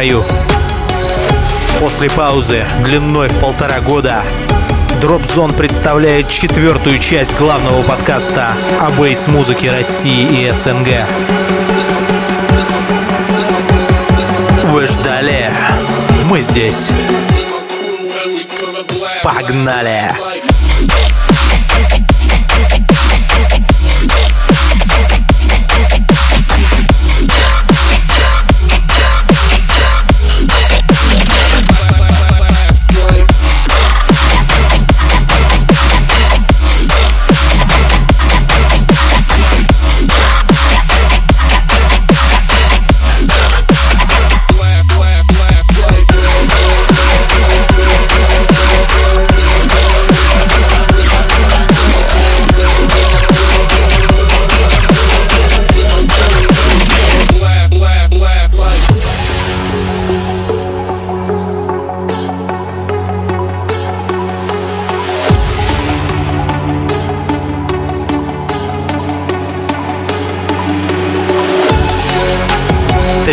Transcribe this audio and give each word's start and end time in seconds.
строю. 0.00 0.24
После 1.78 2.08
паузы 2.08 2.64
длиной 2.84 3.28
в 3.28 3.38
полтора 3.38 3.80
года 3.80 4.22
Drop 5.02 5.22
Zone 5.22 5.54
представляет 5.54 6.28
четвертую 6.28 6.98
часть 6.98 7.36
главного 7.38 7.82
подкаста 7.82 8.54
о 8.80 8.90
бейс-музыке 8.92 9.70
России 9.70 10.46
и 10.46 10.50
СНГ. 10.52 11.06
Вы 14.72 14.86
ждали? 14.86 15.50
Мы 16.26 16.40
здесь. 16.40 16.92
Погнали! 19.22 20.10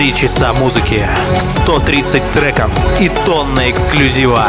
Три 0.07 0.15
часа 0.15 0.53
музыки, 0.53 1.05
130 1.41 2.31
треков 2.31 2.71
и 3.01 3.09
тонна 3.25 3.69
эксклюзива. 3.69 4.45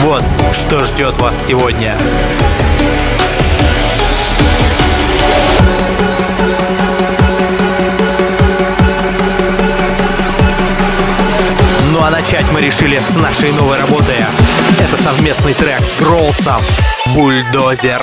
Вот 0.00 0.24
что 0.52 0.84
ждет 0.84 1.18
вас 1.18 1.46
сегодня. 1.46 1.96
Ну 11.92 12.02
а 12.02 12.10
начать 12.10 12.50
мы 12.50 12.60
решили 12.60 12.98
с 12.98 13.14
нашей 13.14 13.52
новой 13.52 13.78
работы. 13.78 14.16
Это 14.80 15.00
совместный 15.00 15.54
трек 15.54 15.80
с 15.80 16.00
Гролсом 16.02 16.60
«Бульдозер». 17.14 18.02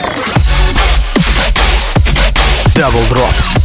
Дабл 2.73 3.01
дроп. 3.09 3.56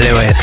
Вон 0.00 0.06
наваливает. 0.06 0.36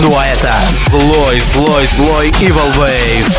Ну 0.00 0.16
а 0.16 0.26
это 0.26 0.54
злой, 0.90 1.40
злой, 1.40 1.86
злой 1.86 2.30
Evil 2.40 2.74
Wave. 2.76 3.32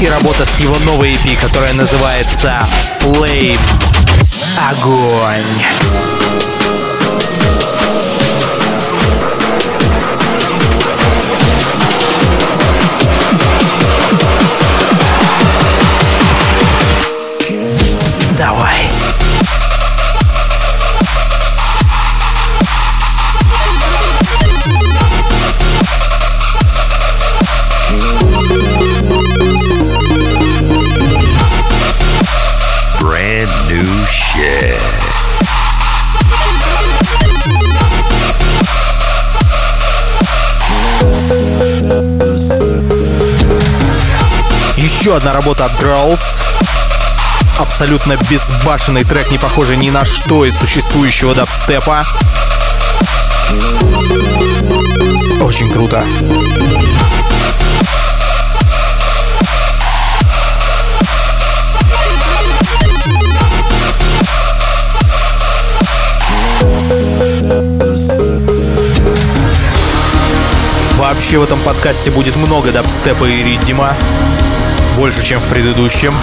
И 0.00 0.08
работа 0.08 0.44
с 0.46 0.60
его 0.60 0.78
новой 0.80 1.12
EP, 1.14 1.36
которая 1.40 1.74
называется 1.74 2.66
Flame. 3.00 3.60
Огонь. 4.70 6.51
Одна 45.16 45.34
работа 45.34 45.66
от 45.66 45.72
Growls. 45.72 46.40
Абсолютно 47.58 48.16
безбашенный 48.30 49.04
трек, 49.04 49.30
не 49.30 49.36
похожий 49.36 49.76
ни 49.76 49.90
на 49.90 50.06
что 50.06 50.46
из 50.46 50.58
существующего 50.58 51.34
дабстепа. 51.34 52.06
Очень 55.42 55.70
круто. 55.70 56.02
Вообще 70.96 71.38
в 71.38 71.42
этом 71.42 71.60
подкасте 71.60 72.10
будет 72.10 72.34
много 72.36 72.72
дабстепа 72.72 73.26
и 73.26 73.42
риддима. 73.42 73.94
Больше, 74.96 75.24
чем 75.24 75.40
в 75.40 75.48
предыдущем. 75.48 76.14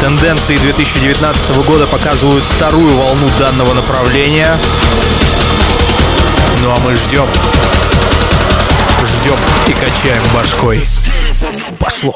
Тенденции 0.00 0.56
2019 0.56 1.56
года 1.66 1.86
показывают 1.86 2.44
вторую 2.44 2.96
волну 2.96 3.28
данного 3.38 3.74
направления. 3.74 4.56
Ну 6.62 6.70
а 6.70 6.78
мы 6.78 6.94
ждем. 6.94 7.26
Ждем 9.04 9.36
и 9.66 9.72
качаем 9.72 10.22
башкой. 10.34 10.84
Пошло. 11.78 12.14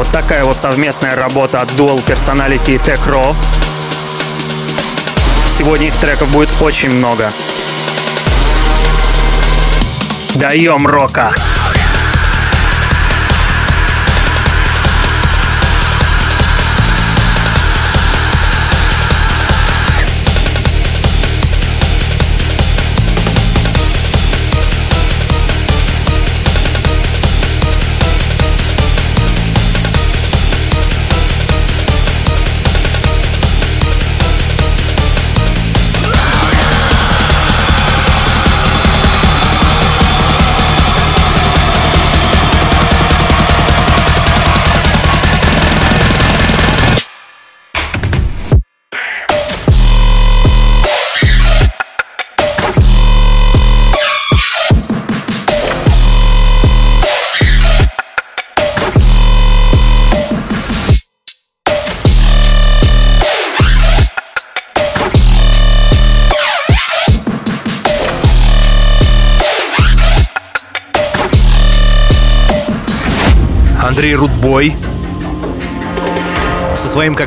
Вот 0.00 0.08
такая 0.08 0.46
вот 0.46 0.58
совместная 0.58 1.14
работа 1.14 1.60
от 1.60 1.68
Dual 1.72 2.02
Personality 2.02 2.76
и 2.76 2.78
Tech 2.78 3.06
Raw. 3.06 3.36
Сегодня 5.46 5.88
их 5.88 5.96
треков 5.96 6.30
будет 6.30 6.48
очень 6.62 6.88
много. 6.88 7.30
Даем 10.36 10.86
рока! 10.86 11.34
Андрей 11.34 11.59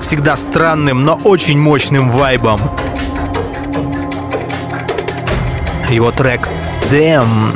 как 0.03 0.07
всегда, 0.09 0.35
странным, 0.35 1.05
но 1.05 1.15
очень 1.23 1.57
мощным 1.57 2.09
вайбом. 2.09 2.59
Его 5.89 6.11
трек 6.11 6.49
«Damn» 6.91 7.55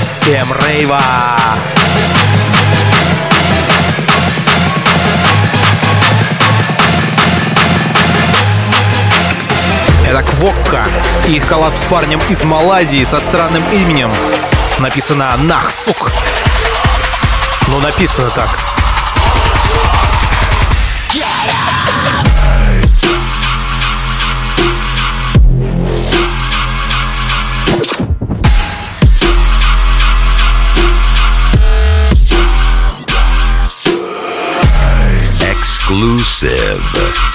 Всем 0.00 0.50
рейва! 0.54 1.39
Это 10.20 10.30
Квокка 10.32 10.86
и 11.26 11.36
их 11.36 11.46
коллаб 11.46 11.74
с 11.76 11.86
парнем 11.90 12.20
из 12.28 12.42
Малайзии 12.42 13.04
со 13.04 13.20
странным 13.20 13.62
именем. 13.72 14.12
Написано 14.78 15.34
Нахсук. 15.38 16.10
Ну, 17.68 17.80
написано 17.80 18.30
так. 18.30 18.50
Exclusive. 35.40 37.29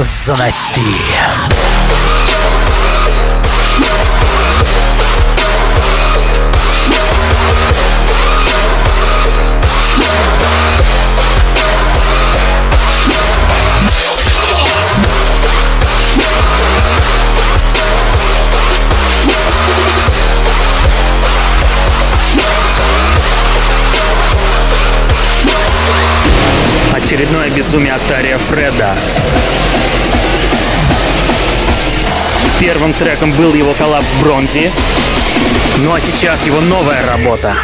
Заноси. 0.00 0.80
Очередное 26.92 27.50
безумие 27.50 27.94
от 27.94 28.02
Тария 28.06 28.38
Фреда. 28.38 28.94
Первым 32.60 32.92
треком 32.92 33.30
был 33.32 33.54
его 33.54 33.72
коллапс 33.72 34.06
в 34.06 34.22
бронзе. 34.22 34.72
Ну 35.78 35.94
а 35.94 36.00
сейчас 36.00 36.44
его 36.44 36.60
новая 36.60 37.06
работа. 37.06 37.54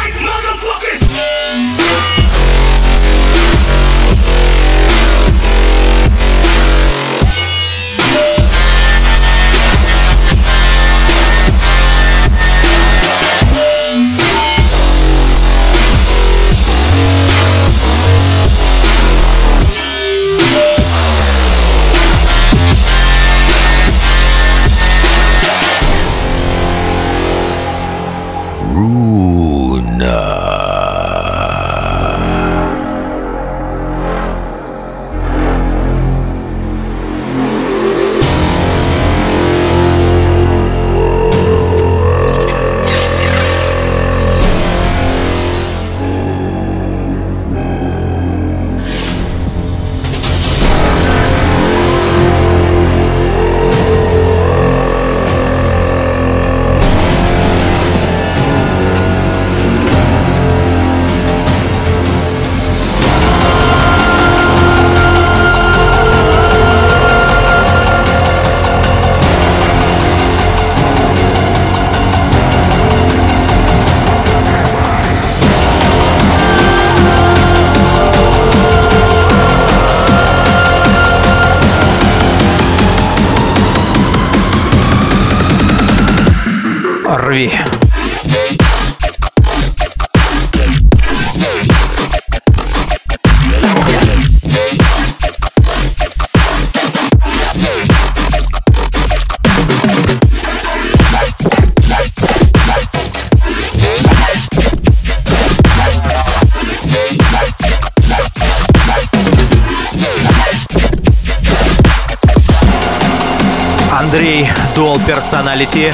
Dual 114.95 115.07
Personality 115.07 115.93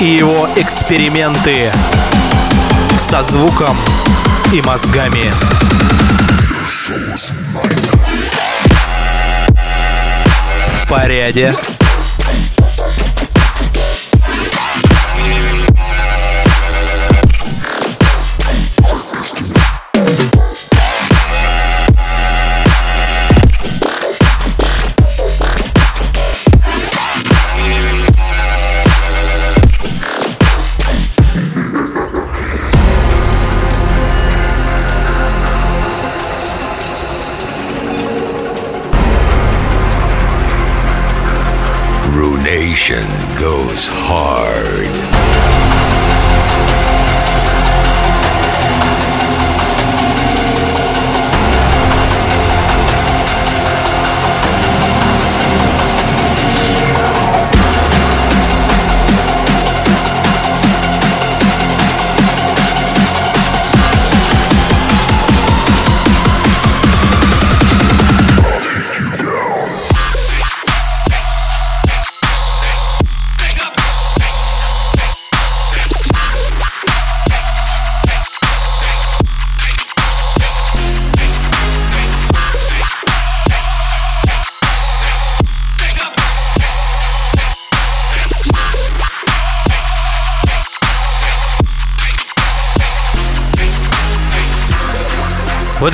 и 0.00 0.04
его 0.04 0.48
эксперименты 0.56 1.70
со 2.98 3.22
звуком 3.22 3.76
и 4.52 4.60
мозгами. 4.62 5.30
В 10.82 10.88
порядке. 10.88 11.54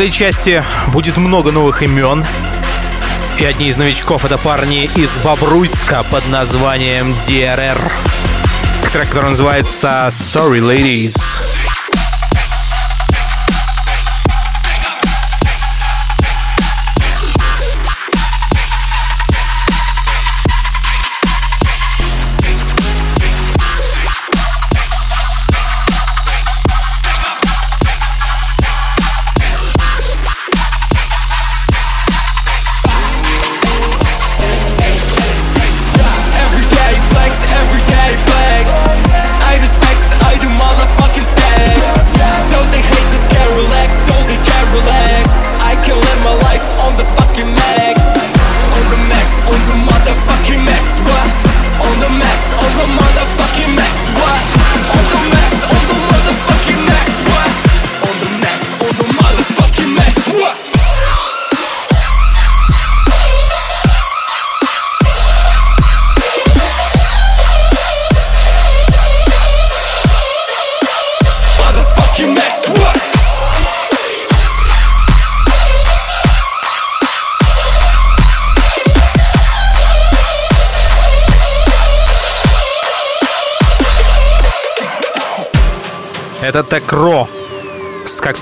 Этой 0.03 0.11
части 0.11 0.65
будет 0.89 1.17
много 1.17 1.53
новых 1.53 1.85
имен. 1.85 2.25
И 3.39 3.45
одни 3.45 3.69
из 3.69 3.77
новичков 3.77 4.25
это 4.25 4.37
парни 4.37 4.91
из 4.97 5.17
Бобруйска 5.19 6.03
под 6.03 6.27
названием 6.27 7.13
DRR. 7.29 7.79
Трек, 8.93 9.11
который 9.11 9.31
называется 9.31 10.09
Sorry 10.11 10.59
Ladies. 10.59 11.52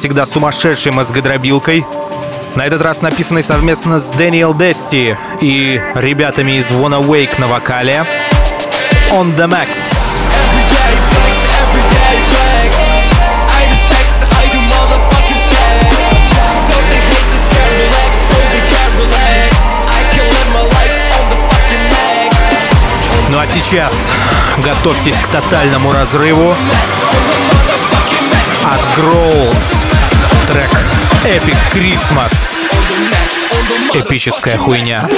Всегда, 0.00 0.24
сумасшедшей 0.24 0.92
мозгодробилкой. 0.92 1.84
На 2.54 2.64
этот 2.64 2.80
раз 2.80 3.02
написанный 3.02 3.42
совместно 3.42 3.98
с 3.98 4.12
Дэниел 4.12 4.54
Дести 4.54 5.14
и 5.42 5.78
ребятами 5.94 6.52
из 6.52 6.70
Wanna 6.70 7.04
Wake 7.06 7.38
на 7.38 7.48
вокале. 7.48 8.06
On 9.10 9.36
the 9.36 9.46
Max. 9.46 9.68
Everyday 10.40 10.96
flex, 11.12 11.36
everyday 11.60 12.16
flex. 12.32 12.72
I 13.44 13.68
just 13.68 13.84
flex, 13.92 14.08
I 14.40 14.48
do 14.48 14.60
motherfucking 14.72 15.40
stacks. 15.44 16.00
So 16.64 16.72
they 16.88 17.00
hate, 17.12 17.28
just 17.28 17.46
can't 17.52 17.74
relax, 17.84 18.12
so 18.24 18.36
they 18.56 18.64
can't 18.72 18.94
relax. 19.04 19.52
I 19.84 20.02
can 20.16 20.24
live 20.32 20.48
my 20.56 20.64
life 20.64 20.96
on 21.20 21.24
the 21.28 21.36
fucking 21.44 21.84
max. 21.92 22.36
Ну 23.28 23.38
а 23.38 23.46
сейчас 23.46 23.92
готовьтесь 24.64 25.16
к 25.16 25.28
тотальному 25.28 25.92
разрыву 25.92 26.54
от 28.64 28.80
Growls. 28.98 29.94
Трек 30.46 30.70
Epic 31.24 31.56
Christmas. 31.74 32.58
Эпическая 33.94 34.58
хуйня. 34.58 35.08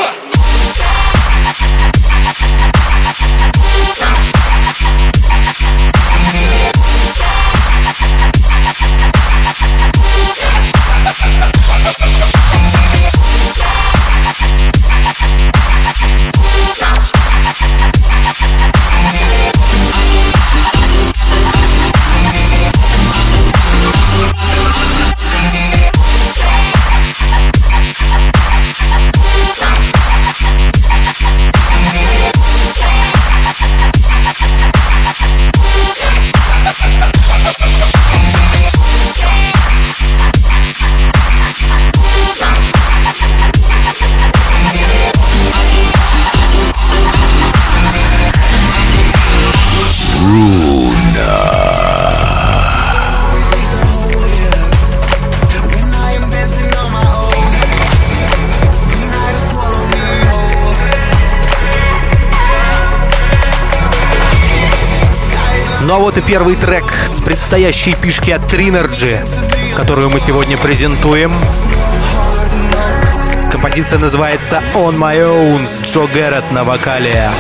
Ну 65.93 65.97
а 65.97 65.99
вот 65.99 66.17
и 66.17 66.23
первый 66.23 66.57
трек 66.57 66.91
с 66.91 67.21
предстоящей 67.21 67.93
пишки 67.95 68.31
от 68.31 68.51
Trinergy, 68.51 69.19
которую 69.77 70.09
мы 70.09 70.21
сегодня 70.21 70.57
презентуем. 70.57 71.31
Композиция 73.51 73.99
называется 73.99 74.63
On 74.73 74.97
My 74.97 75.19
Own 75.19 75.67
с 75.67 75.83
Джо 75.83 76.07
Гэррет 76.15 76.51
на 76.51 76.65
вокале. 76.65 77.31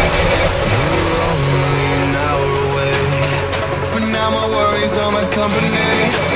An 5.35 6.32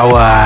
Давай. 0.00 0.39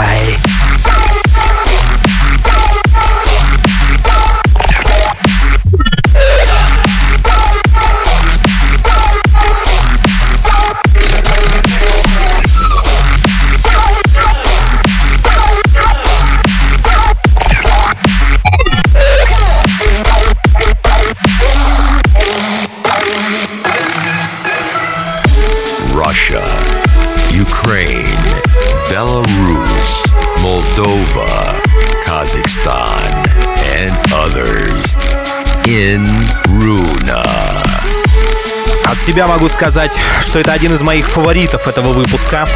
Себя 39.04 39.26
могу 39.26 39.50
сказать, 39.50 39.99
что 40.23 40.38
это 40.38 40.52
один 40.52 40.73
из 40.73 40.80
моих 40.80 41.06
фаворитов 41.06 41.69
этого 41.69 41.93
выпуска. 41.93 42.49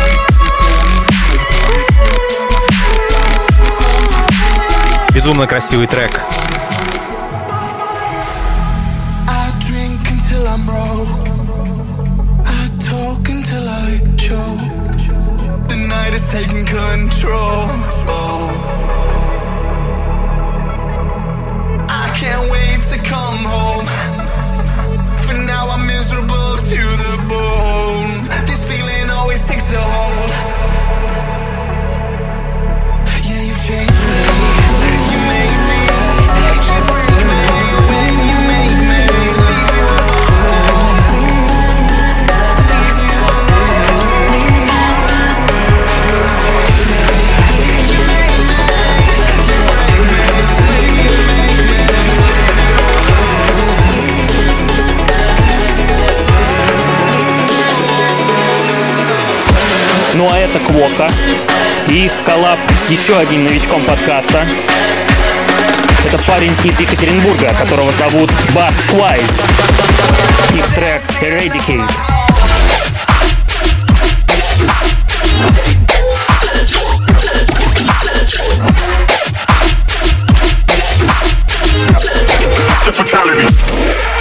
Безумно 5.13 5.47
красивый 5.47 5.87
трек. 5.87 6.23
I 9.29 9.51
drink 9.61 10.09
bone. 27.29 28.25
This 28.47 28.65
feeling 28.65 29.11
always 29.11 29.47
takes 29.47 29.71
a 29.73 29.81
hold. 29.81 30.98
Это 60.51 60.59
Квока. 60.61 61.11
И 61.89 62.07
их 62.07 62.13
коллаб 62.25 62.59
с 62.87 62.91
еще 62.91 63.19
одним 63.19 63.45
новичком 63.45 63.83
подкаста. 63.83 64.47
Это 66.07 66.19
парень 66.27 66.55
из 66.65 66.79
Екатеринбурга, 66.81 67.53
которого 67.55 67.93
зовут 67.93 68.31
Бас 68.55 68.75
Квайз. 68.89 69.29
Их 70.55 70.67
трек 70.75 71.03
Eradicate. 71.21 71.85
И 82.87 84.18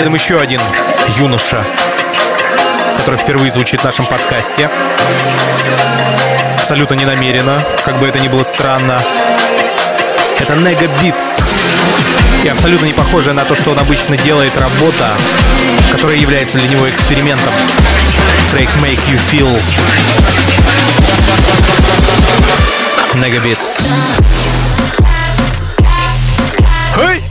следом 0.00 0.14
еще 0.14 0.40
один 0.40 0.62
юноша, 1.18 1.62
который 2.96 3.18
впервые 3.18 3.50
звучит 3.50 3.80
в 3.80 3.84
нашем 3.84 4.06
подкасте. 4.06 4.70
Абсолютно 6.58 6.94
не 6.94 7.04
намеренно, 7.04 7.62
как 7.84 7.98
бы 7.98 8.08
это 8.08 8.18
ни 8.18 8.28
было 8.28 8.42
странно. 8.42 8.98
Это 10.38 10.56
Нега 10.56 10.86
Битс. 11.02 11.40
И 12.42 12.48
абсолютно 12.48 12.86
не 12.86 12.94
похожая 12.94 13.34
на 13.34 13.44
то, 13.44 13.54
что 13.54 13.72
он 13.72 13.78
обычно 13.78 14.16
делает 14.16 14.56
работа, 14.56 15.10
которая 15.92 16.16
является 16.16 16.56
для 16.56 16.68
него 16.68 16.88
экспериментом. 16.88 17.52
Трек 18.52 18.70
Make 18.80 19.00
You 19.10 19.20
Feel. 19.30 19.60
Нега 23.16 23.40
Битс. 23.40 23.76
Hey! 26.96 27.29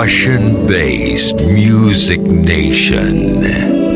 Russian-based 0.00 1.44
music 1.44 2.22
nation. 2.22 3.89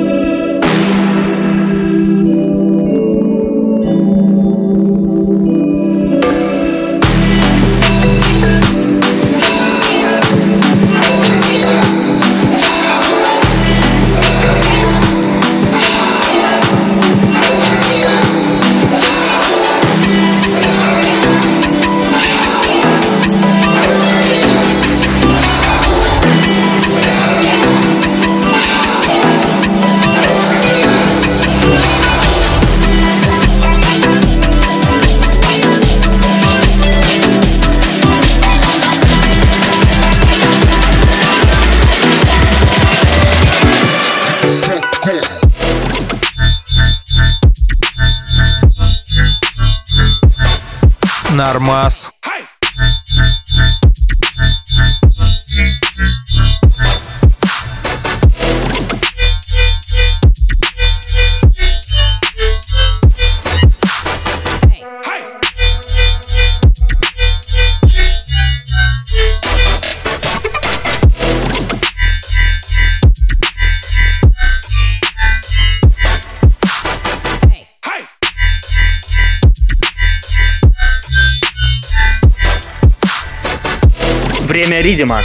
Время 84.44 84.83
Ридима. 84.83 85.22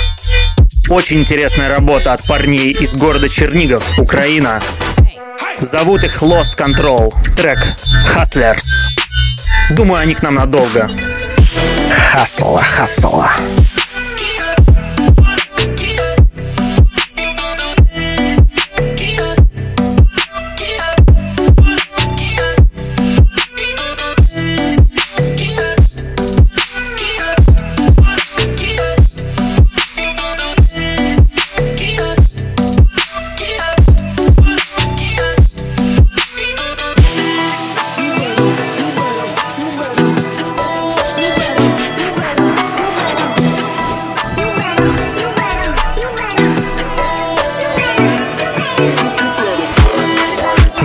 Очень 0.89 1.19
интересная 1.19 1.67
работа 1.67 2.13
от 2.13 2.25
парней 2.25 2.71
из 2.71 2.93
города 2.93 3.27
Чернигов, 3.27 3.99
Украина. 3.99 4.61
Зовут 5.59 6.05
их 6.05 6.23
Lost 6.23 6.57
Control. 6.57 7.13
Трек 7.35 7.59
Hustlers. 8.15 8.63
Думаю, 9.71 10.01
они 10.01 10.15
к 10.15 10.23
нам 10.23 10.35
надолго. 10.35 10.89
Хасла, 12.11 12.63
хасла. 12.63 13.31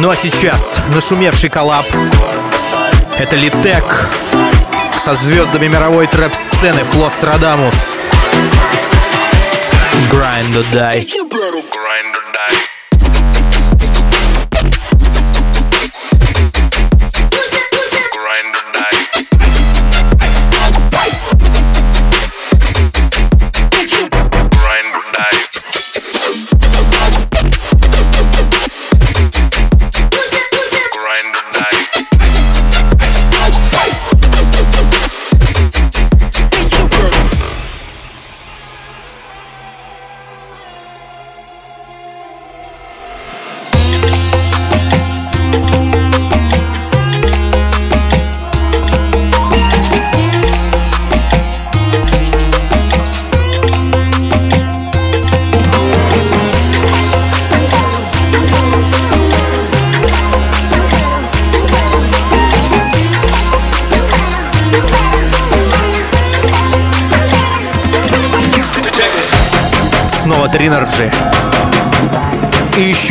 Ну 0.05 0.11
а 0.11 0.17
сейчас 0.17 0.83
нашумевший 0.95 1.49
коллаб. 1.49 1.87
Это 3.19 3.37
Литек 3.37 4.11
со 5.03 5.15
звездами 5.15 5.67
мировой 5.67 6.07
трэп-сцены 6.07 6.85
Флострадамус. 6.93 7.97
Grind 10.13 10.55
or 10.57 10.65
die. 10.75 11.24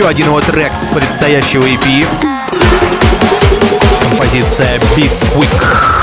Еще 0.03 0.09
один 0.09 0.25
его 0.27 0.41
трек 0.41 0.75
с 0.75 0.85
предстоящего 0.85 1.63
EP. 1.65 2.05
Композиция 4.01 4.77
Bisquick. 4.97 5.47
Ruination 5.53 6.02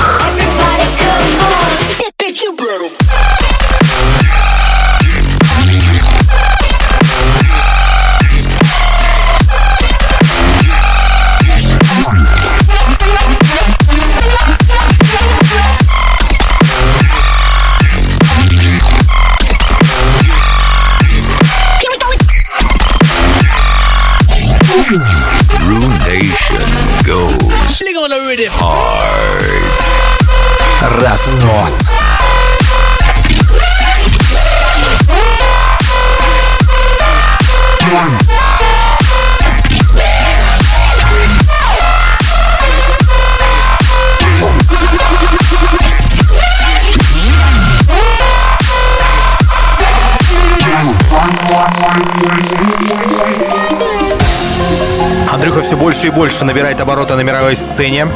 Разнос. 31.23 31.91
Андрюха 55.31 55.61
все 55.61 55.77
больше 55.77 56.07
и 56.07 56.09
больше 56.09 56.45
набирает 56.45 56.81
обороты 56.81 57.15
на 57.15 57.21
мировой 57.21 57.55
сцене. 57.55 58.07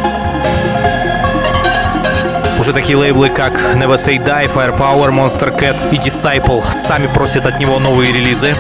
Уже 2.66 2.74
такие 2.74 2.98
лейблы, 2.98 3.30
как 3.30 3.54
Never 3.76 3.94
Say 3.94 4.18
Die, 4.18 4.52
Firepower, 4.52 5.12
Monster 5.12 5.56
Cat 5.56 5.88
и 5.94 5.98
Disciple 5.98 6.64
сами 6.64 7.06
просят 7.06 7.46
от 7.46 7.60
него 7.60 7.78
новые 7.78 8.12
релизы. 8.12 8.56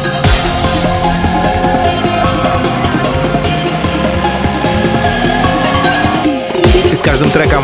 И 6.91 6.95
с 6.95 7.01
каждым 7.01 7.31
треком 7.31 7.63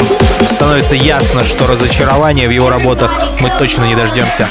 становится 0.50 0.96
ясно, 0.96 1.44
что 1.44 1.68
разочарования 1.68 2.48
в 2.48 2.52
его 2.52 2.72
работах 2.72 3.34
мы 3.40 3.52
точно 3.60 3.84
не 3.84 3.94
дождемся. 3.94 4.48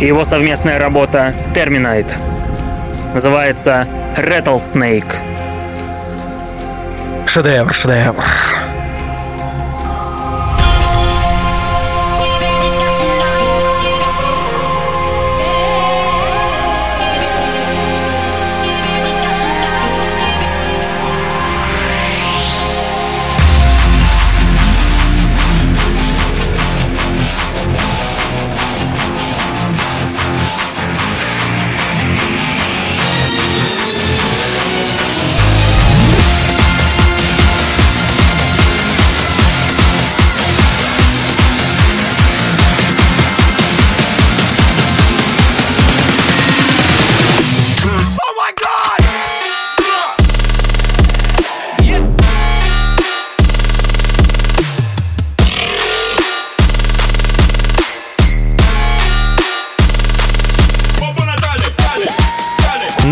И 0.00 0.06
его 0.06 0.24
совместная 0.24 0.78
работа 0.78 1.30
с 1.32 1.46
Terminite. 1.48 2.12
Называется 3.12 3.86
Rattlesnake. 4.16 5.12
Шедевр, 7.26 7.72
шедевр. 7.72 8.24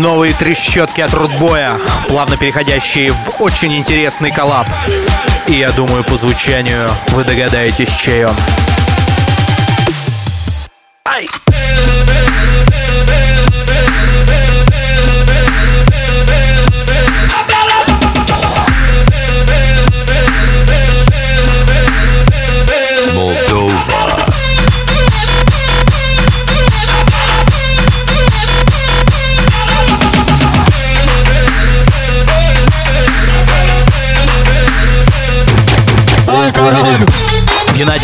Новые 0.09 0.33
трещотки 0.33 1.01
от 1.01 1.13
Рудбоя, 1.13 1.79
плавно 2.07 2.35
переходящие 2.35 3.11
в 3.11 3.43
очень 3.43 3.77
интересный 3.77 4.31
коллаб. 4.31 4.67
И 5.47 5.53
я 5.53 5.71
думаю, 5.71 6.03
по 6.03 6.17
звучанию 6.17 6.89
вы 7.09 7.23
догадаетесь, 7.23 7.91
чей 7.95 8.25
он. 8.25 8.35
Ай! 11.05 11.29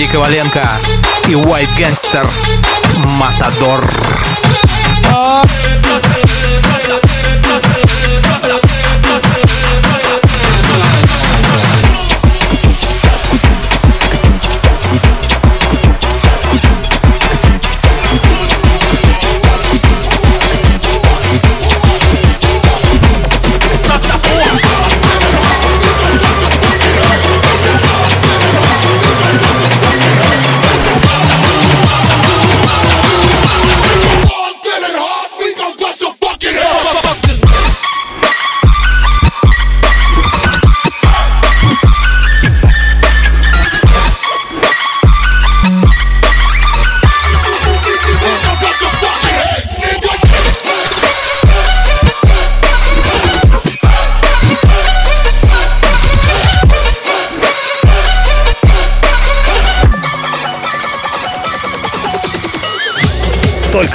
Геннадий 0.05 0.11
Коваленко 0.11 0.69
и 1.27 1.33
White 1.33 1.69
Gangster 1.77 2.29
Матадор. 3.17 4.34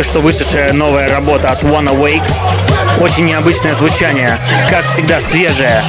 Только 0.01 0.13
что 0.13 0.21
вышедшая 0.21 0.73
новая 0.73 1.11
работа 1.11 1.51
от 1.51 1.63
One 1.63 1.95
Awake. 1.95 2.25
Очень 3.03 3.27
необычное 3.27 3.75
звучание, 3.75 4.39
как 4.71 4.87
всегда 4.87 5.21
свежее. 5.21 5.85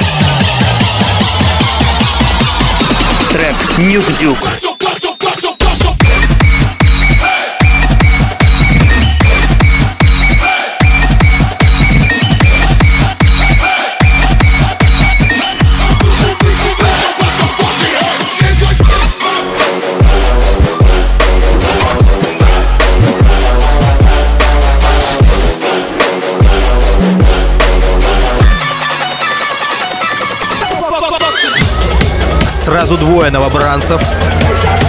Трек 3.32 3.78
Нюк 3.78 4.04
Дюк. 4.20 4.71
Сразу 32.82 32.98
двое 32.98 33.30
новобранцев. 33.30 34.02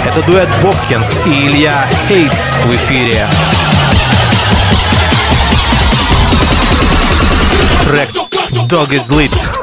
Это 0.04 0.24
дуэт 0.24 0.50
Бобкинс 0.64 1.22
и 1.28 1.46
Илья 1.46 1.88
Хейтс 2.08 2.56
в 2.66 2.74
эфире. 2.74 3.28
Трек 7.86 8.10
Dog 8.68 8.90
is 8.90 9.12
Lit. 9.16 9.63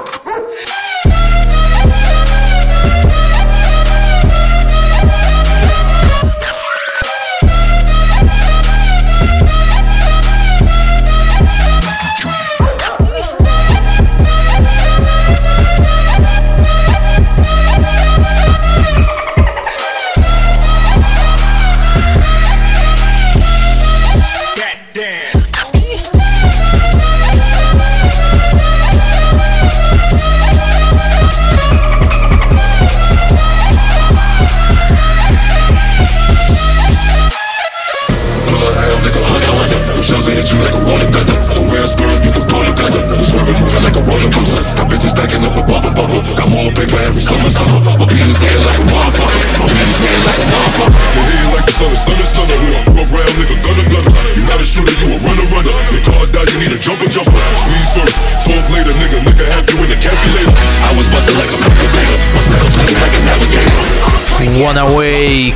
One 64.60 64.76
Awake. 64.76 65.54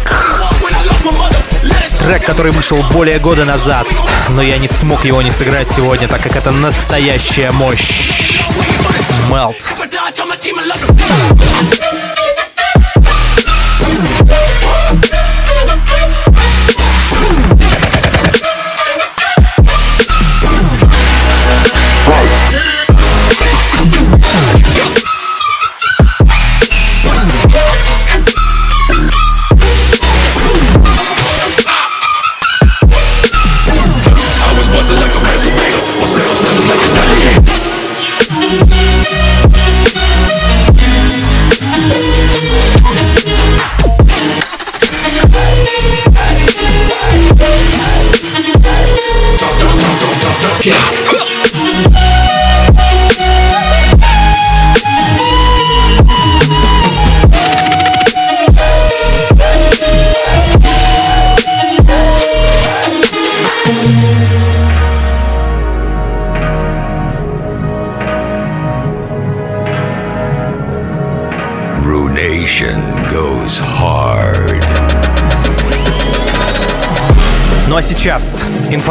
Трек, 1.98 2.24
который 2.24 2.52
вышел 2.52 2.82
более 2.84 3.18
года 3.18 3.44
назад, 3.44 3.86
но 4.30 4.40
я 4.40 4.56
не 4.56 4.66
смог 4.66 5.04
его 5.04 5.20
не 5.20 5.30
сыграть 5.30 5.70
сегодня, 5.70 6.08
так 6.08 6.22
как 6.22 6.36
это 6.36 6.50
настоящая 6.50 7.50
мощь. 7.50 8.40
Melt. 9.28 9.56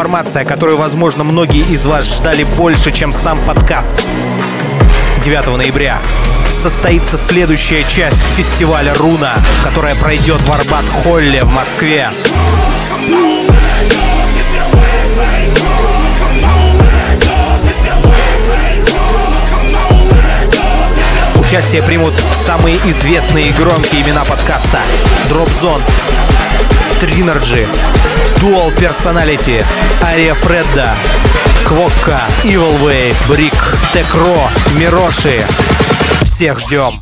Информация, 0.04 0.44
которую, 0.44 0.78
возможно, 0.78 1.24
многие 1.24 1.62
из 1.72 1.86
вас 1.86 2.18
ждали 2.18 2.44
больше, 2.44 2.92
чем 2.92 3.14
сам 3.14 3.40
подкаст. 3.46 4.04
9 5.24 5.58
ноября 5.58 5.98
состоится 6.50 7.18
следующая 7.18 7.86
часть 7.86 8.22
фестиваля 8.36 8.94
«Руна», 8.96 9.34
которая 9.64 9.96
пройдет 9.96 10.44
в 10.44 10.52
Арбат-Холле 10.52 11.46
в 11.46 11.54
Москве. 11.54 12.10
Участие 21.38 21.82
примут 21.82 22.22
самые 22.34 22.76
известные 22.84 23.48
и 23.48 23.54
громкие 23.54 24.02
имена 24.02 24.26
подкаста. 24.26 24.82
Zone, 25.30 25.82
Trinergy, 27.00 27.66
Dual 28.40 28.72
Personality, 28.76 29.64
Ария 30.02 30.34
Фредда, 30.34 30.96
Квокка, 31.66 32.22
Evil 32.44 32.80
Wave, 32.82 33.16
Брик, 33.28 33.54
Текро, 33.94 34.50
Мироши. 34.78 35.46
Всех 36.24 36.60
ждем. 36.60 37.02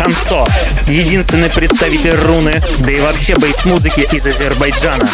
Хансо, 0.00 0.46
единственный 0.86 1.50
представитель 1.50 2.14
руны, 2.14 2.62
да 2.78 2.90
и 2.90 3.00
вообще 3.00 3.34
бейс-музыки 3.34 4.08
из 4.12 4.26
Азербайджана. 4.26 5.06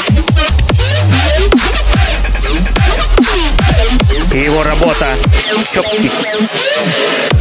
И 4.32 4.38
его 4.38 4.62
работа 4.62 5.06
Chopsticks. 5.64 7.35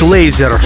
Лейзер. 0.00 0.60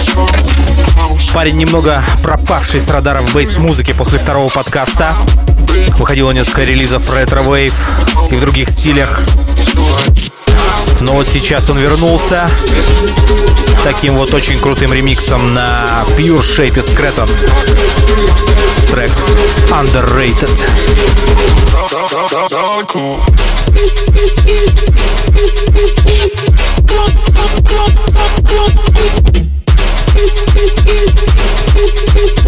Парень 1.33 1.57
немного 1.57 2.03
пропавший 2.21 2.79
с 2.79 2.89
радаров 2.89 3.31
бейс-музыки 3.33 3.93
после 3.93 4.19
второго 4.19 4.49
подкаста. 4.49 5.15
Выходило 5.97 6.31
несколько 6.31 6.63
релизов 6.63 7.09
Wave 7.09 7.73
и 8.31 8.35
в 8.35 8.41
других 8.41 8.69
стилях. 8.69 9.21
Но 11.01 11.13
вот 11.13 11.27
сейчас 11.27 11.69
он 11.69 11.79
вернулся 11.79 12.49
таким 13.83 14.15
вот 14.15 14.33
очень 14.33 14.59
крутым 14.59 14.93
ремиксом 14.93 15.53
на 15.53 16.05
Pure 16.17 16.39
Shape 16.39 16.79
из 16.79 16.87
Scraton. 16.87 17.29
Трек 18.91 19.11
Underrated. 19.69 20.59
Cool. 22.87 23.19
Thank 31.75 32.37
you. 32.37 32.42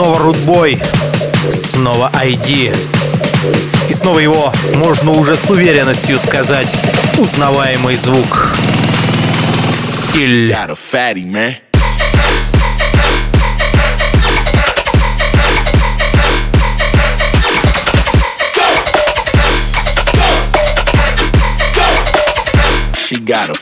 Снова 0.00 0.18
Рудбой. 0.18 0.78
Снова 1.52 2.10
ID. 2.24 2.74
И 3.90 3.92
снова 3.92 4.18
его 4.18 4.50
можно 4.76 5.10
уже 5.10 5.36
с 5.36 5.50
уверенностью 5.50 6.18
сказать 6.18 6.74
узнаваемый 7.18 7.96
звук. 7.96 8.54
Стиль. 9.74 10.56
She 22.96 23.20
got 23.20 23.50
a 23.50 23.54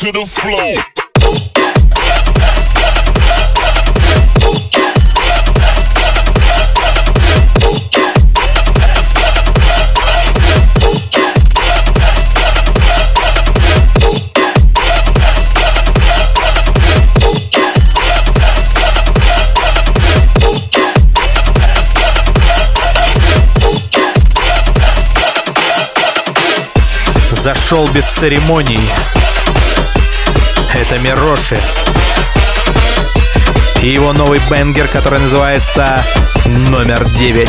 to 0.00 0.10
the 0.12 0.24
floor. 0.24 0.76
Зашел 27.42 27.86
без 27.88 28.06
церемоний. 28.06 28.78
Это 30.74 30.98
Мироши. 31.00 31.60
И 33.82 33.88
его 33.88 34.12
новый 34.12 34.40
бенгер, 34.50 34.86
который 34.88 35.18
называется 35.18 36.04
«Номер 36.46 37.04
девять». 37.10 37.48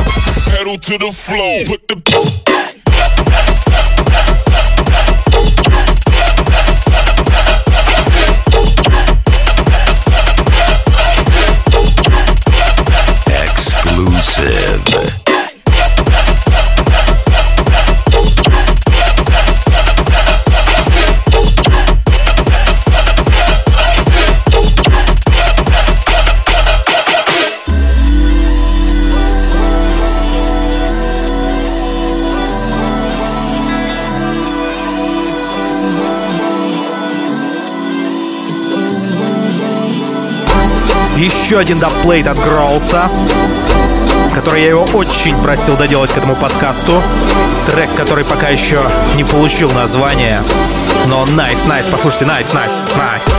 Еще 41.52 41.60
один 41.60 41.80
dubplate 41.80 42.28
от 42.28 42.38
Гроулса, 42.38 43.12
который 44.34 44.62
я 44.62 44.70
его 44.70 44.88
очень 44.94 45.38
просил 45.42 45.76
доделать 45.76 46.10
к 46.10 46.18
этому 46.18 46.38
подкасту. 46.38 47.04
Трек, 47.66 47.94
который 47.94 48.24
пока 48.24 48.48
еще 48.48 48.82
не 49.18 49.26
получил 49.26 49.70
название. 49.74 50.46
Но 51.08 51.26
nice, 51.26 51.66
nice, 51.66 51.90
послушайте, 51.90 52.26
nice, 52.28 52.54
nice, 52.54 52.88
nice. 52.98 53.31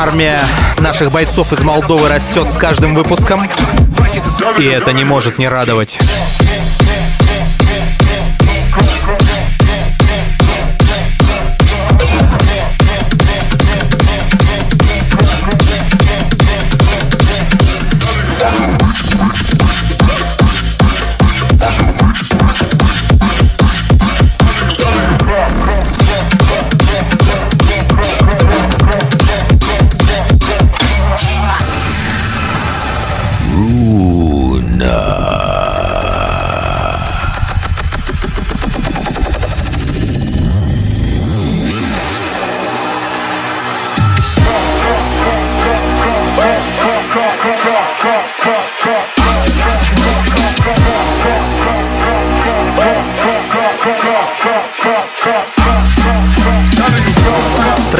Армия 0.00 0.40
наших 0.78 1.12
бойцов 1.12 1.52
из 1.52 1.62
Молдовы 1.62 2.08
растет 2.08 2.48
с 2.48 2.56
каждым 2.56 2.94
выпуском. 2.94 3.46
И 4.58 4.64
это 4.64 4.92
не 4.92 5.04
может 5.04 5.38
не 5.38 5.46
радовать. 5.46 5.98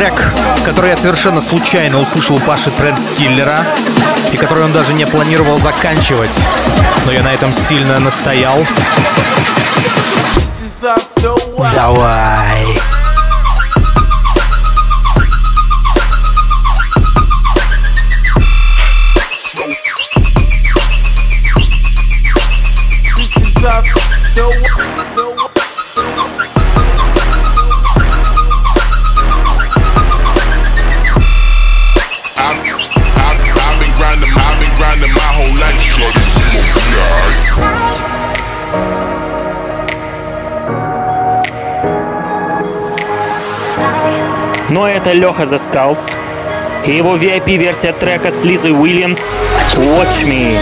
Трек, 0.01 0.33
который 0.65 0.89
я 0.89 0.97
совершенно 0.97 1.43
случайно 1.43 2.01
услышал 2.01 2.37
у 2.37 2.41
Паши 2.41 2.71
Тренд 2.71 2.99
Киллера, 3.19 3.63
и 4.33 4.39
который 4.39 4.65
он 4.65 4.73
даже 4.73 4.95
не 4.95 5.07
планировал 5.07 5.59
заканчивать. 5.59 6.35
Но 7.05 7.13
я 7.13 7.23
на 7.23 7.35
этом 7.35 7.53
сильно 7.53 8.01
настоял. 8.01 8.65
Давай. 11.75 13.00
Но 44.71 44.89
это 44.89 45.13
Леха 45.13 45.43
The 45.43 45.59
Skulls 45.59 46.17
и 46.87 46.93
его 46.93 47.17
VIP-версия 47.17 47.93
трека 47.93 48.31
с 48.31 48.45
Лизой 48.45 48.71
Уильямс 48.71 49.35
«Watch 49.75 50.25
Me». 50.25 50.61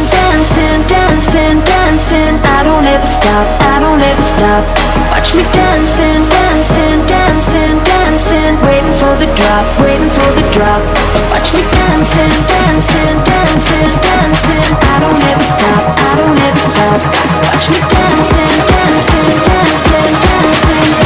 Watch 5.11 5.35
me 5.35 5.45
dancing, 5.53 6.25
dancing, 6.31 7.07
dancing, 7.07 7.85
dancing. 7.85 8.55
Waiting 8.65 8.97
for 8.97 9.15
the 9.21 9.27
drop, 9.37 9.67
waiting 9.79 10.11
for 10.11 10.31
the 10.33 10.45
drop. 10.53 10.83
Watch 11.31 11.53
me 11.53 11.61
dancing, 11.69 12.33
dancing, 12.49 13.17
dancing, 13.25 13.93
dancing. 14.01 14.73
I 14.81 15.01
don't 15.01 15.23
ever 15.33 15.47
stop, 15.55 15.83
I 15.99 16.17
don't 16.17 16.39
ever 16.49 16.63
stop. 16.73 17.01
Watch 17.45 17.69
me 17.69 17.81
dancing, 17.93 18.57
dancing, 18.73 19.37
dancing, 19.45 20.13
dancing. 20.25 20.98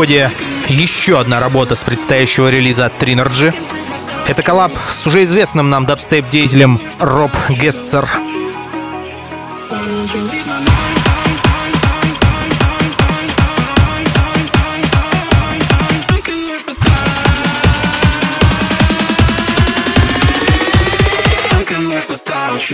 Подходе 0.00 0.30
еще 0.68 1.20
одна 1.20 1.40
работа 1.40 1.74
с 1.74 1.84
предстоящего 1.84 2.48
релиза 2.48 2.90
Trinergy. 2.98 3.52
Это 4.26 4.42
коллаб 4.42 4.72
с 4.88 5.06
уже 5.06 5.24
известным 5.24 5.68
нам 5.68 5.84
дабстеп-деятелем 5.84 6.80
Роб 6.98 7.32
Гессер. 7.50 8.08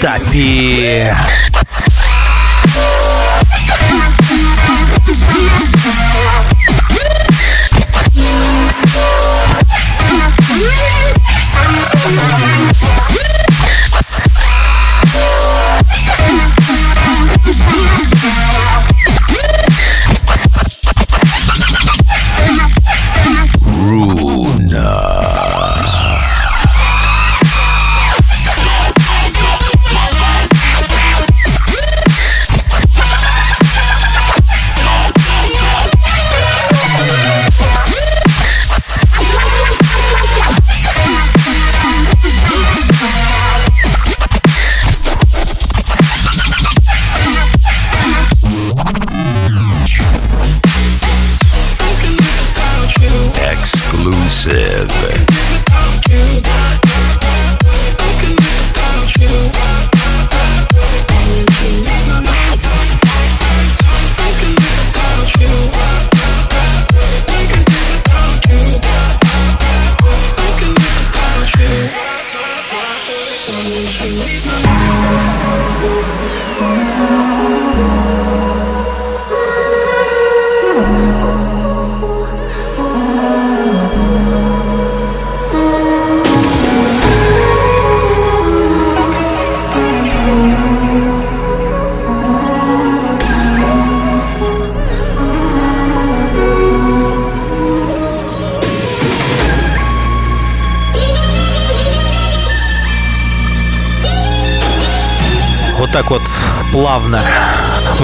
Топи. 0.00 1.45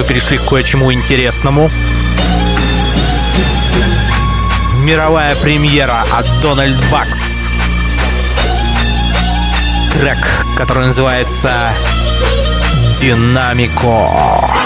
Мы 0.03 0.09
перешли 0.09 0.39
к 0.39 0.45
кое-чему 0.49 0.93
интересному. 0.93 1.71
Мировая 4.79 5.37
премьера 5.37 6.05
от 6.13 6.27
Дональд 6.41 6.77
Бакс. 6.91 7.49
Трек, 9.93 10.19
который 10.57 10.87
называется 10.87 11.73
«Динамико». 13.01 14.62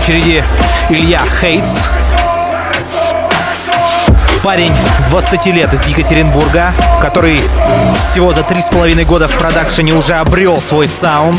Очереди 0.00 0.42
Илья 0.88 1.20
Хейтс. 1.40 1.72
Парень 4.42 4.72
20 5.10 5.46
лет 5.48 5.74
из 5.74 5.84
Екатеринбурга, 5.84 6.72
который 7.02 7.38
всего 8.00 8.32
за 8.32 8.42
три 8.42 8.62
с 8.62 8.68
половиной 8.68 9.04
года 9.04 9.28
в 9.28 9.36
продакшене 9.36 9.92
уже 9.92 10.14
обрел 10.14 10.62
свой 10.62 10.88
саунд 10.88 11.38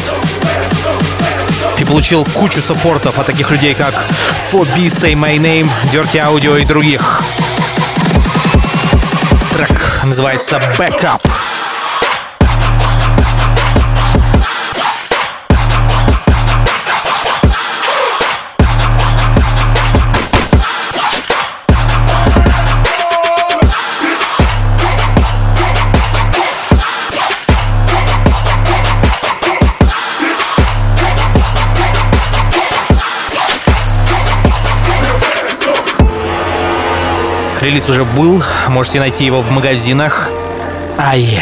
и 1.80 1.86
получил 1.86 2.24
кучу 2.36 2.62
саппортов 2.62 3.18
от 3.18 3.26
таких 3.26 3.49
людей, 3.49 3.74
как 3.74 3.95
4B, 4.51 4.86
Say 4.86 5.14
My 5.14 5.38
Name, 5.38 5.68
Dirty 5.91 6.24
Audio 6.24 6.62
и 6.62 6.64
других. 6.64 7.24
Трек 9.53 10.01
называется 10.03 10.62
Backup. 10.78 11.41
Релиз 37.62 37.88
уже 37.89 38.05
был, 38.05 38.43
можете 38.70 38.99
найти 38.99 39.26
его 39.26 39.41
в 39.41 39.51
магазинах. 39.51 40.32
Ай. 40.97 41.39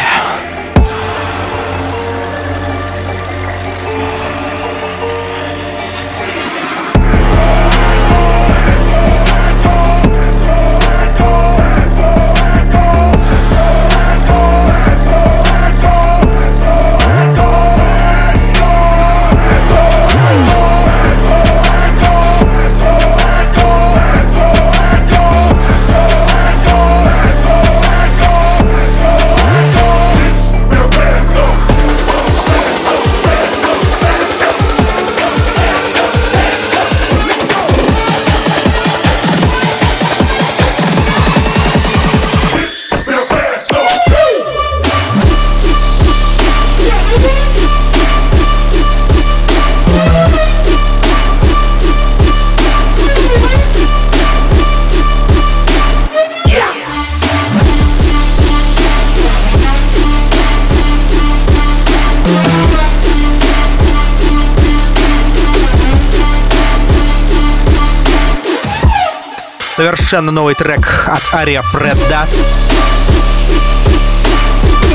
Совершенно 70.09 70.31
новый 70.31 70.55
трек 70.55 70.81
от 71.05 71.21
Ария 71.35 71.61
Фредда. 71.61 72.25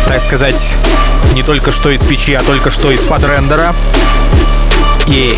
Так 0.09 0.21
сказать, 0.21 0.75
не 1.35 1.45
только 1.45 1.71
что 1.71 1.91
из 1.91 2.03
печи, 2.03 2.35
а 2.35 2.43
только 2.43 2.69
что 2.71 2.91
из-под 2.91 3.23
рендера. 3.23 3.73
И 5.07 5.37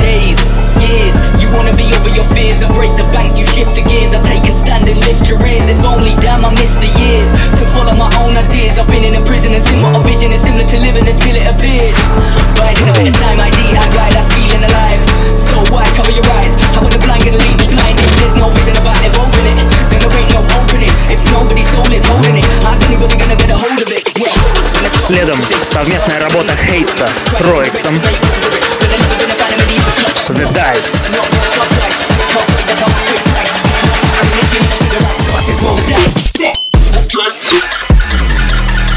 days, 0.00 0.40
years. 0.80 1.12
You 1.42 1.52
wanna 1.52 1.76
be 1.76 1.84
over 2.00 2.08
your 2.08 2.24
fears 2.32 2.62
and 2.62 2.72
break 2.74 2.96
the 2.96 3.04
bank, 3.12 3.36
you 3.36 3.44
shift 3.44 3.74
the 3.74 3.84
gears. 3.84 4.16
I 4.16 4.22
take 4.24 4.48
a 4.48 4.52
stand 4.52 4.88
and 4.88 4.96
lift 5.04 5.28
your 5.28 5.44
ears. 5.44 5.68
If 5.68 5.84
only 5.84 6.16
damn 6.24 6.42
I 6.42 6.48
missed 6.56 6.80
the 6.80 6.88
years 7.04 7.28
to 7.60 7.66
follow 7.66 7.92
my 7.92 8.08
own 8.24 8.34
ideas. 8.34 8.78
I've 8.78 8.88
been 8.88 9.04
in 9.04 9.14
a 9.20 9.24
prison 9.28 9.52
and 9.52 9.62
seen 9.62 9.82
what 9.82 9.94
a 9.94 10.00
vision 10.00 10.32
is 10.32 10.40
similar 10.40 10.64
to 10.64 10.76
living 10.80 11.06
until 11.06 11.36
it 11.36 11.44
appears. 11.52 12.00
But 12.56 12.80
in 12.80 12.88
a 12.88 12.94
bit 12.96 13.12
of 13.12 13.16
time, 13.20 13.40
I 13.44 13.52
I 13.52 13.84
ride, 13.92 14.16
that's 14.16 14.32
feeling 14.32 14.64
alive. 14.64 15.27
So 15.58 15.74
why 15.74 15.82
cover 15.98 16.14
your 16.14 16.22
eyes? 16.38 16.54
How 16.70 16.86
would 16.86 16.94
the 16.94 17.02
blind 17.02 17.26
gonna 17.26 17.42
lead 17.42 17.58
the 17.58 17.66
blind 17.74 17.98
if 17.98 18.14
there's 18.22 18.38
no 18.38 18.46
vision 18.54 18.78
about 18.78 18.94
evolving 19.02 19.42
it? 19.42 19.58
Then 19.90 19.98
there 19.98 20.14
ain't 20.14 20.30
no 20.30 20.38
opening 20.54 20.94
if 21.10 21.18
nobody's 21.34 21.66
soul 21.66 21.82
is 21.90 22.06
holding 22.06 22.38
it. 22.38 22.46
How's 22.62 22.78
anybody 22.86 23.18
gonna 23.18 23.34
get 23.34 23.50
a 23.50 23.58
hold 23.58 23.82
of 23.82 23.90
it? 23.90 24.06
Well, 24.22 24.38
Следом 24.86 25.42
совместная 25.66 26.20
работа 26.20 26.54
Хейтса 26.54 27.08
с 27.26 27.40
Роексом. 27.40 28.00
The 30.28 30.46
Dice. 30.54 31.08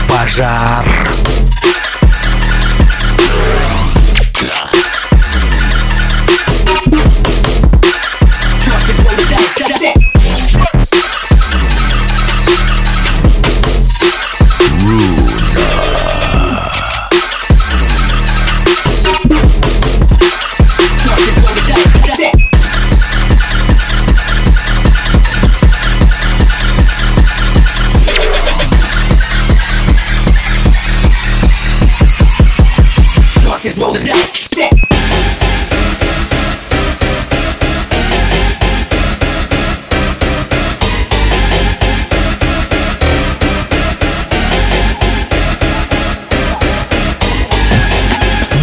пожар. 0.07 0.85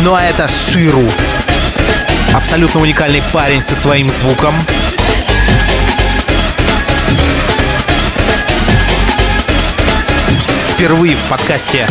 Ну 0.09 0.15
а 0.15 0.23
это 0.23 0.49
Ширу. 0.49 1.05
Абсолютно 2.35 2.81
уникальный 2.81 3.23
парень 3.31 3.63
со 3.63 3.75
своим 3.75 4.09
звуком. 4.09 4.55
Впервые 10.73 11.15
в 11.15 11.21
подкасте 11.29 11.87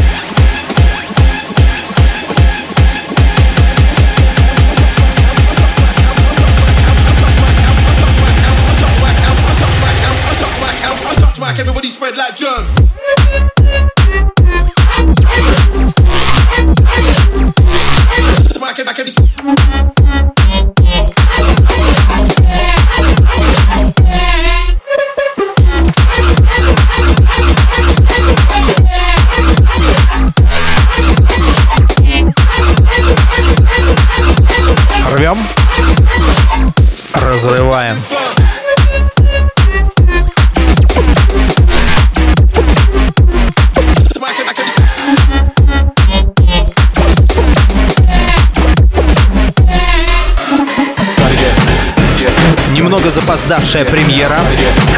запоздавшая 53.37 53.85
премьера, 53.85 54.39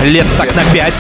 лет 0.02 0.26
так 0.38 0.56
на 0.56 0.64
пять. 0.72 0.94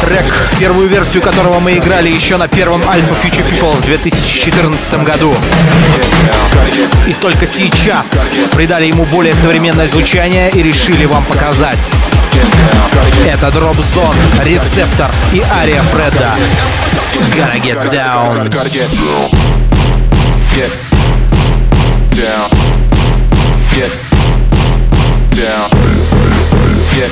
Трек, 0.00 0.24
первую 0.58 0.88
версию 0.88 1.22
которого 1.22 1.60
мы 1.60 1.76
играли 1.76 2.08
еще 2.08 2.38
на 2.38 2.48
первом 2.48 2.80
альбоме 2.88 3.14
Future 3.22 3.46
People 3.50 3.76
в 3.76 3.84
2014 3.84 5.04
году. 5.04 5.34
И 7.06 7.12
только 7.12 7.46
сейчас 7.46 8.08
придали 8.54 8.86
ему 8.86 9.04
более 9.04 9.34
современное 9.34 9.86
звучание 9.86 10.50
и 10.50 10.62
решили 10.62 11.04
вам 11.04 11.24
показать. 11.24 11.90
Это 13.26 13.48
Drop 13.48 13.76
Zone, 13.94 14.16
Рецептор 14.44 15.10
и 15.32 15.42
Ария 15.52 15.82
Фреда. 15.82 16.32
Gotta 17.36 17.58
get 17.60 17.90
down. 17.90 18.48
Get 20.54 20.72
down. 22.10 22.48
Get 23.74 23.92
down. 25.32 25.81
get 27.02 27.10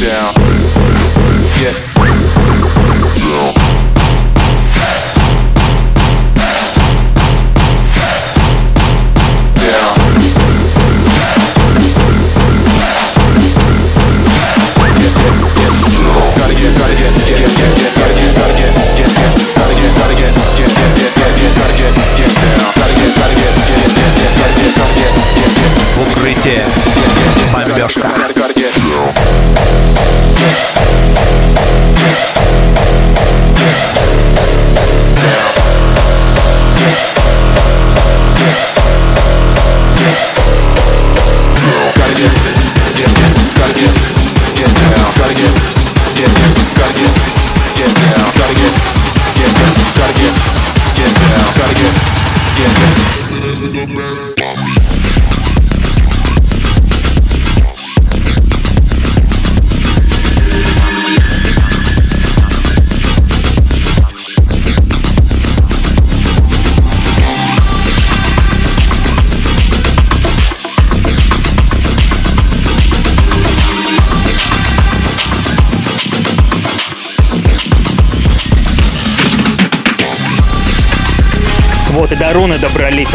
down. 0.00 0.35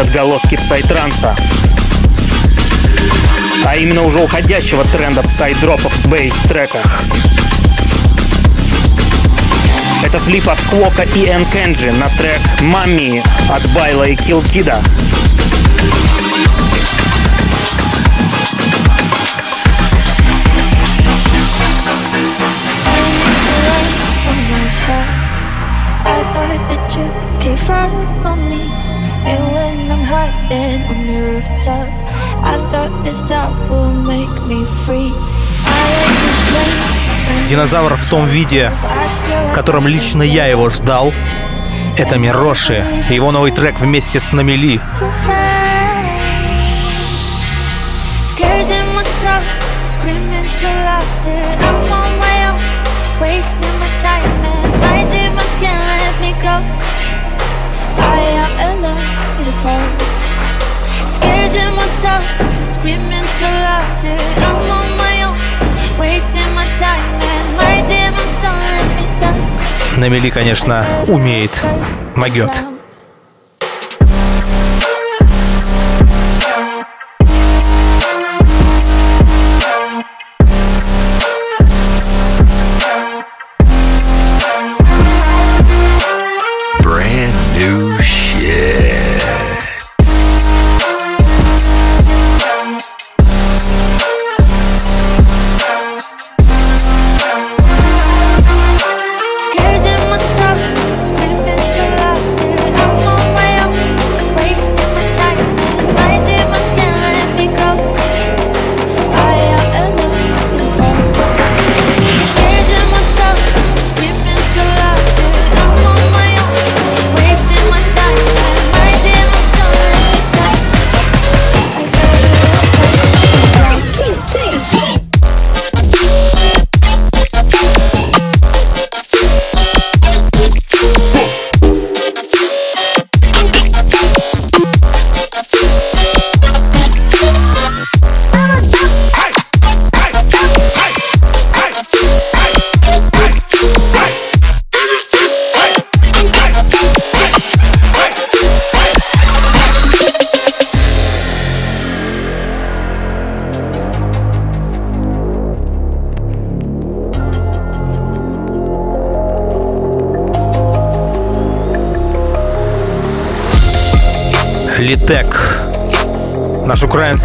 отголоски 0.01 0.55
псай-транса. 0.57 1.35
А 3.65 3.75
именно 3.75 4.03
уже 4.03 4.19
уходящего 4.19 4.83
тренда 4.85 5.21
псай-дропов 5.21 5.93
в 5.93 6.09
бейс-треках. 6.09 7.03
Это 10.03 10.19
флип 10.19 10.49
от 10.49 10.59
Квока 10.69 11.03
и 11.03 11.29
Энкенджи 11.31 11.91
на 11.91 12.09
трек 12.17 12.41
«Мамми» 12.61 13.23
от 13.49 13.65
Байла 13.73 14.05
и 14.05 14.15
Килкида. 14.15 14.81
Кида. 14.81 15.20
Динозавр 37.51 37.97
в 37.97 38.09
том 38.09 38.25
виде, 38.27 38.71
в 39.49 39.53
котором 39.53 39.85
лично 39.85 40.23
я 40.23 40.45
его 40.45 40.69
ждал, 40.69 41.13
это 41.97 42.17
Мироши 42.17 42.85
и 43.09 43.13
его 43.13 43.31
новый 43.31 43.51
трек 43.51 43.77
вместе 43.77 44.21
с 44.21 44.31
Намели. 44.31 44.79
Screaming 62.63 63.20
На 70.01 70.09
Мели, 70.09 70.31
конечно, 70.31 70.83
умеет. 71.07 71.63
Могет. 72.15 72.70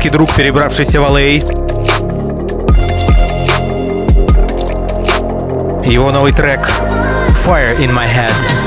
Украинский 0.07 0.11
друг, 0.11 0.35
перебравшийся 0.35 1.01
в 1.01 1.05
Алей. 1.05 1.41
Его 5.85 6.13
новый 6.13 6.33
трек 6.33 6.69
Fire 7.45 7.77
in 7.79 7.91
My 7.91 8.07
Head. 8.07 8.66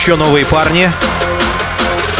Еще 0.00 0.16
новые 0.16 0.46
парни. 0.46 0.90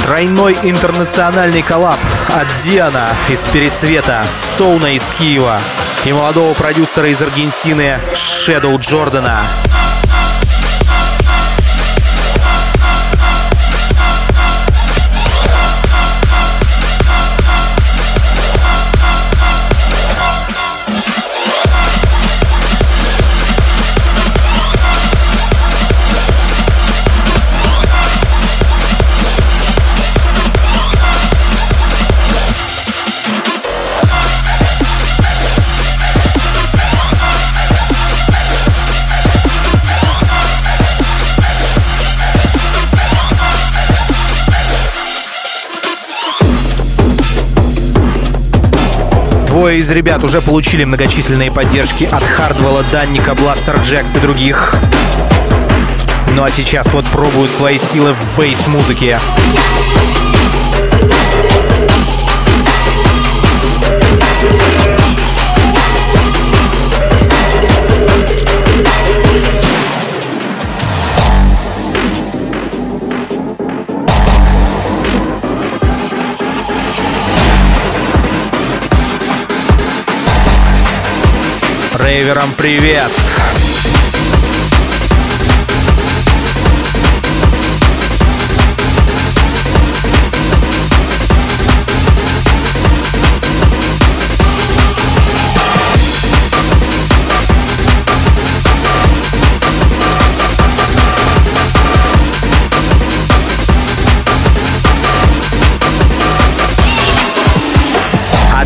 Тройной 0.05 0.55
интернациональный 0.65 1.63
коллаб 1.63 1.99
от 2.29 2.47
Диана 2.63 3.09
из 3.31 3.41
Пересвета, 3.45 4.23
Стоуна 4.29 4.95
из 4.95 5.05
Киева 5.19 5.59
и 6.05 6.13
молодого 6.13 6.53
продюсера 6.53 7.09
из 7.09 7.23
Аргентины 7.23 7.99
Шэдоу 8.15 8.79
Джордана. 8.79 9.41
Двое 49.61 49.79
из 49.79 49.91
ребят 49.91 50.25
уже 50.25 50.41
получили 50.41 50.85
многочисленные 50.85 51.53
поддержки 51.53 52.05
от 52.05 52.25
Хардвелла, 52.25 52.83
Данника, 52.91 53.35
Бластер 53.35 53.77
Джекс 53.83 54.17
и 54.17 54.19
других. 54.19 54.75
Ну 56.35 56.43
а 56.43 56.51
сейчас 56.51 56.95
вот 56.95 57.05
пробуют 57.09 57.51
свои 57.51 57.77
силы 57.77 58.15
в 58.15 58.39
бейс-музыке. 58.39 59.21
Рейверам 82.11 82.53
привет! 82.55 83.13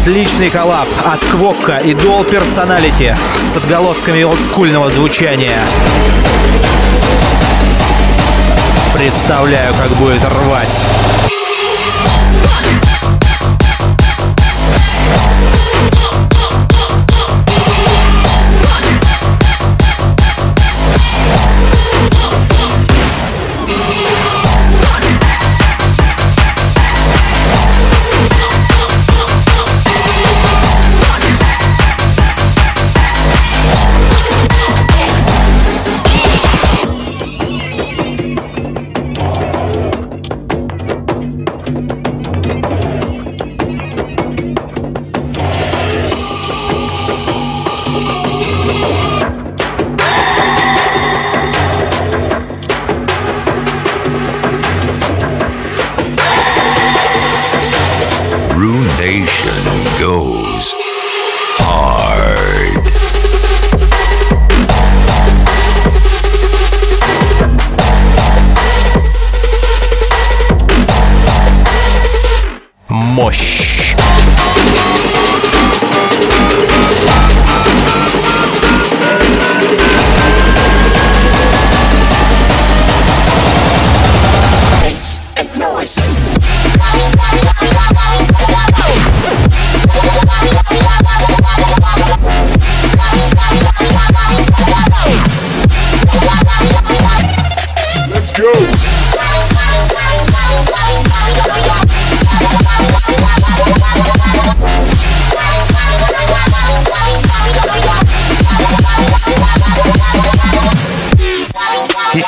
Отличный 0.05 0.50
коллаб 0.50 0.86
от 1.07 1.24
Квокка 1.30 1.78
и 1.78 1.94
Dual 1.94 2.30
Personality 2.30 3.16
с 3.50 3.57
отголосками 3.57 4.22
олдскульного 4.22 4.90
звучания. 4.90 5.66
Представляю, 8.92 9.72
как 9.72 9.88
будет 9.92 10.22
рвать. 10.22 10.78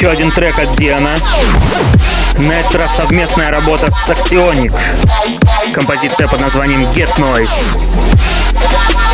Еще 0.07 0.13
один 0.13 0.31
трек 0.31 0.57
от 0.61 0.77
Диана. 0.77 1.11
На 2.39 2.53
этот 2.53 2.77
раз 2.77 2.95
совместная 2.97 3.51
работа 3.51 3.91
с 3.91 4.09
Saxionic. 4.09 4.73
Композиция 5.73 6.29
под 6.29 6.41
названием 6.41 6.83
Get 6.93 7.11
Noise. 7.17 9.06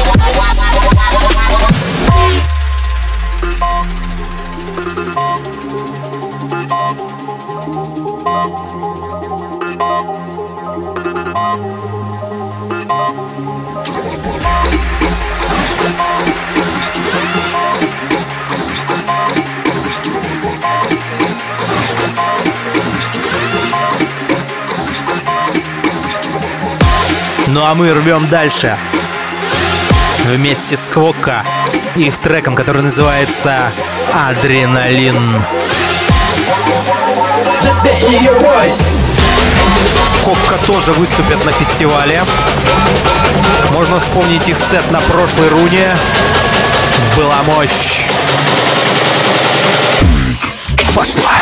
А 27.73 27.75
мы 27.75 27.91
рвем 27.91 28.29
дальше. 28.29 28.77
Вместе 30.25 30.77
с 30.77 30.91
Квокка. 30.91 31.43
Их 31.97 32.19
треком, 32.19 32.55
который 32.55 32.83
называется 32.83 33.73
«Адреналин». 34.13 35.43
Кокка 40.23 40.59
тоже 40.67 40.93
выступят 40.93 41.43
на 41.47 41.53
фестивале. 41.53 42.23
Можно 43.71 43.99
вспомнить 43.99 44.47
их 44.51 44.59
сет 44.59 44.91
на 44.91 45.01
прошлой 45.01 45.49
руне. 45.49 45.97
Была 47.17 47.43
мощь. 47.45 48.03
Пошла. 50.95 51.42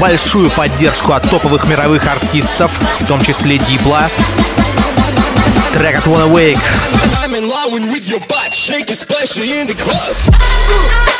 Большую 0.00 0.50
поддержку 0.50 1.12
от 1.12 1.28
топовых 1.28 1.66
мировых 1.66 2.06
артистов, 2.06 2.72
в 3.00 3.06
том 3.06 3.22
числе 3.22 3.58
Дипла. 3.58 4.08
Трек 5.74 5.98
от 5.98 6.06
Wanna 6.06 6.26
Wake. 6.26 6.58
I'm 7.22 7.34
in 7.34 7.46
line 7.46 7.92
with 7.92 8.08
your 8.08 8.20
butt, 8.20 8.54
shaking, 8.54 8.96
splashing 8.96 9.44
in 9.44 9.66
the 9.66 9.74
club. 9.74 11.19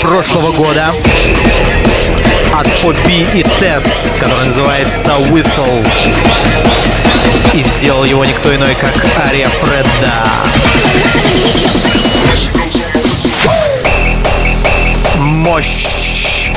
Прошлого 0.00 0.52
года 0.52 0.92
от 2.58 2.66
Фоби 2.66 3.26
и 3.34 3.42
Тесс, 3.58 4.16
который 4.18 4.46
называется 4.46 5.12
Whistle. 5.30 5.86
И 7.52 7.60
сделал 7.60 8.04
его 8.04 8.24
никто 8.24 8.54
иной, 8.54 8.74
как 8.74 8.94
Ария 9.26 9.48
Фредда. 9.48 10.12
Мощь! 15.16 16.50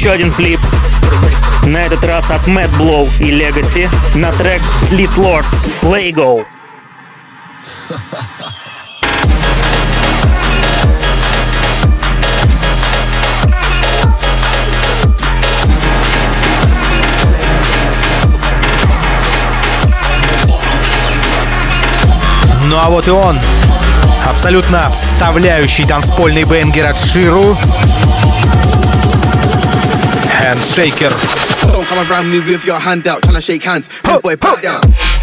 Еще 0.00 0.12
один 0.12 0.30
флип. 0.30 0.58
На 1.66 1.76
этот 1.76 2.02
раз 2.06 2.30
от 2.30 2.48
Mad 2.48 2.70
Blow 2.78 3.06
и 3.18 3.38
Legacy 3.38 3.86
на 4.14 4.32
трек 4.32 4.62
Fleet 4.90 5.14
Lords 5.16 5.68
Play 5.82 6.10
Go. 6.10 6.46
Ну 22.64 22.78
а 22.78 22.88
вот 22.88 23.06
и 23.06 23.10
он. 23.10 23.38
Абсолютно 24.24 24.90
вставляющий 24.94 25.84
танцпольный 25.84 26.44
бенгер 26.44 26.86
от 26.86 26.98
Ширу. 26.98 27.58
Don't 31.70 31.86
come 31.86 32.10
around 32.10 32.30
me 32.30 32.40
with 32.40 32.64
your 32.64 32.80
hand 32.80 33.06
out, 33.06 33.20
tryna 33.22 33.44
shake 33.44 33.62
hands. 33.62 33.90
Rude 34.06 34.22
boy, 34.22 34.36
back 34.36 34.62
down. 34.62 35.19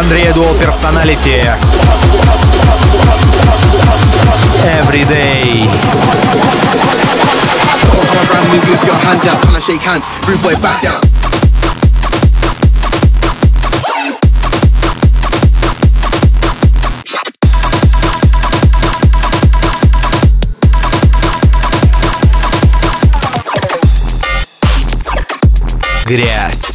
Андрея 0.00 0.32
Дуо 0.32 0.54
Personality. 0.54 1.46
Everyday. 4.64 5.68
Грязь. 26.06 26.69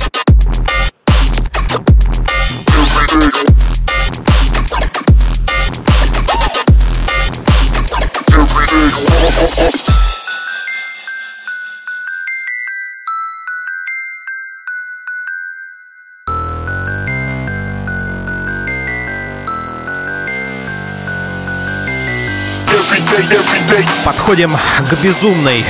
Подходим 24.25 24.57
к 24.89 24.93
безумной 25.03 25.63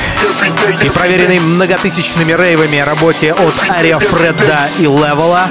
и 0.82 0.90
проверенной 0.90 1.40
многотысячными 1.40 2.32
рейвами 2.32 2.77
работе 2.77 3.34
от 3.34 3.53
Ария 3.69 3.99
Фредда 3.99 4.69
и 4.77 4.84
Левела. 4.84 5.49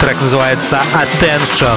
Трек 0.00 0.20
называется 0.20 0.80
Attention. 0.94 1.76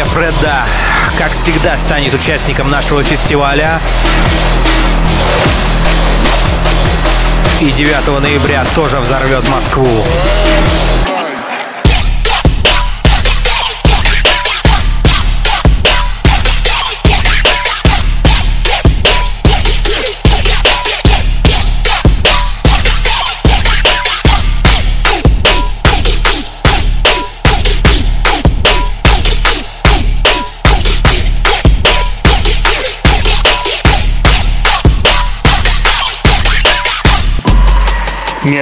Ария 0.00 0.04
Фредда, 0.12 0.66
как 1.18 1.32
всегда, 1.32 1.76
станет 1.76 2.14
участником 2.14 2.70
нашего 2.70 3.02
фестиваля. 3.02 3.80
И 7.60 7.70
9 7.70 8.20
ноября 8.20 8.64
тоже 8.74 8.98
взорвет 8.98 9.46
Москву. 9.50 10.04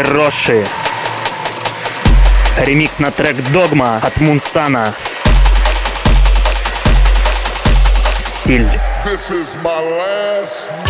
Мироши. 0.09 0.64
Ремикс 2.56 2.98
на 2.98 3.10
трек 3.10 3.36
Догма 3.52 4.01
от 4.02 4.20
Мунсана. 4.20 4.94
Стиль. 8.18 8.70
This 9.05 9.30
is 9.30 9.56
my 9.62 9.80
last 9.98 10.88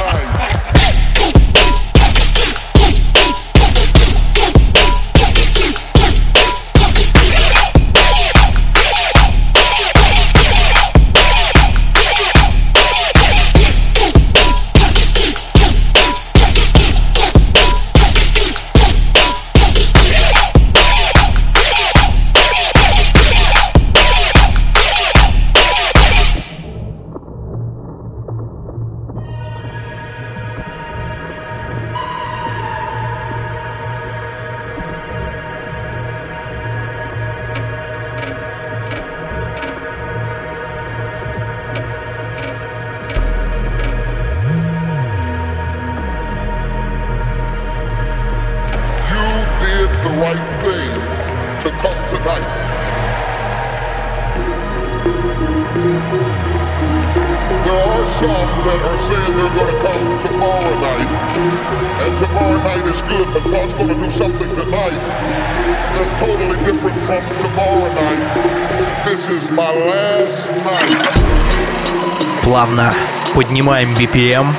Плавно 72.59 72.93
поднимаем 73.37 73.93
BPM. 73.93 74.53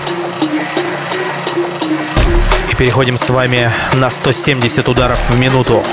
И 2.71 2.75
переходим 2.75 3.17
с 3.17 3.29
вами 3.29 3.69
на 3.95 4.09
170 4.09 4.87
ударов 4.87 5.19
в 5.29 5.37
минуту. 5.37 5.83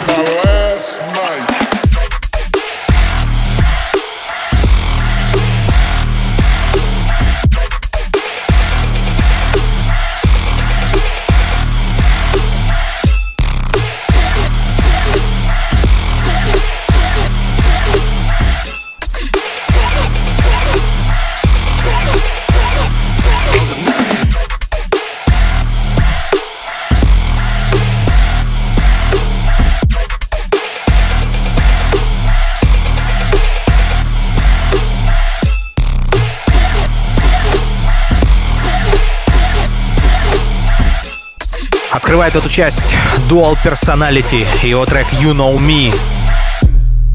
Открывает 42.16 42.36
эту 42.36 42.48
часть 42.48 42.96
Dual 43.28 43.58
Personality 43.62 44.46
и 44.62 44.70
его 44.70 44.86
трек 44.86 45.06
You 45.20 45.34
Know 45.34 45.58
Me. 45.58 45.94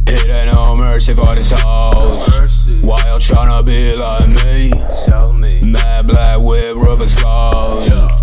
It 0.05 0.27
ain't 0.29 0.53
no 0.53 0.75
mercy 0.75 1.15
for 1.15 1.33
these 1.33 1.51
hoes. 1.51 2.67
Why 2.83 2.97
you 3.07 3.17
tryna 3.17 3.65
be 3.65 3.95
like 3.95 4.27
me? 4.27 4.69
Tell 5.07 5.33
me. 5.33 5.59
Mad 5.63 6.05
black 6.05 6.37
with 6.37 6.77
rubber 6.77 7.07
scars. 7.07 7.91
I 7.91 8.20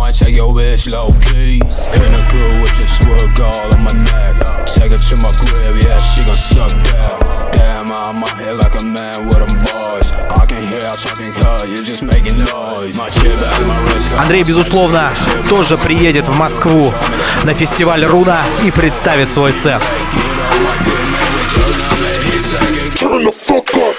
might 0.00 0.14
take 0.14 0.34
your 0.34 0.54
bitch 0.54 0.90
low 0.90 1.12
key. 1.20 1.56
In 1.56 2.12
a 2.20 2.22
good 2.32 2.62
with 2.62 2.76
your 2.78 2.86
swirl 2.86 3.28
gall 3.34 3.68
on 3.74 3.82
my 3.84 3.92
neck. 3.92 4.34
Take 4.66 4.92
her 4.92 4.98
to 4.98 5.16
my 5.18 5.30
grave, 5.40 5.84
yeah, 5.84 5.98
she 5.98 6.24
gon' 6.24 6.34
suck 6.34 6.70
that. 6.88 7.50
Damn, 7.52 7.92
I'm 7.92 8.24
out 8.24 8.38
here 8.38 8.54
like 8.54 8.80
a 8.80 8.84
man 8.84 9.26
with 9.28 9.40
them 9.44 9.54
boys. 9.68 10.10
I 10.12 10.46
can 10.48 10.62
hear 10.66 10.80
her 10.88 10.96
talking 10.96 11.32
her, 11.42 11.66
you're 11.66 11.84
just 11.84 12.02
making 12.02 12.38
noise. 12.38 12.96
My 12.96 13.10
chip 13.10 13.36
back, 13.40 13.60
my 13.66 13.76
wrist. 13.92 14.10
Андрей, 14.16 14.42
безусловно, 14.42 15.10
тоже 15.50 15.76
приедет 15.76 16.28
в 16.28 16.34
Москву 16.34 16.94
на 17.44 17.52
фестиваль 17.52 18.02
Руна 18.06 18.40
и 18.64 18.70
представит 18.70 19.28
свой 19.28 19.52
сет. 19.52 19.82
Turn 22.96 23.24
the 23.24 23.32
fuck 23.32 23.74
up. 23.76 23.89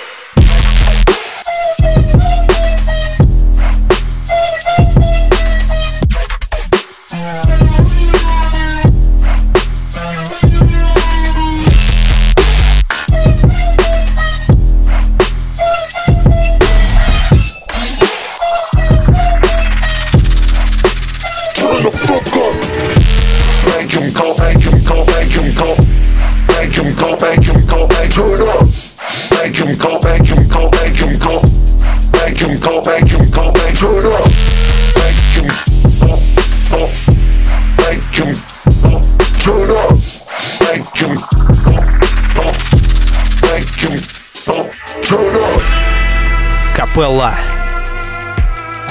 Капелла. 47.02 47.34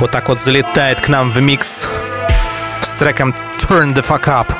Вот 0.01 0.11
так 0.11 0.29
вот 0.29 0.41
залетает 0.41 1.01
к 1.01 1.07
нам 1.07 1.31
в 1.31 1.41
микс 1.41 1.87
с 2.83 2.97
треком 2.97 3.33
Turn 3.57 3.95
the 3.95 4.05
Fuck 4.05 4.25
Up. 4.25 4.53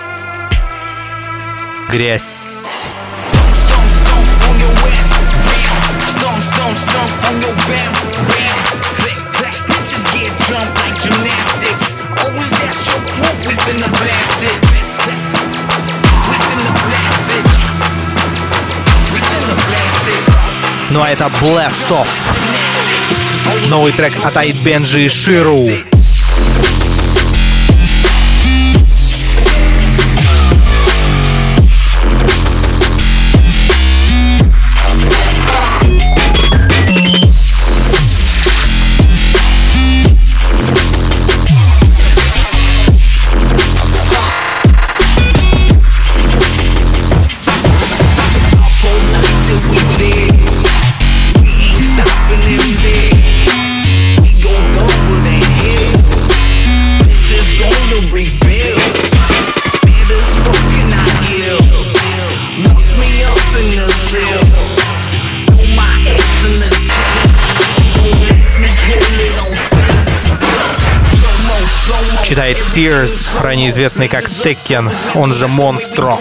Грязь. 1.89 2.87
Ну 20.91 21.03
а 21.03 21.11
это 21.11 21.25
Blast 21.41 21.89
Off. 21.91 22.40
Новый 23.69 23.93
трек 23.93 24.13
от 24.25 24.37
Аид 24.37 24.57
Бенджи 24.63 25.05
и 25.05 25.09
Ширу. 25.09 25.67
Читает 72.51 72.77
Tears, 72.77 73.31
ранее 73.41 73.69
известный 73.69 74.09
как 74.09 74.25
Tekken, 74.25 74.91
он 75.15 75.33
же 75.33 75.47
Монстро. 75.47 76.19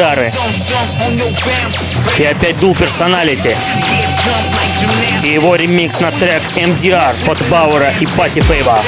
Гитары. 0.00 0.32
И 2.18 2.24
опять 2.24 2.56
like 2.56 2.78
gymnastics. 4.80 5.24
И 5.24 5.28
его 5.28 5.54
ремикс 5.54 6.00
на 6.00 6.10
трек 6.10 6.42
MDR 6.56 7.14
от 7.30 7.48
Бауэра 7.48 7.92
и 8.00 8.06
Пати 8.06 8.40
Фейва. 8.40 8.80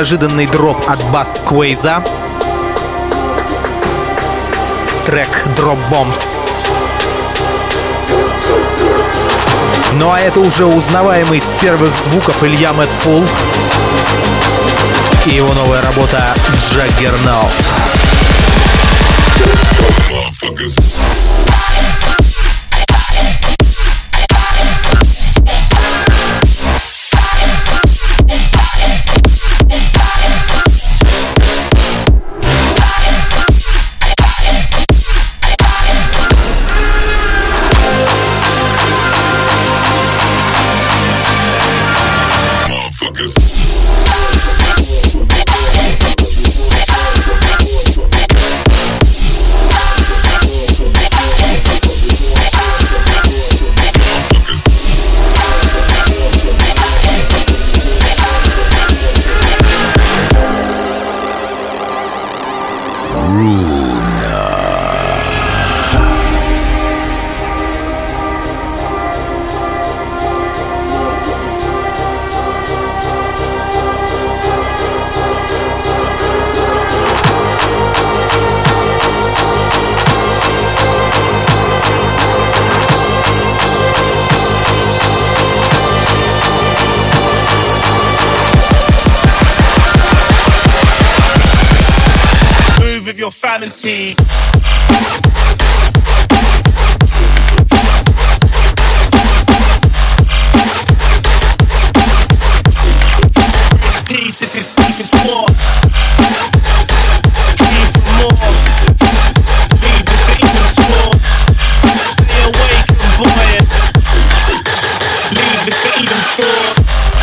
Неожиданный 0.00 0.46
дроп 0.46 0.82
от 0.88 0.98
Бас 1.10 1.40
Сквейза. 1.40 2.02
Трек 5.04 5.28
Drop 5.58 5.76
Bombs. 5.90 6.56
Ну 9.96 10.10
а 10.10 10.18
это 10.18 10.40
уже 10.40 10.64
узнаваемый 10.64 11.38
с 11.38 11.52
первых 11.60 11.94
звуков 11.94 12.42
Илья 12.42 12.72
Мэтфул 12.72 13.22
и 15.26 15.30
его 15.32 15.52
новая 15.52 15.82
работа 15.82 16.34
Juggernaut. 16.72 17.52
Move 20.08 21.09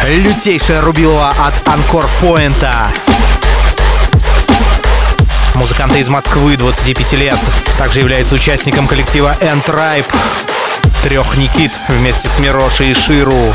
Лютейшая 0.07 0.81
Рубилова 0.81 1.29
от 1.29 1.53
Анкор 1.67 2.09
Поинта. 2.19 2.91
Музыканта 5.67 5.97
из 5.97 6.07
Москвы, 6.07 6.55
25 6.55 7.13
лет. 7.15 7.37
Также 7.77 7.99
является 7.99 8.35
участником 8.35 8.87
коллектива 8.87 9.35
N-Tribe. 9.41 10.05
Трех 11.03 11.35
Никит 11.35 11.73
вместе 11.89 12.29
с 12.29 12.39
Мирошей 12.39 12.91
и 12.91 12.93
Ширу. 12.93 13.53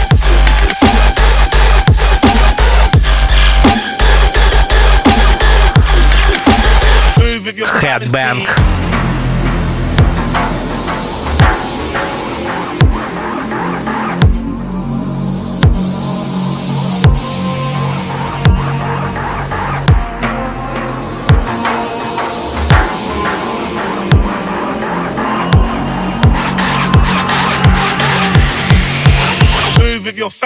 Headbang. 7.80 8.46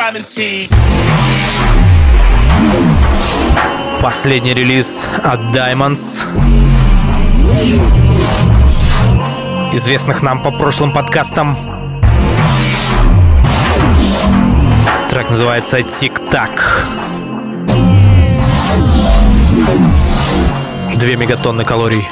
Family. 0.07 0.69
Последний 4.01 4.55
релиз 4.55 5.09
от 5.24 5.41
Diamonds. 5.41 6.24
Известных 9.73 10.23
нам 10.23 10.43
по 10.43 10.53
прошлым 10.53 10.93
подкастам. 10.93 11.57
Трек 15.11 15.31
называется 15.31 15.83
«Тик-так». 15.83 16.87
Две 20.95 21.16
мегатонны 21.16 21.65
калорий. 21.65 22.07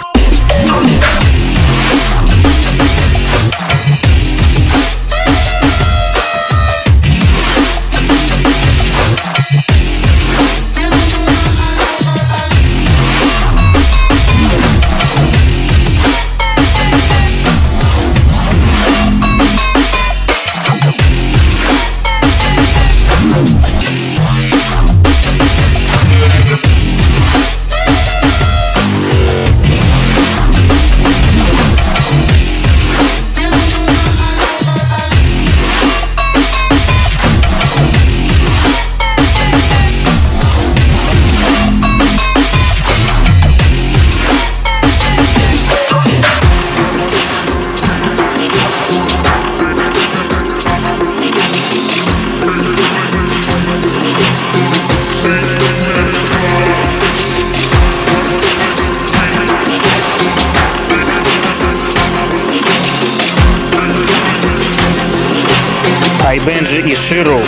Айбенджи 67.04 67.20
и 67.20 67.22
Ширу. 67.22 67.40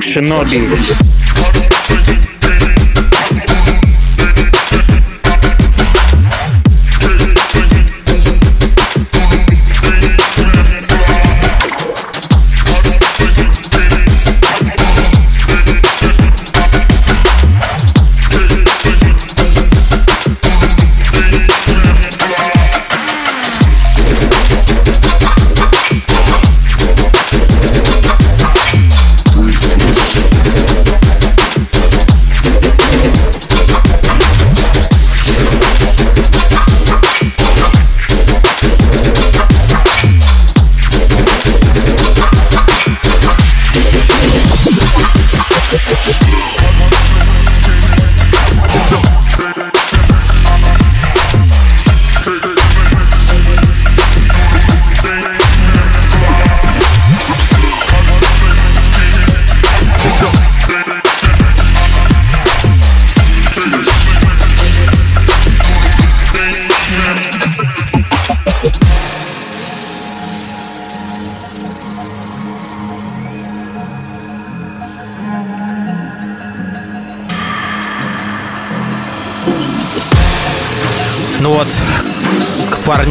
Шиноби. 0.00 1.11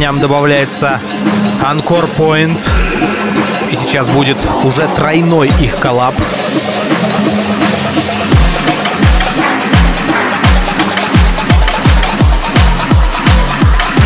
Парням 0.02 0.18
добавляется 0.18 1.00
Анкор 1.62 2.06
Point. 2.18 2.60
И 3.70 3.76
сейчас 3.76 4.10
будет 4.10 4.36
уже 4.64 4.88
тройной 4.96 5.48
их 5.60 5.78
коллаб. 5.78 6.16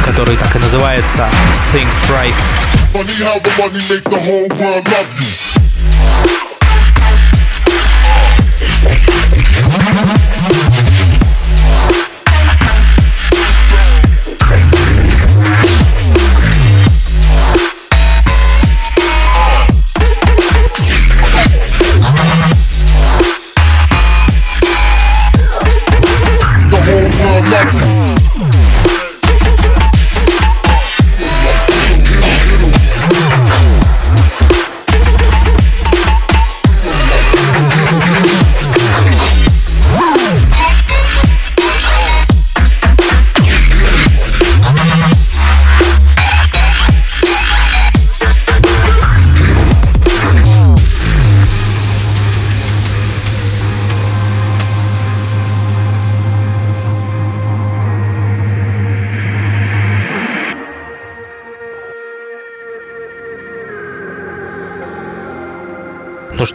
который 0.04 0.36
так 0.36 0.54
и 0.54 0.58
называется 0.58 1.30
Think 1.72 1.88
Twice. 2.06 2.66
Funny 2.92 3.14
how 3.22 3.38
the 3.40 3.50
money 3.56 3.80
make 3.88 4.04
the 4.04 4.20
whole 4.20 4.48
world 4.48 4.86
love 4.88 5.20
you. 5.20 6.35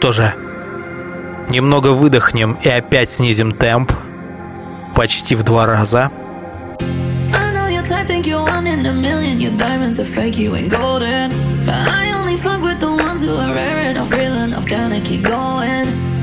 Что 0.02 0.10
же, 0.10 0.34
немного 1.48 1.92
выдохнем 1.92 2.58
и 2.60 2.68
опять 2.68 3.08
снизим 3.08 3.52
темп. 3.52 3.92
Почти 4.96 5.36
в 5.36 5.44
два 5.44 5.64
раза. 5.64 6.10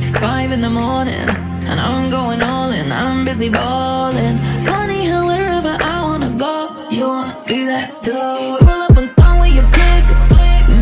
Five 0.09 0.51
in 0.51 0.59
the 0.59 0.69
morning, 0.69 1.29
and 1.69 1.79
I'm 1.79 2.09
going 2.09 2.41
all 2.41 2.71
in. 2.71 2.91
I'm 2.91 3.23
busy 3.23 3.47
balling. 3.47 4.39
Funny 4.65 5.05
how 5.05 5.27
wherever 5.27 5.77
I 5.79 6.01
wanna 6.01 6.31
go, 6.31 6.55
you 6.89 7.07
wanna 7.07 7.37
be 7.47 7.63
that 7.65 8.03
too. 8.03 8.57
Pull 8.59 8.81
up 8.87 8.97
and 8.97 9.07
start 9.07 9.39
with 9.39 9.53
your 9.53 9.69
click, 9.69 10.05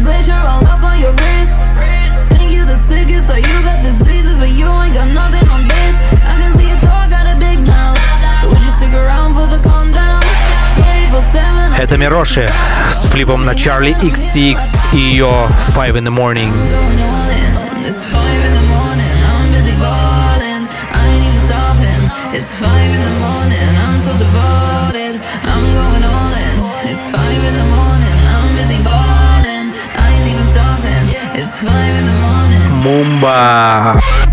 glacier 0.02 0.32
all 0.34 0.66
up 0.66 0.82
on 0.82 1.00
your 1.02 1.12
wrist. 1.12 1.37
Think 3.17 3.17
you 3.17 3.21
the 3.21 3.23
sickest, 3.23 3.27
so 3.27 3.37
you 3.37 3.63
got 3.65 3.83
diseases, 3.83 4.37
but 4.37 4.51
you 4.51 4.69
ain't 4.69 4.95
got 4.95 5.09
nothing 5.09 5.49
on 5.49 5.63
this. 5.67 5.95
I 6.13 6.35
can 6.41 6.59
see 6.59 6.69
you 6.69 6.79
talk, 6.81 7.09
got 7.09 7.27
a 7.27 7.37
big 7.39 7.59
mouth. 7.65 7.99
Would 8.45 8.61
you 8.61 8.71
stick 8.73 8.93
around 8.93 9.35
for 9.35 9.47
the 9.47 9.61
calm 9.67 9.93
down? 9.93 10.23
24/7. 10.77 11.75
Это 11.79 11.97
Мироши 11.97 12.51
с 12.91 13.07
флипом 13.07 13.47
на 13.47 13.53
Charlie 13.53 13.99
XCX 13.99 14.93
и 14.93 14.99
ее 14.99 15.49
Five 15.75 15.97
in 15.97 16.05
the 16.05 16.11
Morning. 16.11 16.53
It's 22.35 22.49
five 22.61 22.86
Oba! 33.28 34.27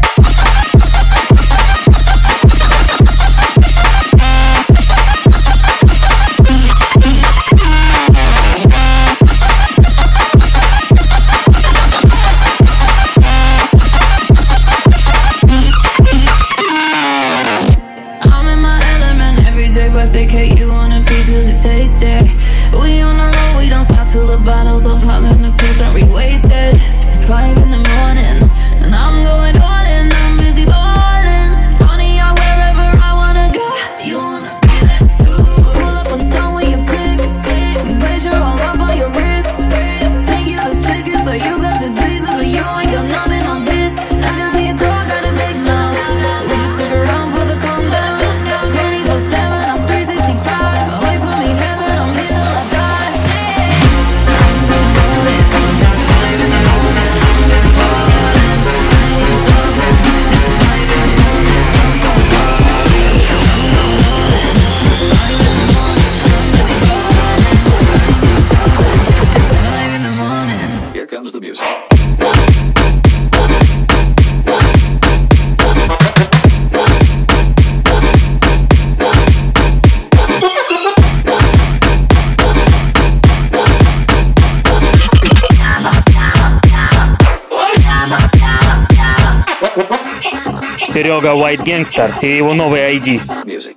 Серега 91.15 91.33
White 91.35 91.65
Gangster 91.65 92.13
и 92.23 92.39
его 92.39 92.55
новый 92.55 92.97
ID. 92.97 93.21
Music. 93.45 93.74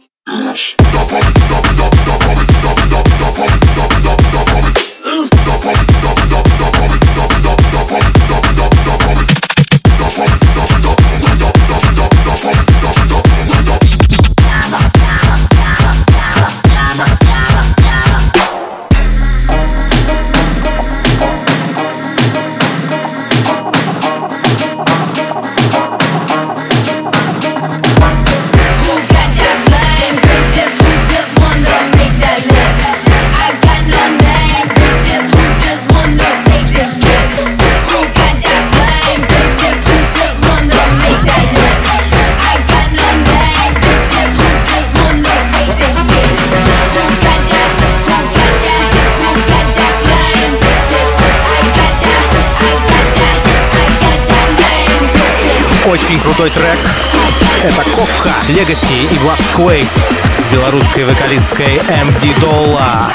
Легаси 58.49 59.03
и 59.11 59.17
Бластквейс 59.19 59.89
с 59.89 60.53
белорусской 60.53 61.03
вокалисткой 61.03 61.81
MD 61.89 62.39
Долла. 62.39 63.11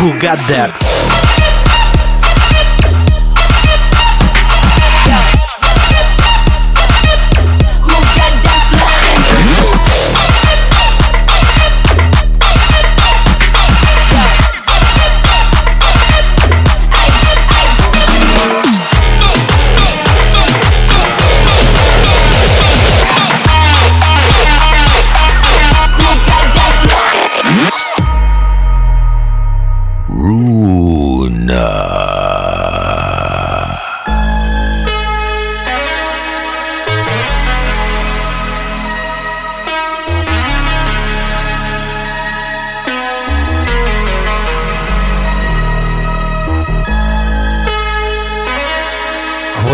Who 0.00 0.18
got 0.18 0.40
that? 0.48 0.99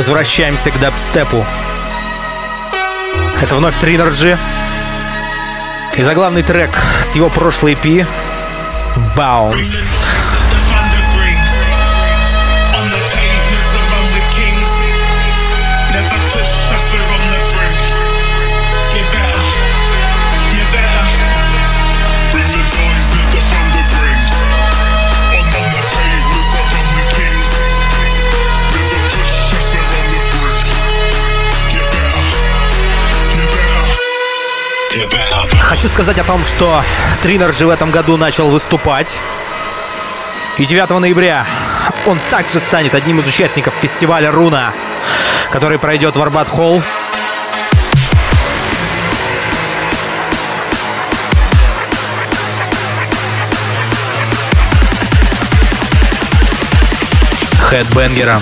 Возвращаемся 0.06 0.70
к 0.70 0.78
дабстепу. 0.78 1.44
Это 3.42 3.56
вновь 3.56 3.76
Тринерджи. 3.80 4.38
И 5.96 6.02
заглавный 6.04 6.42
трек 6.44 6.70
с 7.02 7.16
его 7.16 7.28
прошлой 7.28 7.72
EP 7.72 8.06
Bounce. 9.16 9.95
Хочу 35.66 35.88
сказать 35.88 36.16
о 36.20 36.22
том, 36.22 36.44
что 36.44 36.80
Тринерджи 37.22 37.66
в 37.66 37.70
этом 37.70 37.90
году 37.90 38.16
начал 38.16 38.48
выступать. 38.50 39.18
И 40.58 40.64
9 40.64 40.88
ноября 41.00 41.44
он 42.06 42.20
также 42.30 42.60
станет 42.60 42.94
одним 42.94 43.18
из 43.18 43.26
участников 43.26 43.74
фестиваля 43.74 44.30
Руна, 44.30 44.72
который 45.50 45.80
пройдет 45.80 46.14
в 46.14 46.22
Арбат 46.22 46.48
Холл. 46.48 46.80
Хедбенгером. 57.58 58.40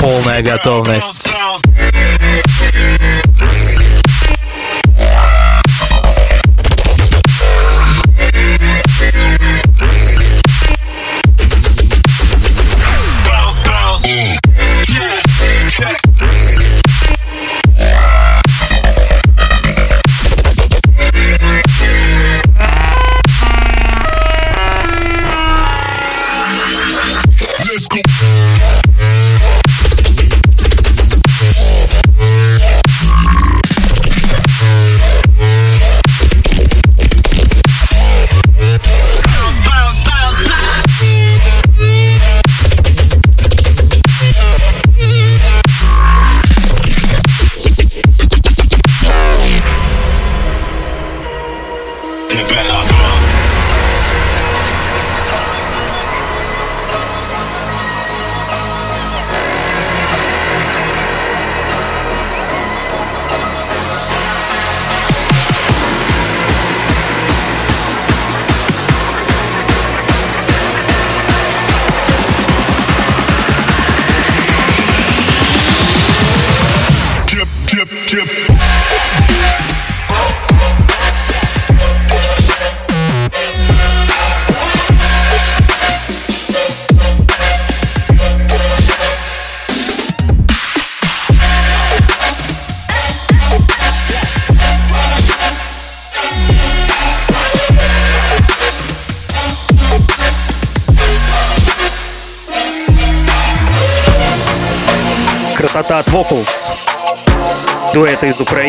Полная 0.00 0.42
готовность. 0.42 1.37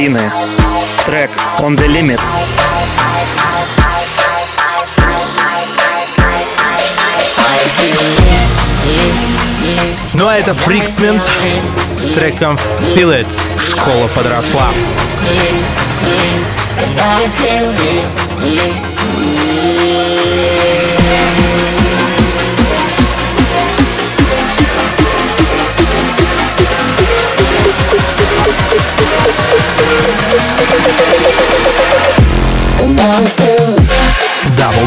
Украины. 0.09 0.31
Трек 1.05 1.29
On 1.59 1.75
The 1.75 1.87
Limit. 1.87 2.19
Ну 10.13 10.27
а 10.27 10.35
это 10.35 10.53
Фриксмент 10.55 11.23
с 11.97 12.13
треком 12.13 12.57
Feel 12.95 13.21
It. 13.21 13.31
Школа 13.59 14.07
подросла. 14.07 14.69
Double 16.95 17.29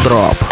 дроп. 0.00 0.51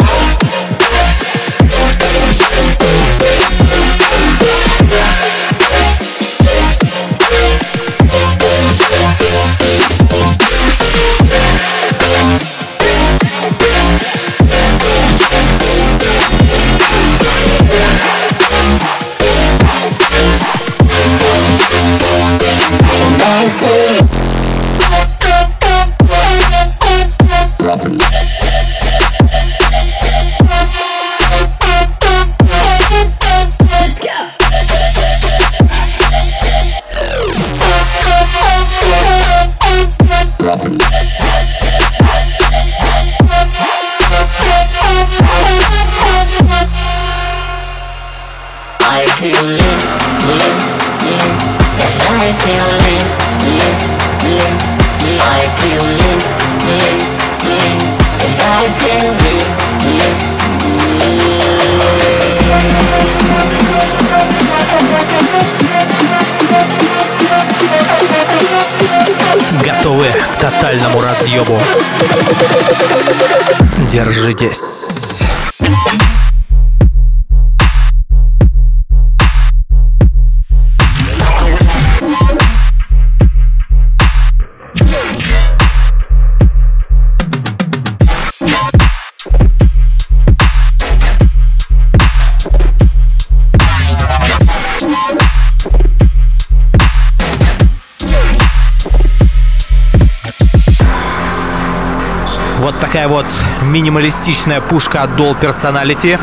такая 102.91 103.07
вот 103.07 103.25
минималистичная 103.61 104.59
пушка 104.59 105.03
от 105.03 105.11
Dual 105.11 105.39
Personality. 105.39 106.19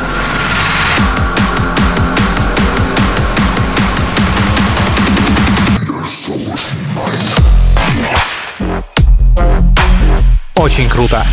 Очень 10.56 10.90
круто. 10.90 11.26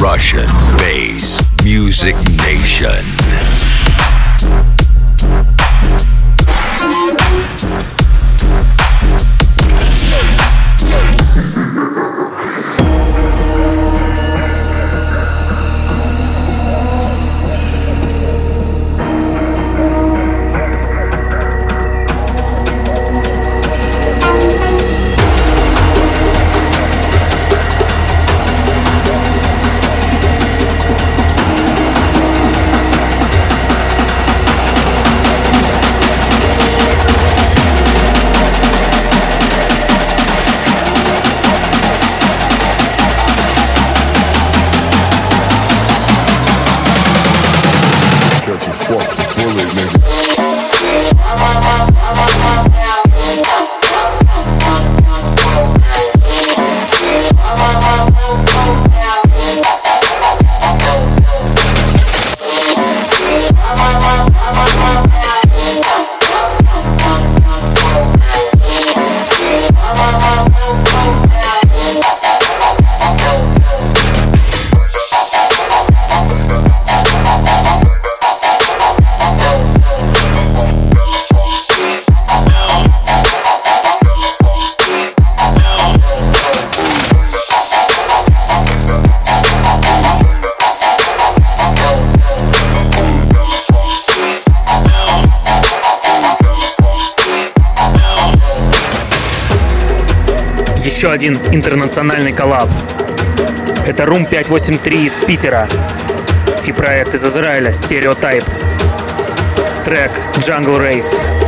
Russian 0.00 0.50
Bass 0.76 1.40
Music 1.62 2.16
Nation. 2.44 3.19
Один 101.20 101.38
интернациональный 101.52 102.32
коллаб. 102.32 102.70
Это 103.86 104.04
Room 104.04 104.26
583 104.26 105.04
из 105.04 105.18
Питера 105.18 105.68
и 106.64 106.72
проект 106.72 107.12
из 107.12 107.22
Израиля 107.22 107.72
Stereotype. 107.72 108.50
Трек 109.84 110.12
Jungle 110.38 110.80
Rave. 110.80 111.39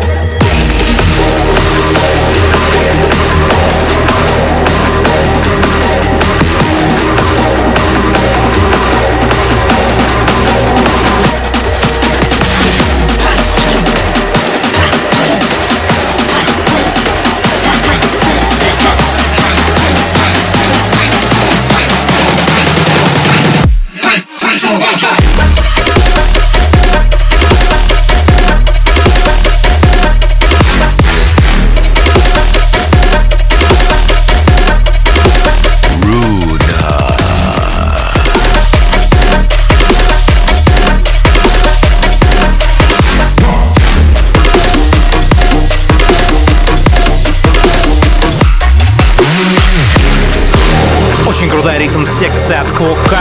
Клока. 52.77 53.19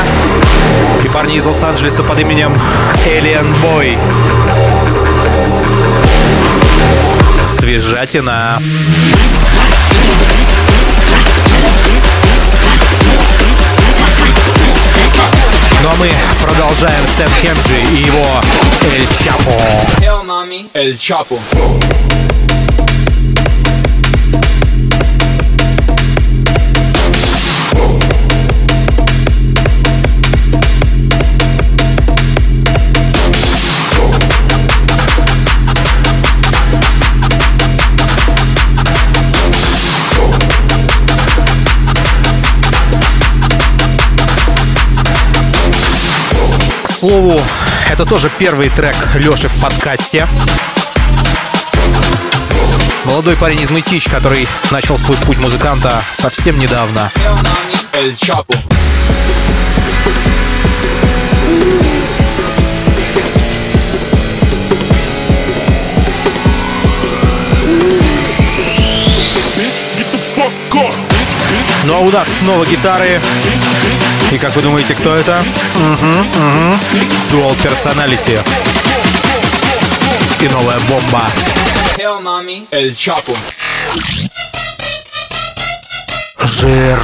И 1.03 1.09
парни 1.09 1.35
из 1.35 1.45
Лос-Анджелеса 1.45 2.03
под 2.03 2.19
именем 2.19 2.57
Alien 3.05 3.55
Boy. 3.61 3.97
Свежатина. 7.47 8.61
Ну 15.81 15.89
а 15.89 15.95
мы 15.97 16.09
продолжаем 16.43 17.03
Сэм 17.17 17.29
Кенджи 17.41 17.81
и 17.93 18.03
его 18.03 18.25
Эль 18.83 19.07
Чапо. 19.23 19.51
El 20.73 20.97
Chapo. 20.97 21.39
Слову, 47.01 47.41
это 47.89 48.05
тоже 48.05 48.29
первый 48.37 48.69
трек 48.69 48.95
Лёши 49.15 49.47
в 49.47 49.59
подкасте. 49.59 50.27
Молодой 53.05 53.35
парень 53.37 53.59
из 53.59 53.71
Мытищ, 53.71 54.07
который 54.07 54.47
начал 54.69 54.99
свой 54.99 55.17
путь 55.17 55.39
музыканта 55.39 55.99
совсем 56.13 56.59
недавно. 56.59 57.09
Ну 71.85 71.95
а 71.95 71.99
у 71.99 72.11
нас 72.11 72.27
снова 72.39 72.65
гитары. 72.65 73.19
И 74.31 74.37
как 74.37 74.55
вы 74.55 74.61
думаете, 74.61 74.93
кто 74.93 75.15
это? 75.15 75.43
Угу, 75.75 76.09
угу. 76.09 76.75
Dual 77.31 77.57
Personality. 77.61 78.39
И 80.41 80.47
новая 80.49 80.79
бомба. 80.81 81.23
Hell, 81.97 82.21
mami. 82.21 82.67
El 82.71 82.95
Chapo. 82.95 83.35
Жир. 86.43 86.99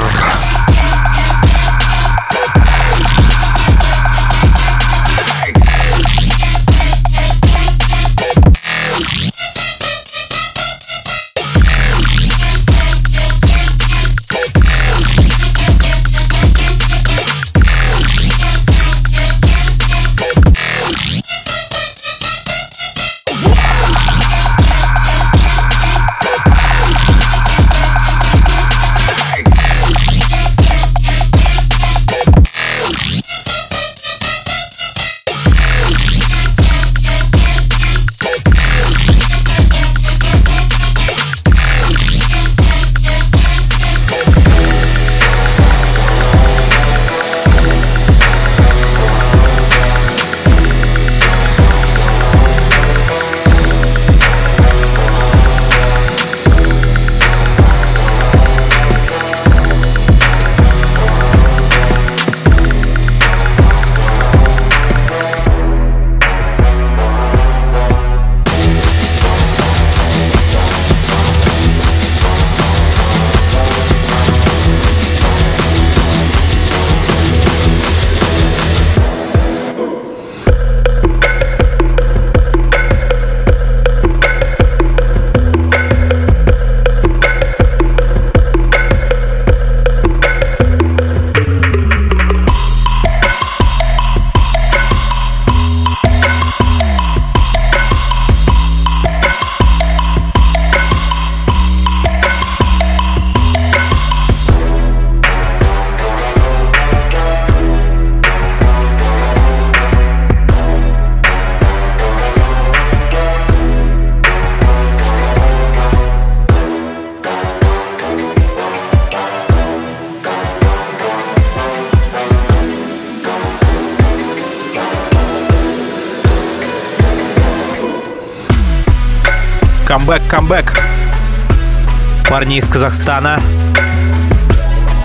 Парни 132.38 132.58
из 132.58 132.70
Казахстана. 132.70 133.42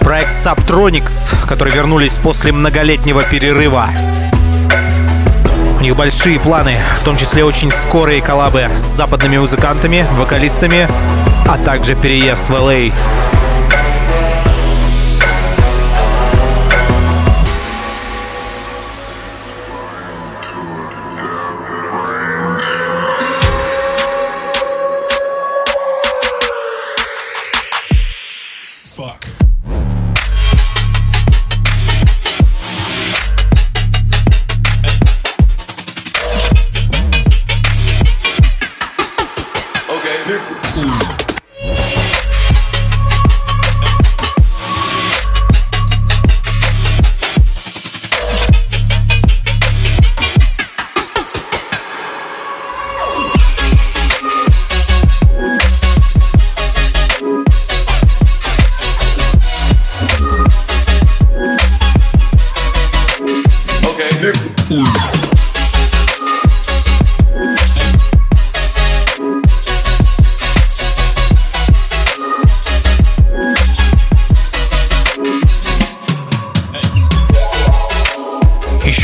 Проект 0.00 0.32
Subtronics, 0.32 1.48
которые 1.48 1.74
вернулись 1.74 2.18
после 2.22 2.52
многолетнего 2.52 3.22
перерыва. 3.22 3.88
У 5.78 5.82
них 5.82 5.96
большие 5.96 6.38
планы, 6.38 6.76
в 6.94 7.02
том 7.02 7.16
числе 7.16 7.42
очень 7.42 7.72
скорые 7.72 8.20
коллабы 8.20 8.68
с 8.76 8.82
западными 8.82 9.38
музыкантами, 9.38 10.06
вокалистами, 10.18 10.86
а 11.48 11.56
также 11.56 11.94
переезд 11.94 12.50
в 12.50 12.54
LA. 12.54 12.92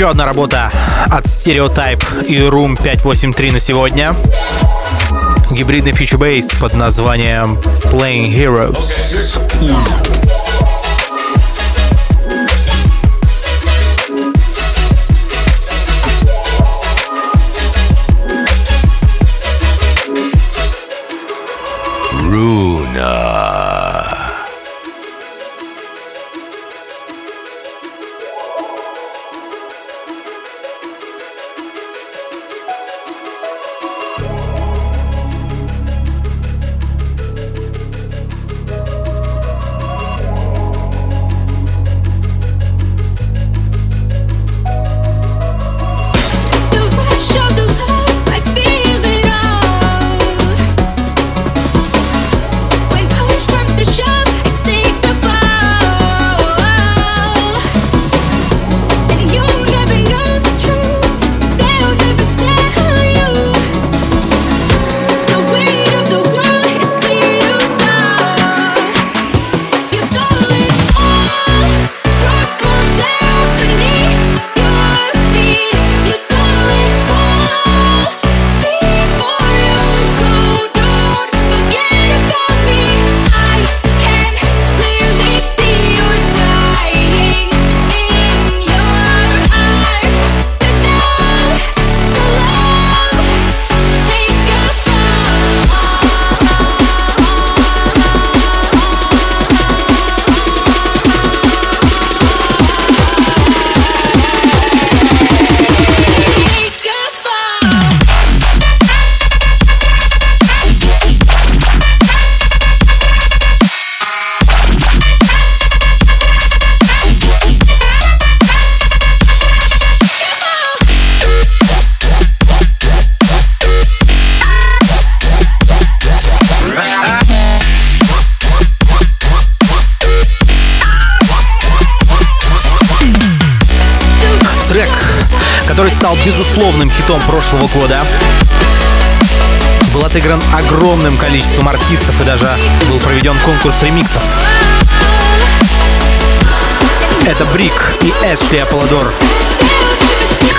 Одна 0.08 0.24
работа 0.24 0.72
от 1.10 1.26
Stereotype 1.26 2.24
и 2.24 2.36
Room 2.38 2.82
583 2.82 3.52
на 3.52 3.60
сегодня. 3.60 4.14
Гибридный 5.50 5.92
фьючербейс 5.92 6.52
под 6.54 6.72
названием 6.72 7.58
Playing 7.90 8.30
Heroes. 8.30 9.38
Runa. 9.60 10.37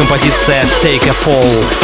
Композиция 0.10 0.64
Take 0.82 1.08
a 1.08 1.14
Fall. 1.14 1.80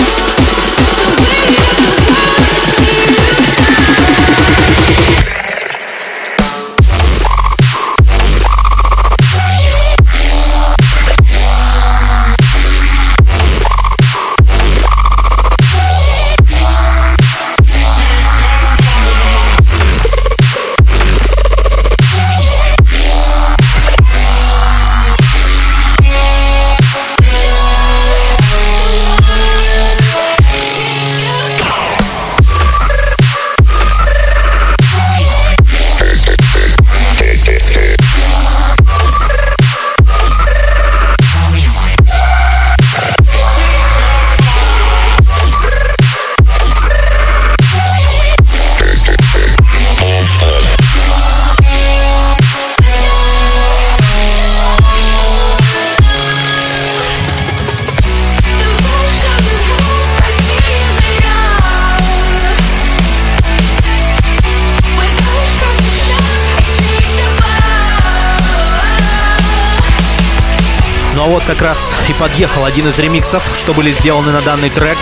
А 71.26 71.28
вот 71.28 71.44
как 71.44 71.60
раз 71.64 71.98
и 72.08 72.14
подъехал 72.14 72.66
один 72.66 72.88
из 72.88 73.00
ремиксов, 73.00 73.44
что 73.60 73.74
были 73.74 73.90
сделаны 73.90 74.32
на 74.32 74.42
данный 74.42 74.70
трек. 74.70 75.00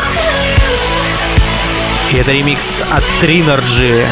И 2.13 2.15
это 2.15 2.31
ремикс 2.31 2.81
от 2.89 3.03
Trinergy. 3.21 4.07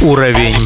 Уровень. 0.00 0.56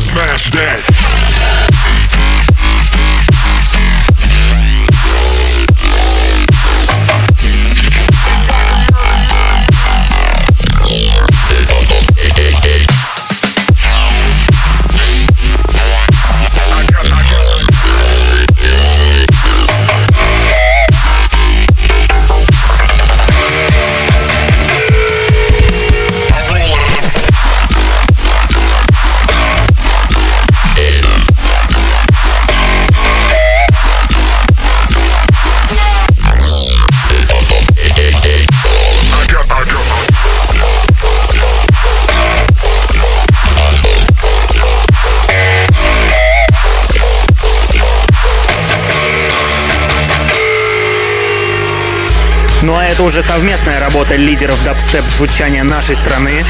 Ну 52.67 52.75
а 52.75 52.85
это 52.85 53.05
уже 53.05 53.23
совместная 53.23 53.79
работа 53.79 54.17
лидеров 54.17 54.61
дабстеп 54.65 55.05
звучания 55.05 55.63
нашей 55.63 55.95
страны. 55.95 56.45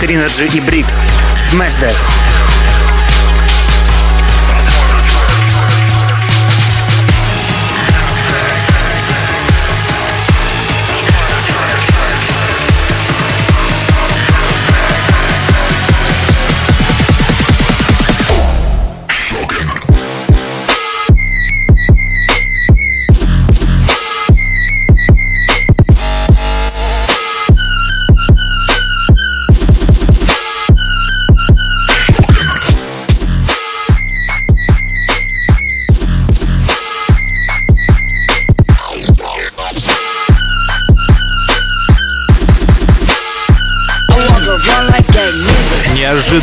Trinergy 0.00 0.56
и 0.56 0.60
Брик. 0.60 0.86
Smash 1.50 1.80
That. 1.80 2.35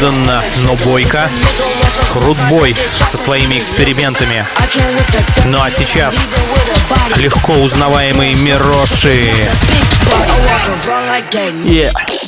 Неожиданно, 0.03 0.43
но 0.63 0.75
бойко. 0.75 1.29
Крутбой 2.11 2.75
со 2.91 3.15
своими 3.15 3.57
экспериментами. 3.57 4.45
Ну 5.45 5.61
а 5.61 5.71
сейчас 5.71 6.35
легко 7.15 7.53
узнаваемые 7.53 8.33
Мироши. 8.35 9.31
Yeah. 11.63 12.22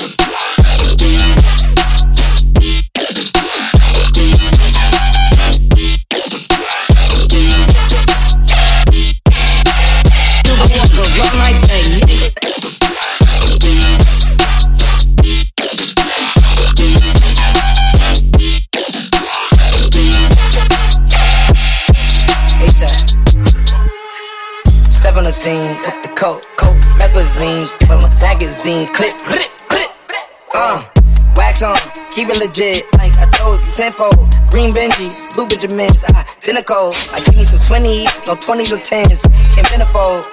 Magazine, 28.56 28.88
clip, 28.94 29.18
clip, 29.18 29.52
clip. 29.68 29.90
Uh, 30.56 30.82
wax 31.36 31.62
on, 31.62 31.76
keep 32.12 32.30
it 32.30 32.40
legit, 32.40 32.88
like 32.96 33.12
I 33.20 33.28
told 33.32 33.60
you, 33.60 33.72
tenfold. 33.72 34.16
Green 34.48 34.72
Benjis, 34.72 35.28
blue 35.36 35.46
Benjamins, 35.46 36.06
identical. 36.08 36.96
I 37.12 37.20
give 37.20 37.36
me 37.36 37.44
some 37.44 37.60
20s, 37.60 38.08
no 38.28 38.36
20s 38.36 38.72
or 38.72 38.80
10s, 38.80 39.28
can't 39.52 39.68
manifold. 39.76 40.32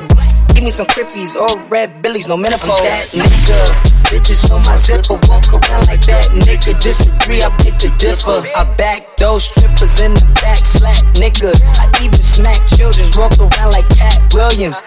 Give 0.55 0.62
me 0.62 0.70
some 0.70 0.86
crippies 0.86 1.35
or 1.35 1.51
red 1.66 2.01
billies, 2.01 2.28
no 2.28 2.36
menopause. 2.36 2.78
I'm 2.78 2.86
that 2.86 3.11
nigga. 3.11 3.93
Bitches 4.07 4.47
on 4.55 4.62
my 4.70 4.77
zipper, 4.77 5.19
walk 5.27 5.51
around 5.51 5.90
like 5.90 6.07
that 6.07 6.31
nigga. 6.31 6.78
Disagree, 6.78 7.43
I 7.43 7.51
pick 7.59 7.74
the 7.82 7.90
differ. 7.99 8.39
I 8.55 8.62
back 8.78 9.16
those 9.16 9.51
strippers 9.51 9.99
in 9.99 10.15
the 10.15 10.23
back, 10.39 10.62
slap 10.62 11.03
niggas. 11.19 11.59
I 11.74 11.90
even 11.99 12.23
smack 12.23 12.62
children, 12.70 13.03
walk 13.19 13.35
around 13.35 13.74
like 13.74 13.89
Cat 13.90 14.23
Williams. 14.31 14.82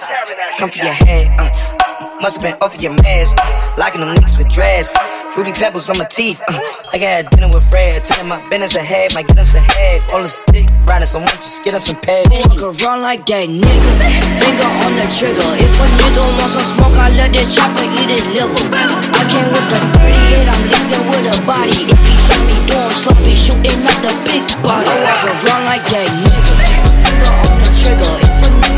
Come 0.56 0.70
for 0.70 0.80
your 0.80 0.96
head, 0.96 1.36
uh, 1.36 1.75
must 2.22 2.40
have 2.40 2.44
been 2.44 2.58
off 2.62 2.76
of 2.76 2.82
your 2.82 2.94
mask. 3.04 3.38
Locking 3.78 4.02
them 4.02 4.16
niggas 4.16 4.38
with 4.38 4.50
dreads. 4.50 4.92
Fruity 5.34 5.52
pebbles 5.52 5.90
on 5.90 5.98
my 5.98 6.06
teeth. 6.06 6.42
Uh, 6.48 6.56
I 6.94 7.00
got 7.00 7.24
a 7.26 7.36
dinner 7.36 7.52
with 7.52 7.68
Fred, 7.68 8.04
telling 8.06 8.30
my 8.30 8.40
business 8.48 8.76
ahead. 8.76 9.14
Might 9.14 9.28
get 9.28 9.38
him 9.38 9.46
some 9.46 9.64
head. 9.64 10.00
All 10.14 10.22
the 10.24 10.32
stick 10.32 10.70
riding, 10.88 11.08
so 11.08 11.20
much 11.20 11.44
just 11.44 11.66
get 11.66 11.76
him 11.76 11.82
some 11.82 12.00
pay. 12.00 12.24
Walk 12.32 12.56
around 12.62 13.02
like 13.04 13.26
that 13.28 13.52
nigga. 13.52 13.92
Finger 14.40 14.70
on 14.86 14.96
the 14.96 15.06
trigger. 15.12 15.44
If 15.60 15.76
a 15.76 15.86
nigga 16.00 16.24
wants 16.40 16.56
some 16.56 16.64
smoke, 16.64 16.96
I 16.96 17.12
let 17.12 17.36
that 17.36 17.48
chopper 17.52 17.84
eat 17.84 18.08
his 18.08 18.24
liver. 18.32 18.64
I 18.64 19.22
came 19.28 19.50
with 19.52 19.68
the 19.68 19.80
38, 20.00 20.48
I'm 20.48 20.64
leaving 20.72 21.06
with 21.12 21.32
a 21.32 21.36
body. 21.44 21.84
If 21.92 22.00
he 22.00 22.16
try 22.24 22.40
me 22.48 22.58
doing 22.64 22.96
sloppy, 22.96 23.36
shooting 23.36 23.80
out 23.84 24.00
the 24.00 24.14
big 24.24 24.44
body. 24.64 24.88
I 24.88 24.96
walk 25.04 25.24
around 25.28 25.64
like 25.68 25.84
that 25.92 26.08
nigga. 26.08 26.54
Finger 27.04 27.34
on 27.44 27.56
the 27.60 27.70
trigger. 27.76 28.14
If 28.24 28.40
a 28.40 28.50
nigga 28.64 28.76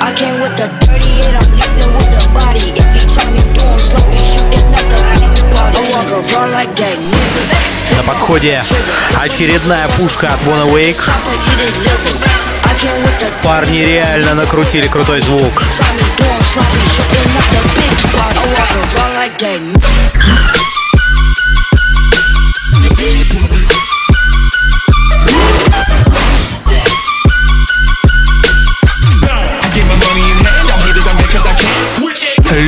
I 0.00 0.12
came 0.14 0.40
with 0.40 0.56
the 0.56 0.66
dirty 0.80 1.20
and 1.28 1.36
I'm 1.36 1.50
leaving 1.52 1.92
with 1.92 2.08
the 2.08 2.24
body. 2.32 2.72
If 2.72 2.88
you 2.96 3.04
try 3.04 3.28
me 3.30 3.42
doing 3.52 3.78
slow, 3.78 4.00
you 4.08 4.24
shooting 4.24 4.64
up 4.72 4.84
the 4.88 4.96
party. 4.96 5.28
I 5.60 5.84
walk 5.92 6.08
around 6.08 6.52
like 6.52 6.72
that 6.76 6.96
nigga. 6.96 7.96
На 7.96 8.02
подходе 8.02 8.62
очередная 9.22 9.88
пушка 9.88 10.32
от 10.32 10.40
Wanna 10.46 10.72
Wake. 10.72 11.02
Парни 13.42 13.84
реально 13.84 14.34
накрутили 14.34 14.86
крутой 14.86 15.20
звук. 15.20 15.62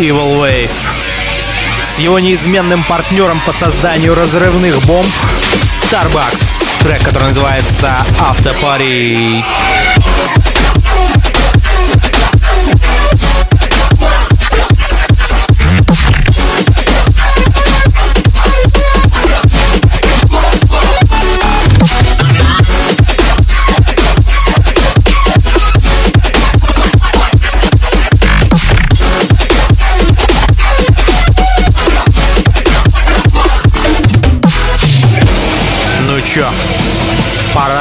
Evil 0.00 0.40
Wave. 0.40 0.70
С 1.84 1.98
его 1.98 2.18
неизменным 2.18 2.82
партнером 2.84 3.38
по 3.44 3.52
созданию 3.52 4.14
разрывных 4.14 4.80
бомб 4.86 5.06
Starbucks. 5.60 6.82
Трек, 6.82 7.04
который 7.04 7.24
называется 7.28 8.02
After 8.18 8.58
Party. 8.58 9.44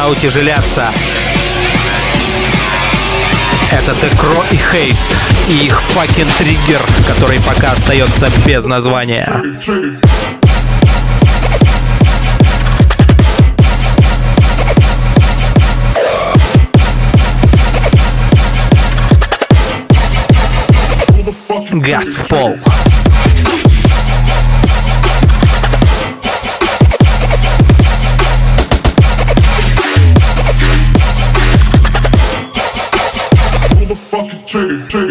утяжеляться. 0.10 0.92
Это 3.72 3.94
Текро 3.96 4.44
и 4.52 4.56
Хейс 4.56 5.14
и 5.48 5.66
их 5.66 5.80
факин 5.82 6.28
триггер, 6.38 6.82
который 7.08 7.40
пока 7.40 7.72
остается 7.72 8.32
без 8.46 8.66
названия. 8.66 9.28
Газ 21.72 22.08
в 22.08 22.28
пол. 22.28 22.58
trigger, 34.50 34.88
trigger. 34.88 35.09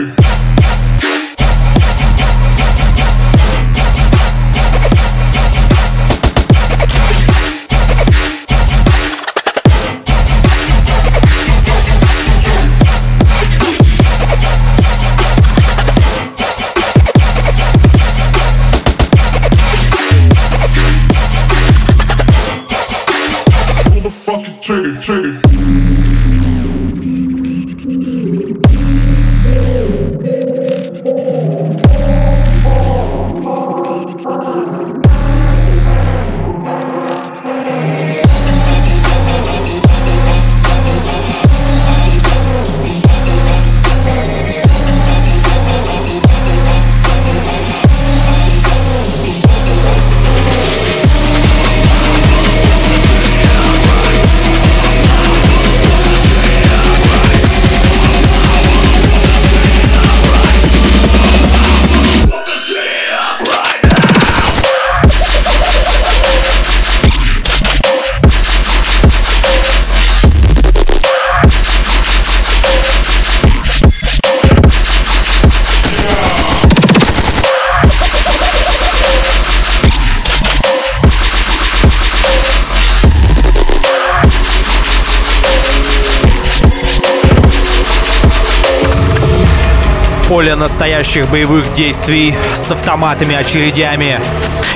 Поле 90.39 90.55
настоящих 90.55 91.29
боевых 91.29 91.73
действий 91.73 92.33
с 92.55 92.71
автоматами, 92.71 93.35
очередями 93.35 94.21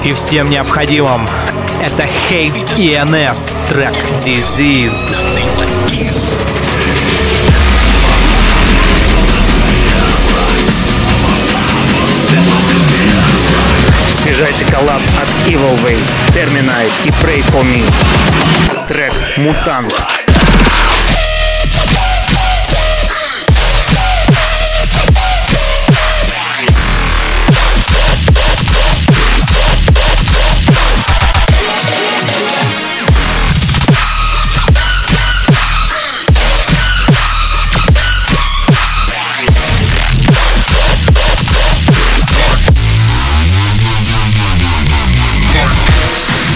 и 0.02 0.12
всем 0.12 0.50
необходимым. 0.50 1.28
Это 1.80 2.02
Hates 2.02 2.74
ENS, 2.76 3.68
трек 3.68 3.94
Disease. 4.26 5.16
Свежайший 14.24 14.66
коллаб 14.66 15.00
от 15.16 15.48
Evil 15.48 15.78
Ways, 15.84 16.08
Terminite 16.30 16.90
и 17.04 17.10
Pray 17.24 17.40
For 17.52 17.62
Me. 17.62 17.84
Трек 18.88 19.12
«Мутант». 19.36 20.21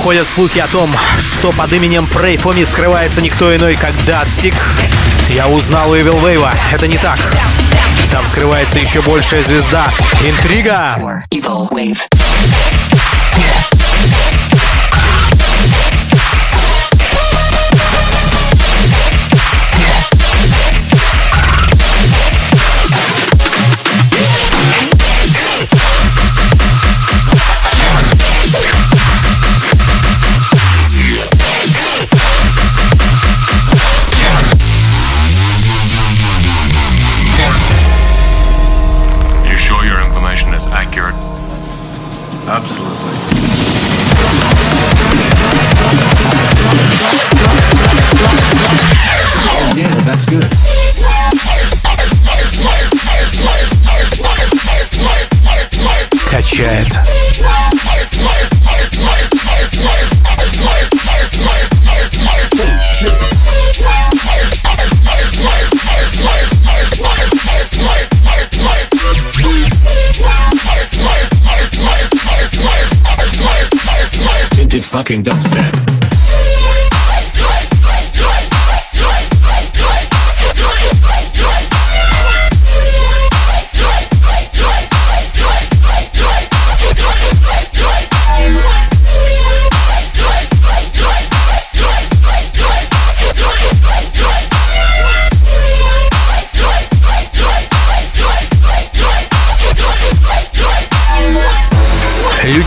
Ходят 0.07 0.28
слухи 0.28 0.61
о 0.61 0.69
том, 0.69 0.95
что 1.19 1.51
под 1.51 1.73
именем 1.73 2.09
Me 2.15 2.65
скрывается 2.65 3.20
никто 3.20 3.53
иной, 3.57 3.74
как 3.74 3.93
Датсик. 4.05 4.55
Я 5.28 5.49
узнал 5.49 5.91
у 5.91 5.97
Evil 5.97 6.23
Wave. 6.23 6.49
Это 6.73 6.87
не 6.87 6.97
так. 6.97 7.19
Там 8.12 8.24
скрывается 8.28 8.78
еще 8.78 9.03
большая 9.03 9.43
звезда. 9.43 9.91
Интрига! 10.23 11.24
Evil 11.33 11.69
Wave. 11.73 11.99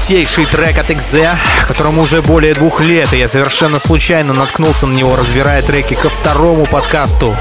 Лютейший 0.10 0.46
трек 0.46 0.76
от 0.80 0.90
XZ, 0.90 1.36
которому 1.68 2.02
уже 2.02 2.24
более 2.24 2.56
двух 2.56 2.82
лет, 2.82 3.14
и 3.14 3.20
я 3.20 3.28
совершенно 3.28 3.78
случайно 3.78 4.34
наткнулся 4.34 4.88
на 4.88 4.98
него, 4.98 5.16
разбирая 5.16 5.62
треки 5.62 5.94
ко 5.94 6.10
второму 6.10 6.66
подкасту. 6.66 7.38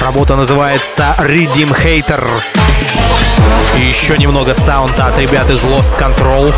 Работа 0.00 0.34
называется 0.34 1.14
Redeem 1.20 1.70
Hater. 1.70 2.28
И 3.78 3.80
еще 3.82 4.18
немного 4.18 4.54
саунда 4.54 5.06
от 5.06 5.20
ребят 5.20 5.50
из 5.50 5.62
Lost 5.62 5.96
Control. 5.96 6.52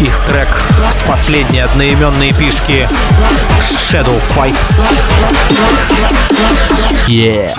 Их 0.00 0.16
трек 0.20 0.48
с 0.92 1.02
последней 1.02 1.58
одноименной 1.58 2.32
пишки 2.34 2.88
Shadow 3.58 4.22
Fight. 4.36 4.56
Yeah. 7.08 7.52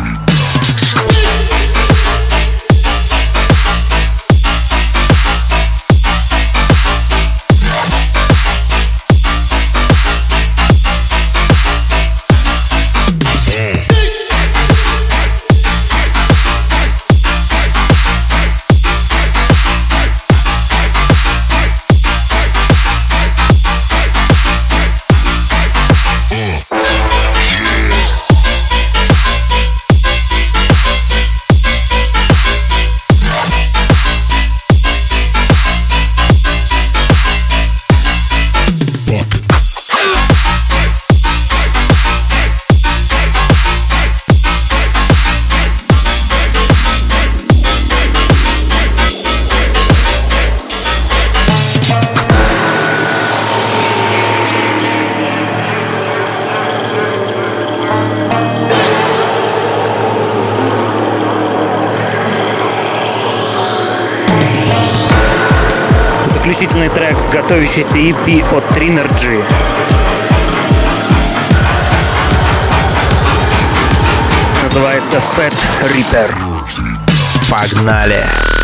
Готовящейся 67.56 67.98
EP 68.00 68.44
от 68.52 68.66
Trinergy. 68.78 69.42
Называется 74.62 75.22
Fat 75.38 75.54
Reaper. 75.84 76.36
Погнали. 77.50 78.22
Exclusive. 78.22 78.55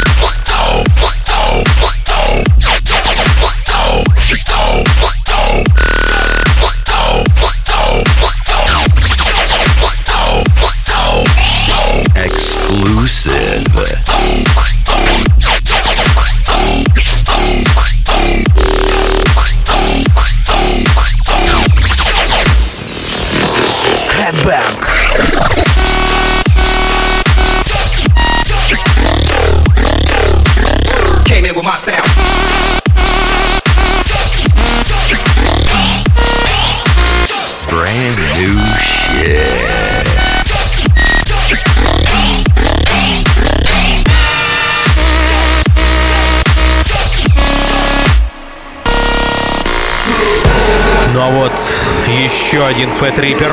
Еще 52.51 52.65
один 52.65 52.91
Фэт 52.91 53.17
Риппер. 53.17 53.49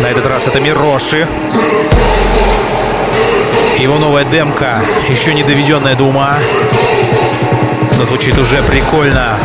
На 0.00 0.06
этот 0.06 0.26
раз 0.26 0.46
это 0.46 0.60
Мироши. 0.60 1.26
Его 3.78 3.98
новая 3.98 4.22
демка, 4.24 4.80
еще 5.08 5.34
не 5.34 5.42
доведенная 5.42 5.96
до 5.96 6.04
ума, 6.04 6.36
но 7.96 8.04
звучит 8.04 8.38
уже 8.38 8.62
прикольно. 8.62 9.40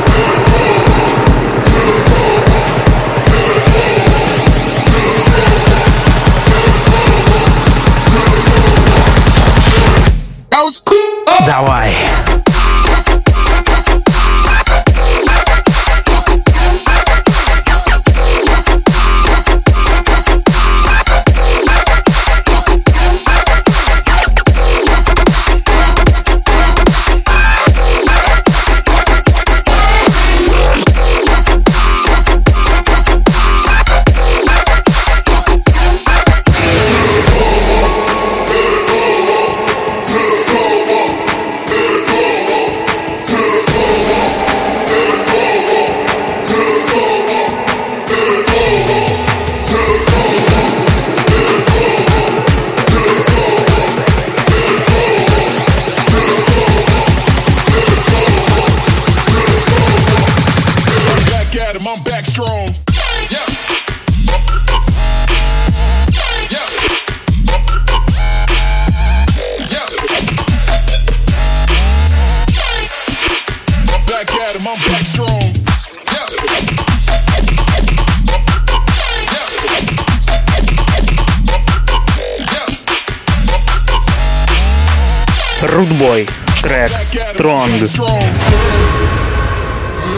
Стронг. 87.44 87.90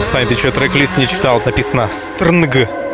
Сань, 0.04 0.28
ты 0.28 0.36
что, 0.36 0.52
трек-лист 0.52 0.96
не 0.96 1.08
читал? 1.08 1.42
Написано 1.44 1.88
«Стрнг». 1.90 2.85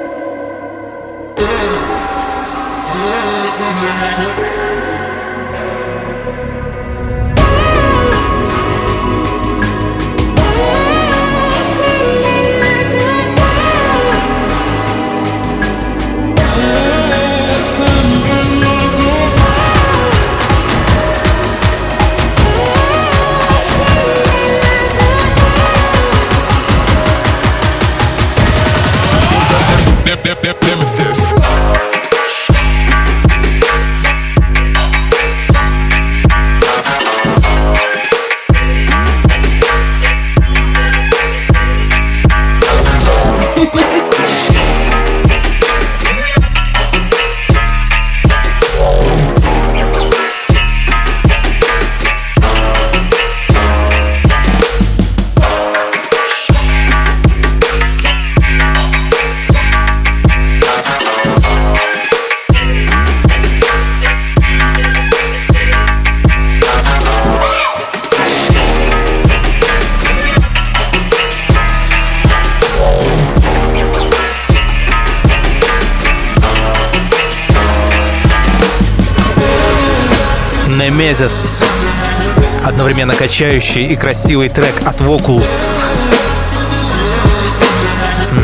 Качающий 83.43 83.87
и 83.87 83.97
красивый 83.97 84.49
трек 84.49 84.87
от 84.87 85.01
Vocals. 85.01 85.45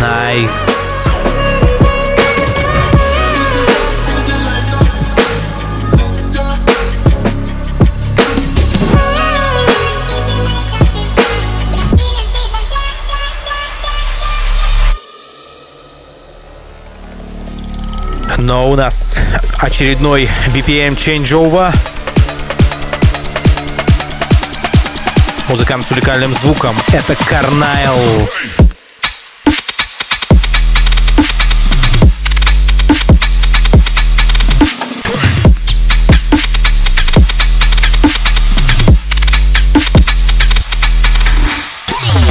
Nice. 0.01 1.07
Но 18.37 18.69
у 18.69 18.75
нас 18.75 19.21
очередной 19.61 20.29
BPM 20.53 20.97
changeover. 20.97 21.73
Музыкант 25.49 25.87
с 25.87 25.93
уникальным 25.93 26.35
звуком. 26.35 26.77
Это 26.93 27.17
Карнайл. 27.25 28.29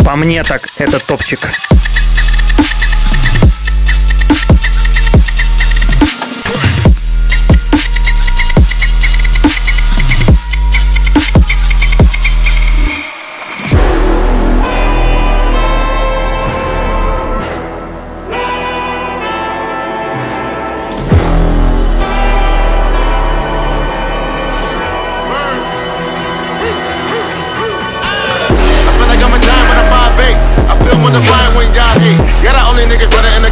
По 0.05 0.15
мне 0.15 0.43
так 0.43 0.67
это 0.77 0.99
топчик. 0.99 1.39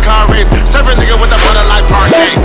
Car 0.05 0.29
race. 0.29 0.47
Serve 0.69 0.87
a 0.87 0.93
nigga 0.95 1.17
with 1.17 1.33
a 1.33 1.39
butter 1.41 1.65
like 1.67 1.85
parquet. 1.89 2.37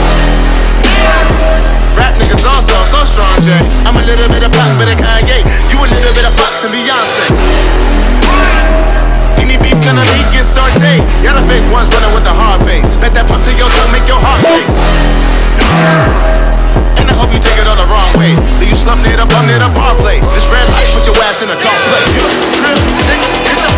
Rap 1.94 2.16
niggas 2.16 2.42
also 2.48 2.74
so 2.88 3.04
strong, 3.04 3.36
Jay. 3.44 3.60
I'm 3.84 4.00
a 4.00 4.02
little 4.02 4.26
bit 4.32 4.42
of 4.42 4.50
pop, 4.50 4.72
bit 4.80 4.88
of 4.88 4.96
Kanye. 4.96 5.44
You 5.68 5.76
a 5.76 5.86
little 5.86 6.12
bit 6.16 6.24
of 6.24 6.32
Fox 6.40 6.64
and 6.64 6.72
Beyonce. 6.72 7.28
Any 9.36 9.60
beef 9.60 9.76
gonna 9.84 10.00
be 10.08 10.24
get 10.32 10.48
sauteed. 10.48 11.04
Y'all 11.20 11.36
the 11.36 11.44
fake 11.44 11.68
ones 11.68 11.92
running 11.92 12.16
with 12.16 12.24
the 12.24 12.32
hard 12.32 12.64
face. 12.64 12.96
Bet 12.96 13.12
that 13.12 13.28
pump 13.28 13.44
to 13.44 13.52
your 13.60 13.68
tongue 13.68 13.92
make 13.92 14.08
your 14.08 14.18
heart 14.18 14.40
race. 14.48 14.80
And 16.96 17.08
I 17.08 17.14
hope 17.16 17.32
you 17.32 17.40
take 17.40 17.56
it 17.60 17.66
all 17.68 17.76
the 17.76 17.88
wrong 17.88 18.12
way. 18.16 18.32
Leave 18.60 18.72
you 18.72 18.78
slumped 18.78 19.04
near 19.04 19.16
the 19.16 19.26
bum 19.28 19.44
near 19.48 19.60
the 19.60 19.68
bar 19.76 19.96
place. 20.00 20.32
This 20.32 20.48
red 20.48 20.64
light 20.72 20.88
put 20.96 21.04
your 21.08 21.16
ass 21.28 21.44
in 21.44 21.48
a 21.52 21.58
dark 21.60 21.80
place. 21.88 22.08
You 22.16 22.24
trip, 22.56 22.78
nigga, 23.08 23.28
get 23.44 23.58
your 23.64 23.69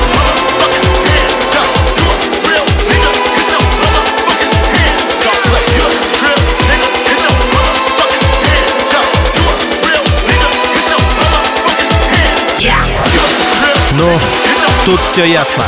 Тут 14.84 15.00
все 15.00 15.24
ясно. 15.24 15.62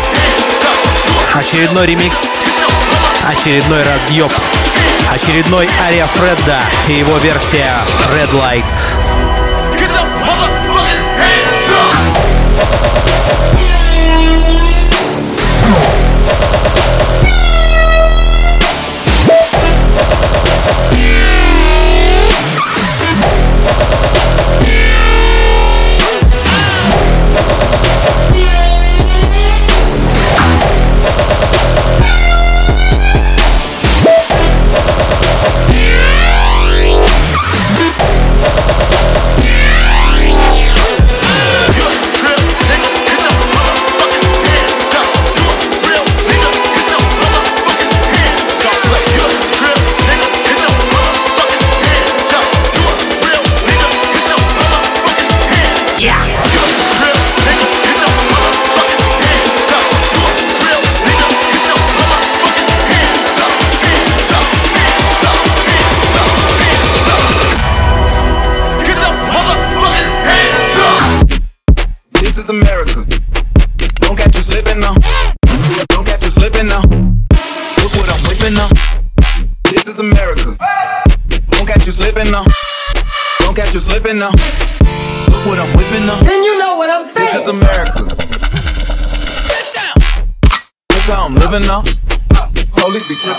Очередной 1.35 1.87
ремикс, 1.87 2.17
очередной 3.29 3.83
разъеб, 3.85 4.31
очередной 5.13 5.69
Ария 5.87 6.07
Фредда 6.07 6.59
и 6.89 6.95
его 6.95 7.17
версия 7.19 7.73
Red 8.13 8.33
Light. 8.33 8.65
This 20.91 21.54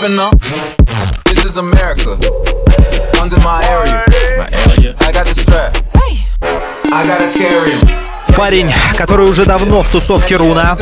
Tripping 0.05 0.17
now. 0.17 0.29
This 1.25 1.45
is 1.45 1.57
America. 1.57 2.17
Guns 3.13 3.33
in 3.33 3.41
my 3.43 3.63
area. 3.69 4.03
My 4.37 4.49
area. 4.51 4.95
I 4.99 5.11
got 5.11 5.25
the 5.25 5.33
strap. 5.33 5.77
I 6.93 7.07
gotta 7.07 7.31
carry. 7.33 7.73
Парень, 8.35 8.69
который 8.97 9.25
уже 9.27 9.45
давно 9.45 9.81
в 9.81 9.89
тусовке 9.89 10.35
Руна, 10.35 10.75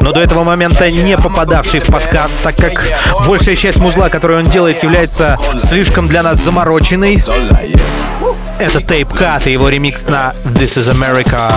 но 0.00 0.12
до 0.12 0.20
этого 0.20 0.44
момента 0.44 0.90
не 0.90 1.18
попадавший 1.18 1.80
в 1.80 1.86
подкаст, 1.86 2.38
так 2.42 2.56
как 2.56 2.80
большая 3.26 3.56
часть 3.56 3.78
музла, 3.78 4.08
которую 4.08 4.38
он 4.44 4.48
делает, 4.48 4.82
является 4.82 5.36
слишком 5.58 6.08
для 6.08 6.22
нас 6.22 6.38
замороченной. 6.38 7.22
Это 8.58 8.80
Тейп 8.80 9.12
Кат 9.12 9.48
и 9.48 9.52
его 9.52 9.68
ремикс 9.68 10.06
на 10.06 10.34
This 10.44 10.78
is 10.78 10.88
America. 10.88 11.50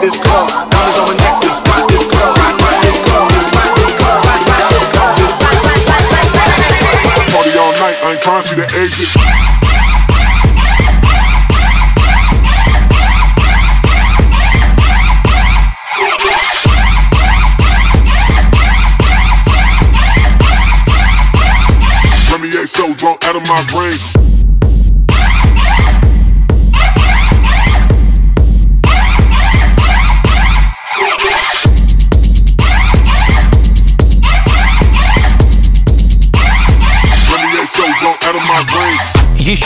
Party 0.00 0.67
exit. 8.78 9.27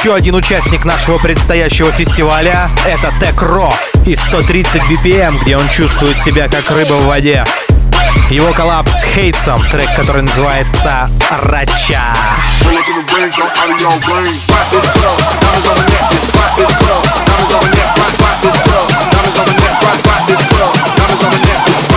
Еще 0.02 0.14
один 0.16 0.34
участник 0.34 0.84
нашего 0.84 1.16
предстоящего 1.18 1.92
фестиваля— 1.92 2.68
это 2.88 3.14
Тек 3.20 3.40
Ро 3.40 3.72
из 4.04 4.18
130 4.18 4.82
BPM, 4.90 5.40
где 5.40 5.56
он 5.56 5.62
чувствует 5.68 6.18
себя 6.18 6.48
как 6.48 6.68
рыба 6.72 6.94
в 6.94 7.06
воде. 7.06 7.44
Его 8.28 8.50
коллаб 8.52 8.88
с 8.88 9.14
Хейтсом, 9.14 9.62
трек, 9.70 9.88
который 9.94 10.22
называется 10.22 11.08
«Рача». 11.30 12.02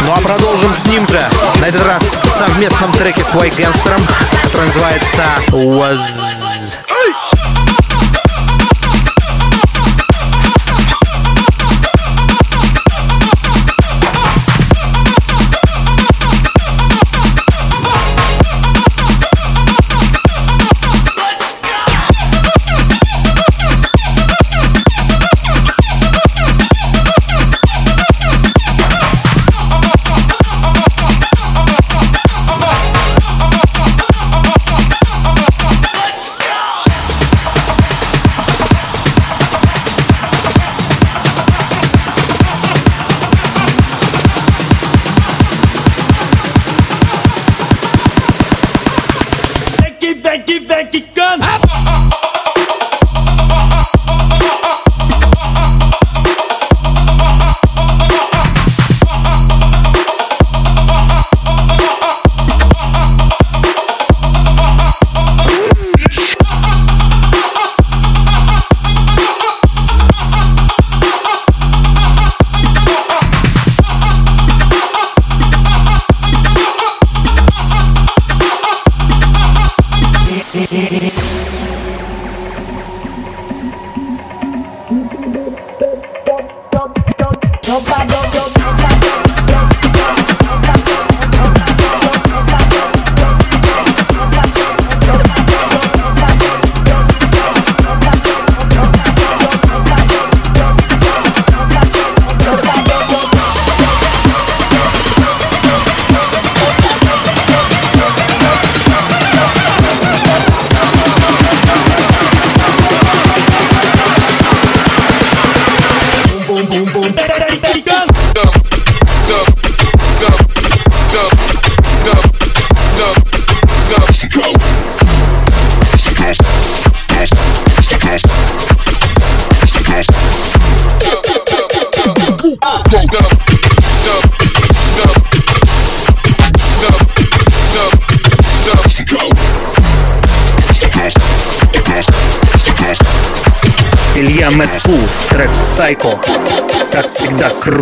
Ну 0.01 0.13
а 0.13 0.21
продолжим 0.21 0.75
с 0.75 0.85
ним 0.85 1.07
же. 1.07 1.27
На 1.59 1.65
этот 1.65 1.83
раз 1.83 2.03
в 2.23 2.37
совместном 2.37 2.91
треке 2.93 3.23
с 3.23 3.33
White 3.33 3.55
Gangster, 3.55 3.99
который 4.43 4.67
называется 4.67 5.23
«Was...» 5.49 6.44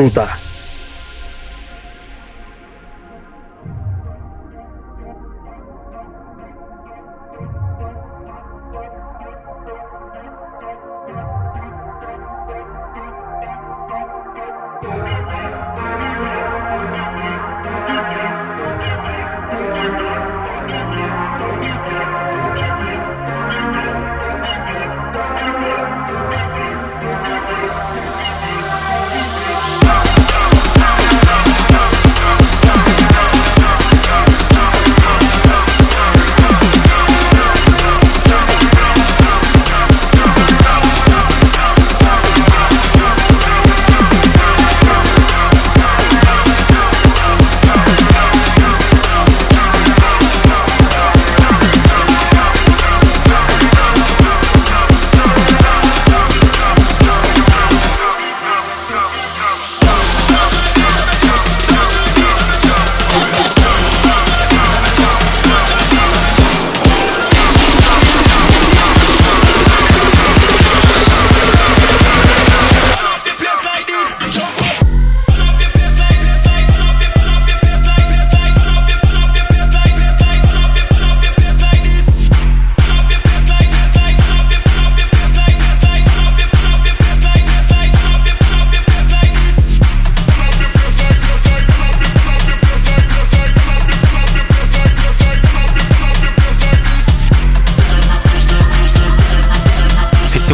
всегда, 0.10 0.43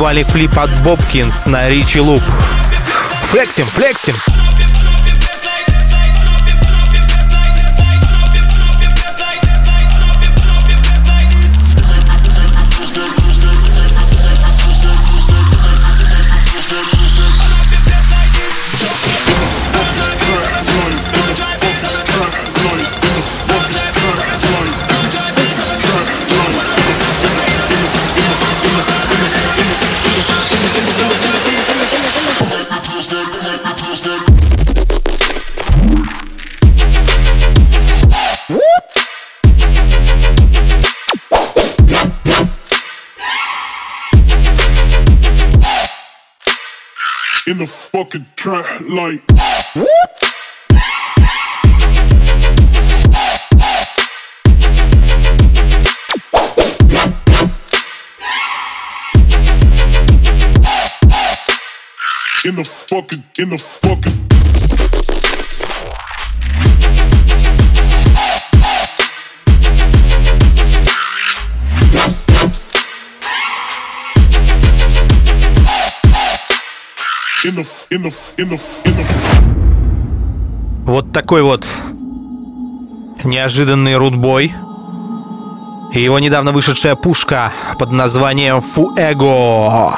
фестивале 0.09 0.23
Флип 0.23 0.57
от 0.57 0.83
Бобкинс 0.83 1.45
на 1.45 1.69
Ричи 1.69 1.99
Луп. 1.99 2.23
Флексим, 3.23 3.67
флексим. 3.67 4.15
The 47.59 47.67
fucking 47.67 48.25
trap 48.37 48.65
like. 48.87 49.21
In 62.45 62.55
the 62.55 62.63
fucking, 62.63 63.23
in 63.37 63.49
the 63.49 63.57
fucking. 63.57 64.18
Вот 80.83 81.13
такой 81.13 81.41
вот 81.41 81.65
неожиданный 83.23 83.95
рудбой. 83.95 84.51
И 85.93 86.01
его 86.01 86.19
недавно 86.19 86.51
вышедшая 86.51 86.95
пушка 86.95 87.53
под 87.77 87.93
названием 87.93 88.59
Фуэго. 88.59 89.97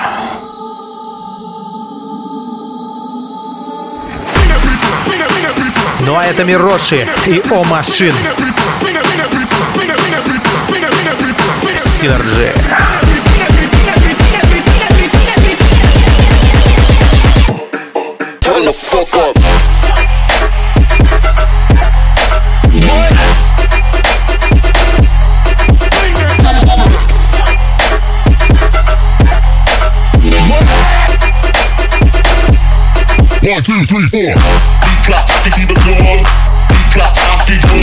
Ну 6.01 6.15
а 6.15 6.25
это 6.25 6.43
Мироши 6.43 7.07
и 7.25 7.41
О 7.49 7.63
Машин. 7.63 8.13
Синерджи. 11.99 13.00
One, 33.61 33.77
two, 33.77 33.85
three, 33.85 34.07
four. 34.09 34.33
Dikla, 34.33 35.21
dikla, 35.43 35.65
dikla, 35.69 36.17
dikla, 36.67 37.05
dikla, 37.45 37.80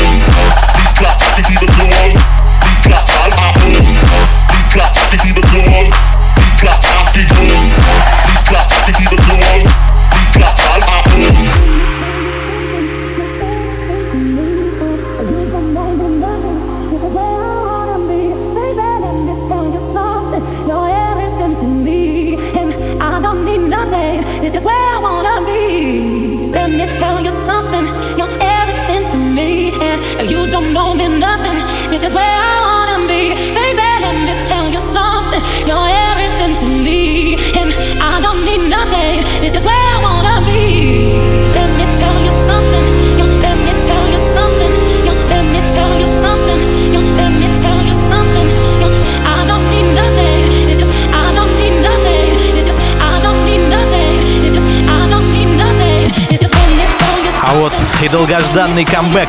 и 58.08 58.12
долгожданный 58.12 58.84
камбэк 58.84 59.28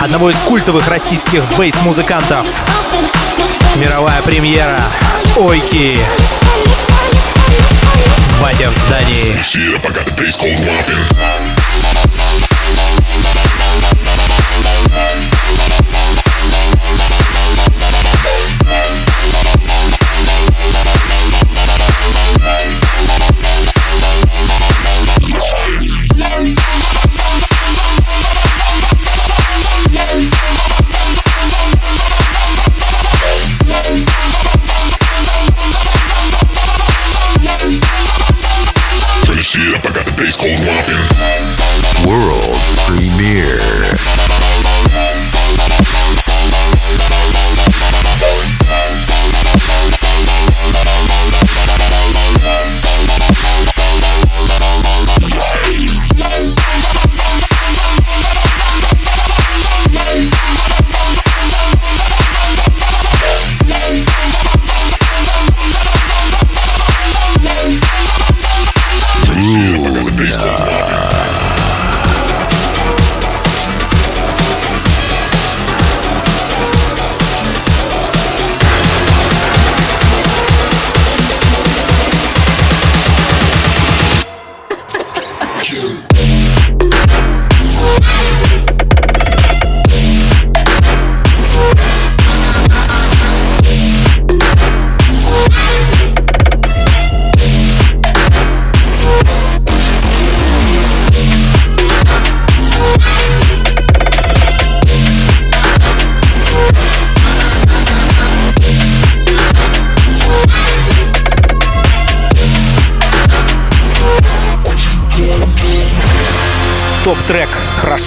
одного 0.00 0.30
из 0.30 0.36
культовых 0.38 0.88
российских 0.88 1.44
бейс-музыкантов. 1.56 2.46
Мировая 3.76 4.20
премьера 4.22 4.82
Ойки. 5.36 5.98
Батя 8.42 8.70
в 8.70 8.74
здании. 8.74 9.36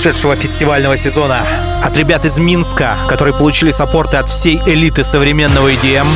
Прошедшего 0.02 0.38
фестивального 0.38 0.96
сезона 0.96 1.46
от 1.84 1.98
ребят 1.98 2.24
из 2.24 2.38
Минска, 2.38 2.98
которые 3.10 3.36
получили 3.36 3.72
саппорты 3.72 4.16
от 4.16 4.30
всей 4.30 4.62
элиты 4.66 5.04
современного 5.04 5.74
EDM 5.74 6.08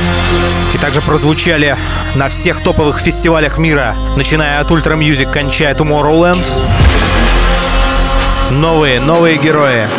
и 0.73 0.77
также 0.77 1.01
прозвучали 1.01 1.75
на 2.15 2.29
всех 2.29 2.63
топовых 2.63 2.99
фестивалях 2.99 3.57
мира, 3.57 3.93
начиная 4.15 4.61
от 4.61 4.71
Ultra 4.71 4.97
Music, 4.97 5.29
кончая 5.29 5.75
Tomorrowland. 5.75 6.47
Новые, 8.51 9.01
новые 9.01 9.37
герои. 9.37 9.89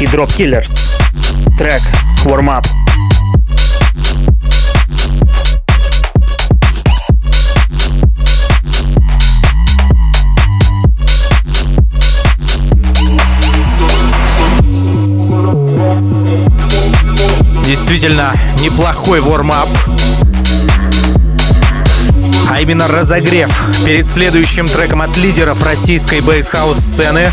И 0.00 0.04
Drop 0.04 0.28
Killers. 0.36 0.90
Трек 1.56 1.82
Warm 2.24 2.48
Up. 2.48 2.66
Действительно, 17.64 18.34
неплохой 18.60 19.20
вормап. 19.20 19.68
А 22.50 22.60
именно 22.60 22.86
разогрев 22.86 23.50
перед 23.84 24.06
следующим 24.06 24.68
треком 24.68 25.02
от 25.02 25.16
лидеров 25.16 25.62
российской 25.64 26.20
бейсхаус 26.20 26.78
сцены. 26.78 27.32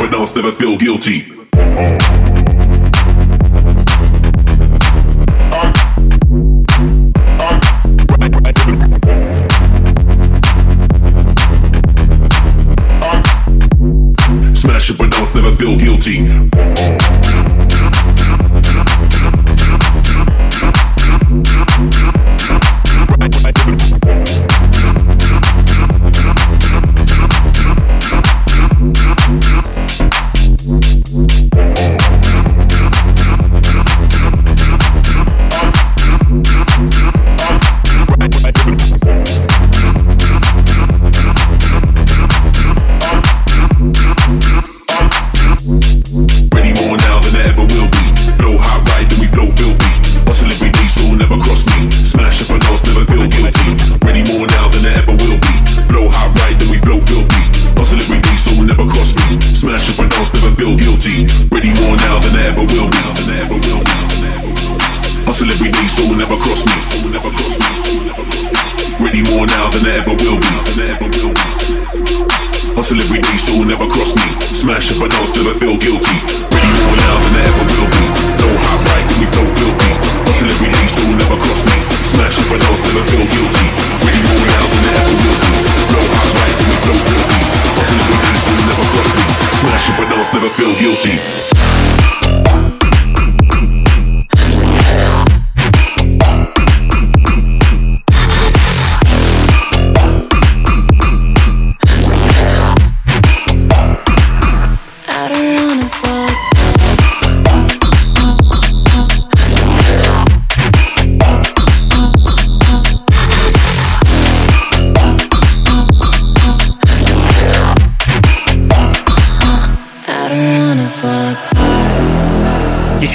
but 0.00 0.10
now 0.12 0.24
I 0.24 0.34
never 0.34 0.50
feel 0.50 0.78
guilty. 0.78 1.30
Uh. 1.52 2.39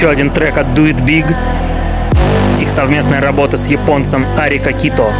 Еще 0.05 0.11
один 0.11 0.29
трек 0.29 0.55
от 0.59 0.67
Do 0.77 0.87
It 0.87 1.03
Big. 1.03 1.25
Их 2.61 2.69
совместная 2.69 3.21
работа 3.21 3.57
с 3.57 3.69
японцем 3.69 4.23
Арика 4.37 4.71
Кито. 4.71 5.11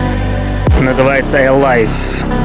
Называется 0.79 1.39
Alive. 1.39 2.44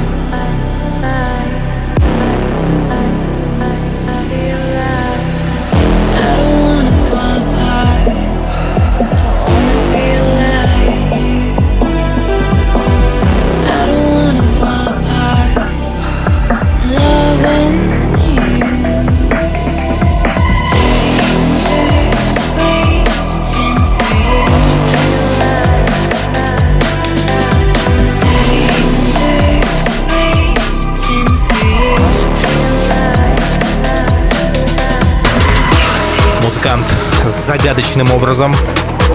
С 37.28 37.46
загадочным 37.46 38.10
образом, 38.10 38.56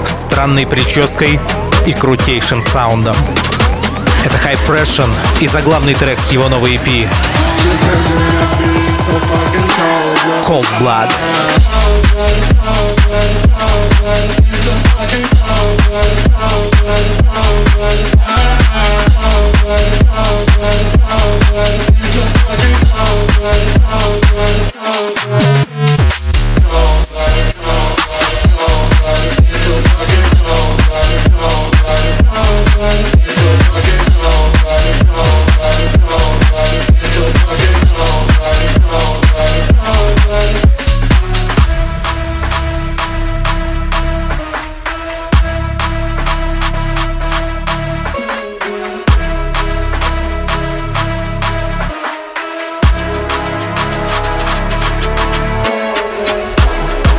странной 0.05 0.65
прической 0.65 1.39
и 1.85 1.93
крутейшим 1.93 2.61
саундом. 2.61 3.15
Это 4.23 4.37
High 4.37 4.57
Pressure 4.65 5.09
и 5.41 5.47
заглавный 5.47 5.95
трек 5.95 6.17
с 6.19 6.31
его 6.31 6.47
новой 6.47 6.75
EP. 6.75 7.07
Cold 10.45 10.67
Blood. 10.79 11.11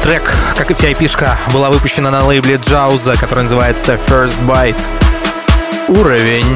Трек, 0.06 0.32
как 0.56 0.70
и 0.70 0.74
вся 0.74 0.92
эпишка, 0.92 1.36
была 1.52 1.68
выпущена 1.68 2.12
на 2.12 2.24
лейбле 2.24 2.60
Джауза, 2.62 3.16
который 3.16 3.42
называется 3.42 3.94
First 3.94 4.38
Bite. 4.46 4.86
Уровень. 5.88 6.46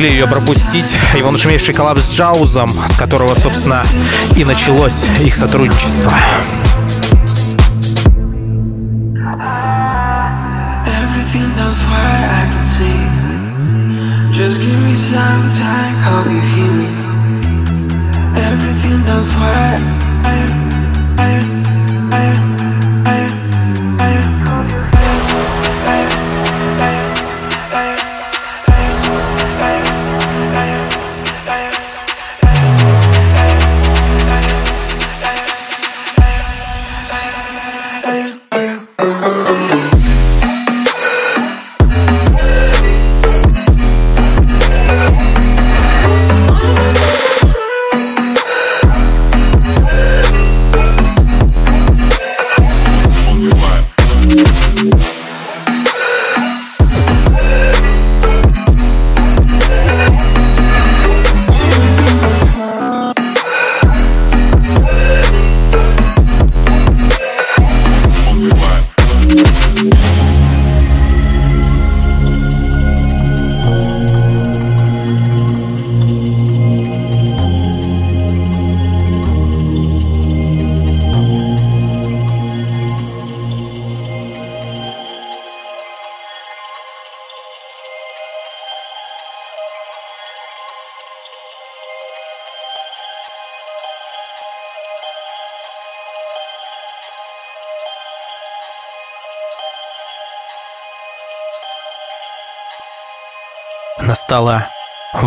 Не 0.00 0.06
смогли 0.06 0.18
ее 0.18 0.26
пропустить. 0.26 0.96
Его 1.14 1.30
нашумевший 1.30 1.74
коллаб 1.74 1.98
с 1.98 2.10
Джаузом, 2.10 2.70
с 2.70 2.96
которого, 2.96 3.34
собственно, 3.34 3.84
и 4.34 4.46
началось 4.46 5.08
их 5.20 5.34
сотрудничество. 5.34 6.10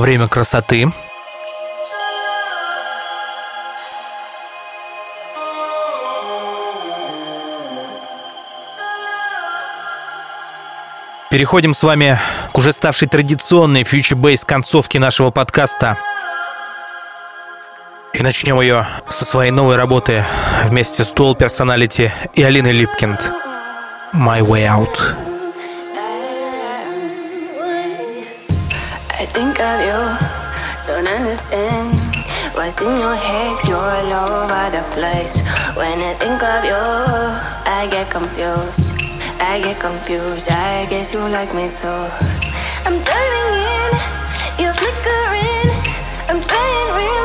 Время 0.04 0.28
красоты. 0.28 0.86
Переходим 11.32 11.74
с 11.74 11.84
вами 11.84 12.20
к 12.52 12.58
уже 12.58 12.74
ставшей 12.74 13.08
традиционной 13.08 13.84
Future 13.84 14.20
Bass 14.20 14.46
концовке 14.46 15.00
нашего 15.00 15.32
подкаста. 15.32 15.98
И 18.12 18.22
начнем 18.22 18.60
ее 18.60 18.86
со 19.08 19.24
своей 19.24 19.52
новой 19.52 19.78
работы 19.78 20.26
вместе 20.66 21.06
с 21.06 21.14
Dual 21.14 21.38
Personality 21.38 22.12
и 22.34 22.44
Алиной 22.44 22.74
Липкинд. 22.74 23.32
My 24.14 24.42
Way 24.42 24.68
Out. 24.68 25.33
think 29.34 29.60
of 29.60 29.80
you. 29.82 30.00
Don't 30.86 31.08
understand 31.08 31.98
what's 32.54 32.80
in 32.80 32.94
your 33.00 33.16
head. 33.16 33.58
You're 33.68 33.78
all 33.78 34.14
over 34.22 34.66
the 34.70 34.84
place. 34.94 35.42
When 35.76 35.98
I 36.00 36.14
think 36.22 36.42
of 36.42 36.62
you, 36.64 36.84
I 37.66 37.88
get 37.90 38.12
confused. 38.12 38.94
I 39.42 39.60
get 39.60 39.80
confused. 39.80 40.48
I 40.52 40.86
guess 40.90 41.14
you 41.14 41.20
like 41.20 41.54
me 41.54 41.68
too. 41.82 42.04
I'm 42.86 42.98
diving 43.02 43.54
in, 43.74 43.92
you're 44.62 44.78
flickering. 44.78 45.70
I'm 46.30 46.40
trying 46.42 46.90
real. 46.96 47.23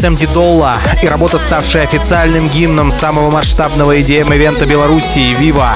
Сэм 0.00 0.16
Дидолла 0.16 0.78
и 1.02 1.06
работа, 1.06 1.36
ставшая 1.36 1.84
официальным 1.84 2.48
гимном 2.48 2.90
самого 2.90 3.30
масштабного 3.30 3.98
EDM-ивента 3.98 4.64
Белоруссии 4.64 5.34
«Вива». 5.34 5.74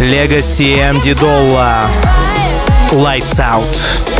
Legacy 0.00 0.78
M. 0.78 1.02
Дидолла. 1.02 1.82
Lights 2.92 3.38
Out. 3.40 4.13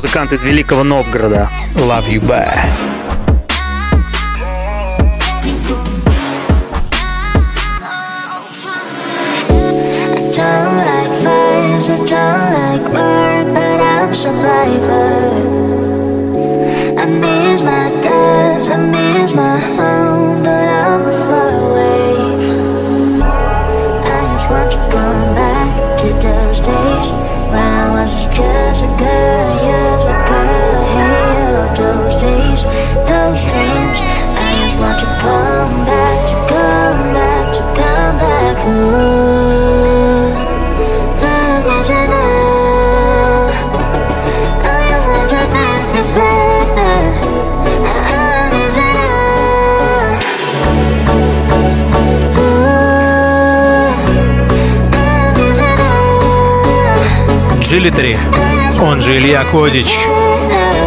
музыкант 0.00 0.32
из 0.32 0.42
Великого 0.44 0.82
Новгорода. 0.82 1.50
Love 1.74 2.08
You 2.08 2.22
Bye. 2.22 2.99
Джилитари, 57.70 58.18
он 58.82 59.00
же 59.00 59.16
Илья 59.16 59.44
Кодич, 59.44 60.00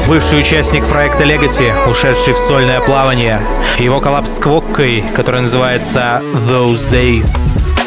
бывший 0.05 0.39
участник 0.39 0.85
проекта 0.85 1.23
Legacy, 1.23 1.71
ушедший 1.89 2.33
в 2.33 2.37
сольное 2.37 2.81
плавание. 2.81 3.39
Его 3.79 4.01
коллапс 4.01 4.35
с 4.35 4.39
Квоккой, 4.39 5.01
который 5.15 5.39
называется 5.39 6.21
Those 6.49 6.91
Days. 6.91 7.82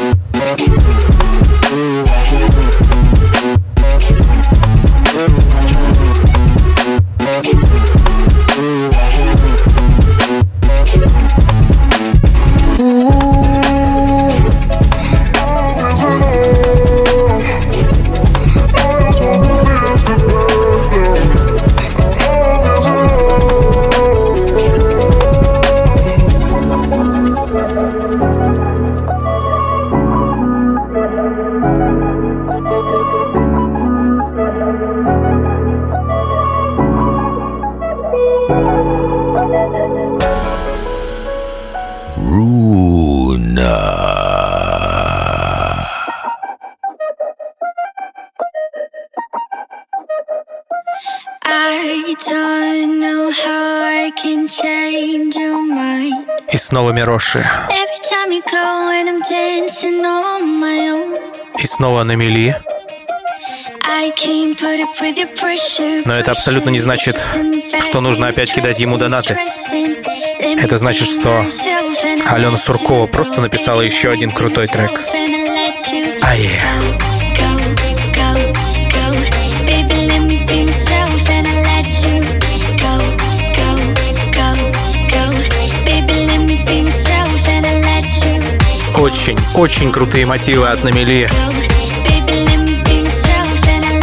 И 61.59 61.67
снова 61.67 62.03
на 62.03 62.15
мели. 62.15 62.55
Но 66.05 66.13
это 66.13 66.31
абсолютно 66.31 66.69
не 66.69 66.79
значит, 66.79 67.17
что 67.79 68.01
нужно 68.01 68.27
опять 68.27 68.51
кидать 68.53 68.79
ему 68.79 68.97
донаты. 68.97 69.37
Это 70.39 70.77
значит, 70.77 71.07
что 71.07 71.45
Алена 72.25 72.57
Суркова 72.57 73.07
просто 73.07 73.41
написала 73.41 73.81
еще 73.81 74.11
один 74.11 74.31
крутой 74.31 74.67
трек. 74.67 74.91
Ае. 76.21 77.16
Очень, 88.99 89.37
очень 89.53 89.91
крутые 89.91 90.25
мотивы 90.25 90.67
от 90.67 90.83
Намели. 90.83 91.29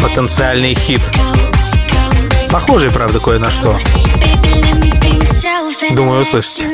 Потенциальный 0.01 0.75
хит. 0.75 1.03
Похожий, 2.51 2.93
правда, 2.93 3.19
кое 3.19 3.39
на 3.39 3.51
что. 3.51 3.79
Думаю, 5.91 6.23
услышите. 6.23 6.74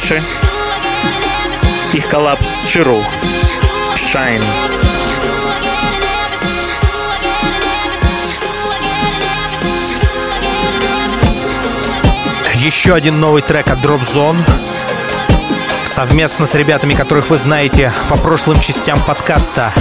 Мироши. 0.00 0.22
Их 1.92 2.08
коллапс 2.08 2.68
Ширу. 2.68 3.02
Shine. 3.94 4.42
Еще 12.54 12.94
один 12.94 13.20
новый 13.20 13.42
трек 13.42 13.70
от 13.70 13.78
Drop 13.78 14.02
Zone. 14.02 14.38
Совместно 15.84 16.46
с 16.46 16.54
ребятами, 16.54 16.94
которых 16.94 17.30
вы 17.30 17.38
знаете 17.38 17.92
по 18.08 18.16
прошлым 18.16 18.60
частям 18.60 19.02
подкаста. 19.02 19.72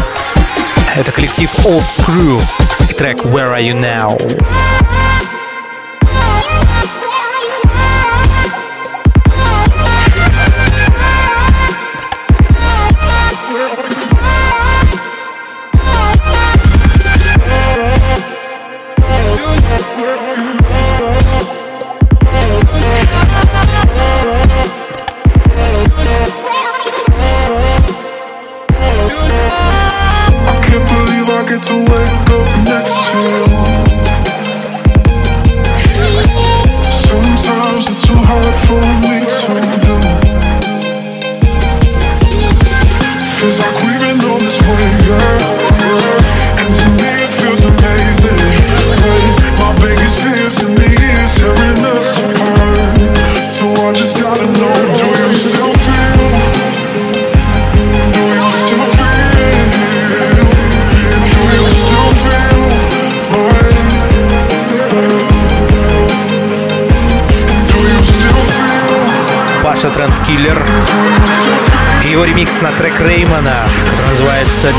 Это 0.96 1.12
коллектив 1.12 1.54
Old 1.66 1.84
Screw 1.84 2.42
и 2.90 2.94
трек 2.94 3.24
Where 3.24 3.58
Are 3.58 3.62
You 3.62 3.74
Now? 3.74 4.69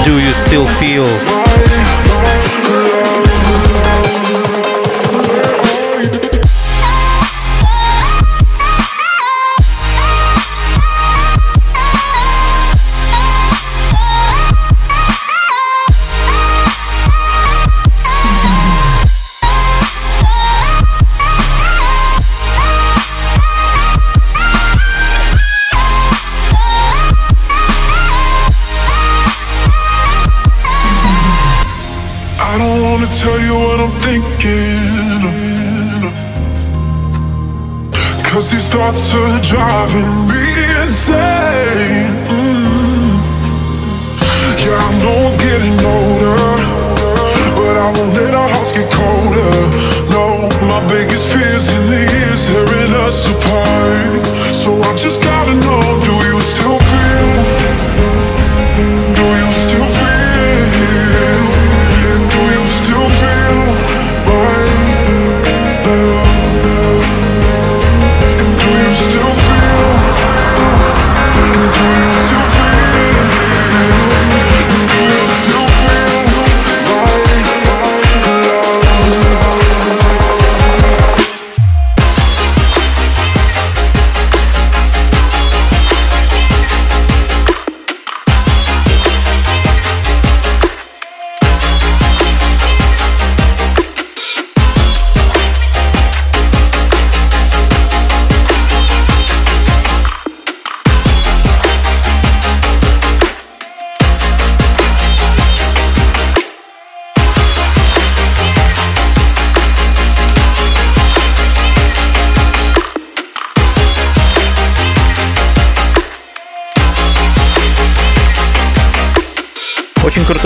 do 0.04 0.20
you 0.20 0.32
still 0.32 0.66
feel? 0.66 1.39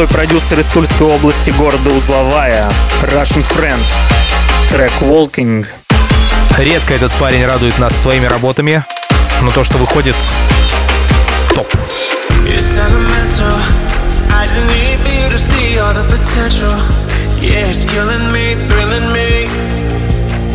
Крутой 0.04 0.26
продюсер 0.26 0.60
из 0.60 0.66
Тульской 0.66 1.06
области 1.06 1.50
города 1.50 1.90
Узловая, 1.90 2.70
Russian 3.02 3.44
Friend. 3.54 3.80
Трек 4.70 4.92
Walking. 5.00 5.66
Редко 6.58 6.94
этот 6.94 7.12
парень 7.12 7.46
радует 7.46 7.78
нас 7.78 7.94
своими 7.96 8.26
работами, 8.26 8.84
но 9.42 9.50
то, 9.50 9.64
что 9.64 9.78
выходит, 9.78 10.14
топ. 11.54 11.72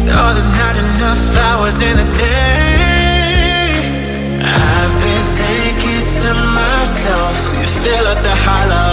No, 0.06 0.34
there's 0.34 0.48
not 0.58 0.76
enough 0.76 1.38
hours 1.38 1.82
in 1.82 1.95
the 1.98 2.06
day. 2.18 2.80
I've 4.42 4.95
been 5.03 5.26
thinking 5.38 6.03
to 6.22 6.34
myself, 6.34 7.53
you 7.53 7.68
fill 7.68 8.08
up 8.08 8.24
the 8.24 8.36
hollow. 8.45 8.89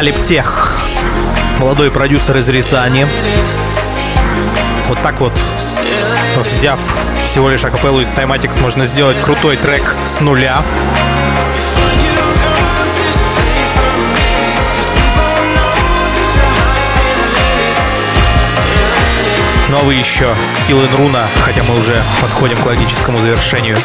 Алиптех. 0.00 0.80
Молодой 1.58 1.90
продюсер 1.90 2.34
из 2.38 2.48
Рязани. 2.48 3.06
Вот 4.88 4.98
так 5.02 5.20
вот, 5.20 5.38
взяв 6.42 6.80
всего 7.26 7.50
лишь 7.50 7.66
акапеллу 7.66 8.00
из 8.00 8.08
Cymatics, 8.08 8.62
можно 8.62 8.86
сделать 8.86 9.20
крутой 9.20 9.58
трек 9.58 9.94
с 10.06 10.20
нуля. 10.20 10.62
Вы 19.82 19.94
еще 19.96 20.34
Steel 20.42 20.88
in 20.88 20.96
Runa, 20.96 21.26
хотя 21.42 21.62
мы 21.64 21.76
уже 21.76 22.02
подходим 22.22 22.56
к 22.56 22.64
логическому 22.64 23.18
завершению. 23.18 23.76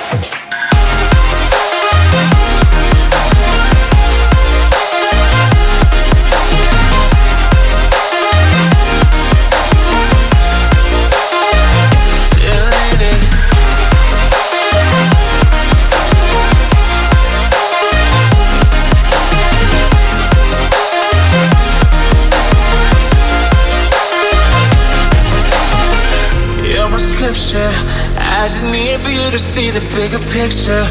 Scripture. 27.36 27.68
I 28.18 28.48
just 28.48 28.64
need 28.64 28.96
for 29.02 29.12
you 29.12 29.30
to 29.32 29.40
see 29.40 29.70
the 29.70 29.84
bigger 29.92 30.24
picture. 30.32 30.88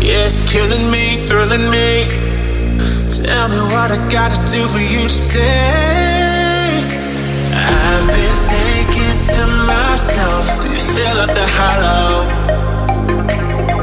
Yeah, 0.00 0.24
it's 0.24 0.42
killing 0.42 0.90
me, 0.90 1.28
thrilling 1.28 1.68
me. 1.68 2.08
Tell 3.12 3.48
me 3.52 3.60
what 3.68 3.92
I 3.92 4.00
gotta 4.08 4.40
do 4.48 4.64
for 4.72 4.80
you 4.80 5.04
to 5.04 5.16
stay. 5.28 6.80
I've 7.52 8.08
been 8.08 8.36
thinking 8.48 9.16
to 9.36 9.42
myself, 9.68 10.62
do 10.62 10.72
you 10.72 10.80
fill 10.80 11.18
up 11.20 11.34
the 11.36 11.46
hollow? 11.60 12.24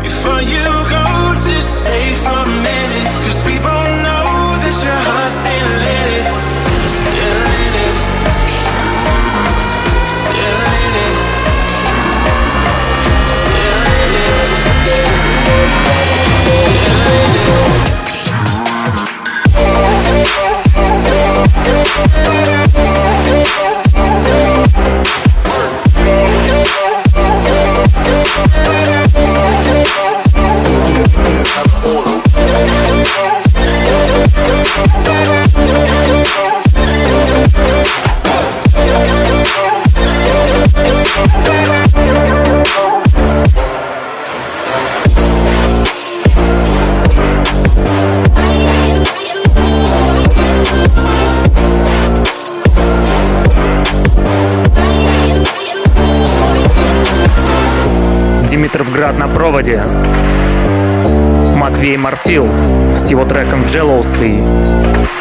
Before 0.01 0.41
you 0.41 0.65
go, 0.89 1.05
just 1.37 1.85
stay 1.85 2.13
for 2.25 2.41
a 2.41 2.49
minute. 2.49 3.09
Cause 3.25 3.39
we 3.45 3.61
both 3.61 3.91
know 4.01 4.25
that 4.65 4.75
your 4.81 4.97
heart's 5.05 5.37
still 5.37 5.73
in 5.93 6.07
it. 6.17 6.25
Still 6.89 7.41
in 7.61 7.73
it. 7.85 8.08
Pero, 21.95 22.63
pero, 22.73 22.98
на 59.19 59.27
проводе. 59.27 59.83
Матвей 61.57 61.97
Марфил 61.97 62.47
с 62.89 63.09
его 63.09 63.25
треком 63.25 63.63
Jealously. 63.63 65.18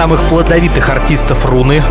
Самых 0.00 0.26
плодовитых 0.30 0.88
артистов 0.88 1.44
руны. 1.44 1.82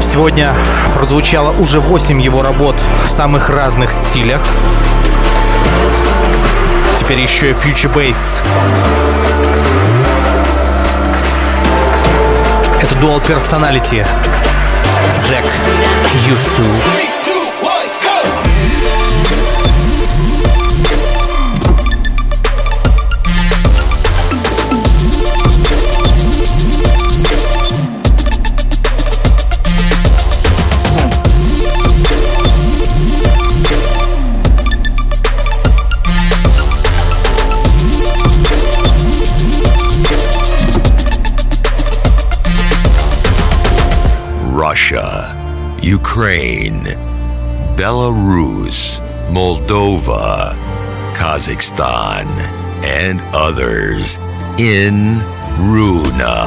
Сегодня 0.00 0.54
прозвучало 0.94 1.50
уже 1.58 1.80
8 1.80 2.20
его 2.22 2.40
работ 2.40 2.76
в 3.04 3.10
самых 3.10 3.50
разных 3.50 3.90
стилях. 3.90 4.40
Теперь 7.00 7.18
еще 7.18 7.50
и 7.50 7.52
Future 7.52 7.92
Bass. 7.92 8.44
Это 12.80 12.94
Dual 12.94 13.20
Personality. 13.20 14.06
Джек 15.26 15.44
Used 16.28 17.27
Ukraine, 45.98 46.84
Belarus, 47.76 49.00
Moldova, 49.34 50.54
Kazakhstan, 51.14 52.26
and 52.84 53.20
others 53.34 54.18
in 54.58 55.18
Runa. 55.58 56.38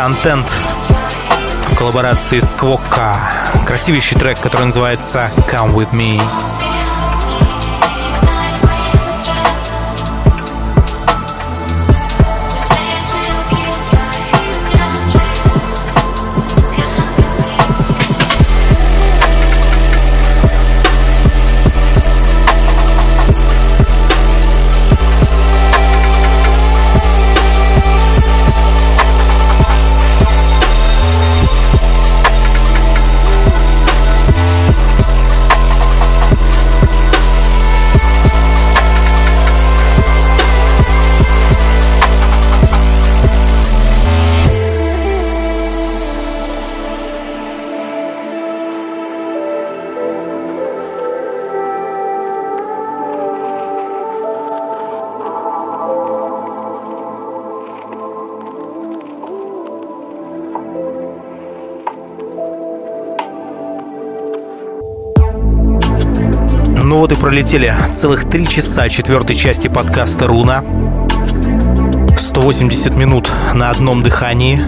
Это 0.00 0.06
Саша 0.06 0.06
Антент 0.06 0.48
в 1.66 1.76
коллаборации 1.76 2.40
с 2.40 2.54
Квокка. 2.54 3.16
Красивейший 3.66 4.18
трек, 4.18 4.40
который 4.40 4.66
называется 4.66 5.30
Come 5.50 5.74
With 5.74 5.90
Me. 5.92 6.69
Пролетели 67.30 67.72
целых 67.92 68.28
три 68.28 68.44
часа 68.44 68.88
четвертой 68.88 69.36
части 69.36 69.68
подкаста 69.68 70.26
«Руна». 70.26 70.64
180 72.18 72.96
минут 72.96 73.30
на 73.54 73.70
одном 73.70 74.02
дыхании. 74.02 74.60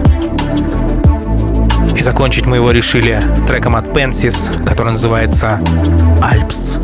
И 1.93 2.01
закончить 2.01 2.45
мы 2.45 2.55
его 2.55 2.71
решили 2.71 3.21
треком 3.49 3.75
от 3.75 3.87
Pensis, 3.87 4.63
который 4.63 4.93
называется 4.93 5.59
«Альпс». 6.21 6.79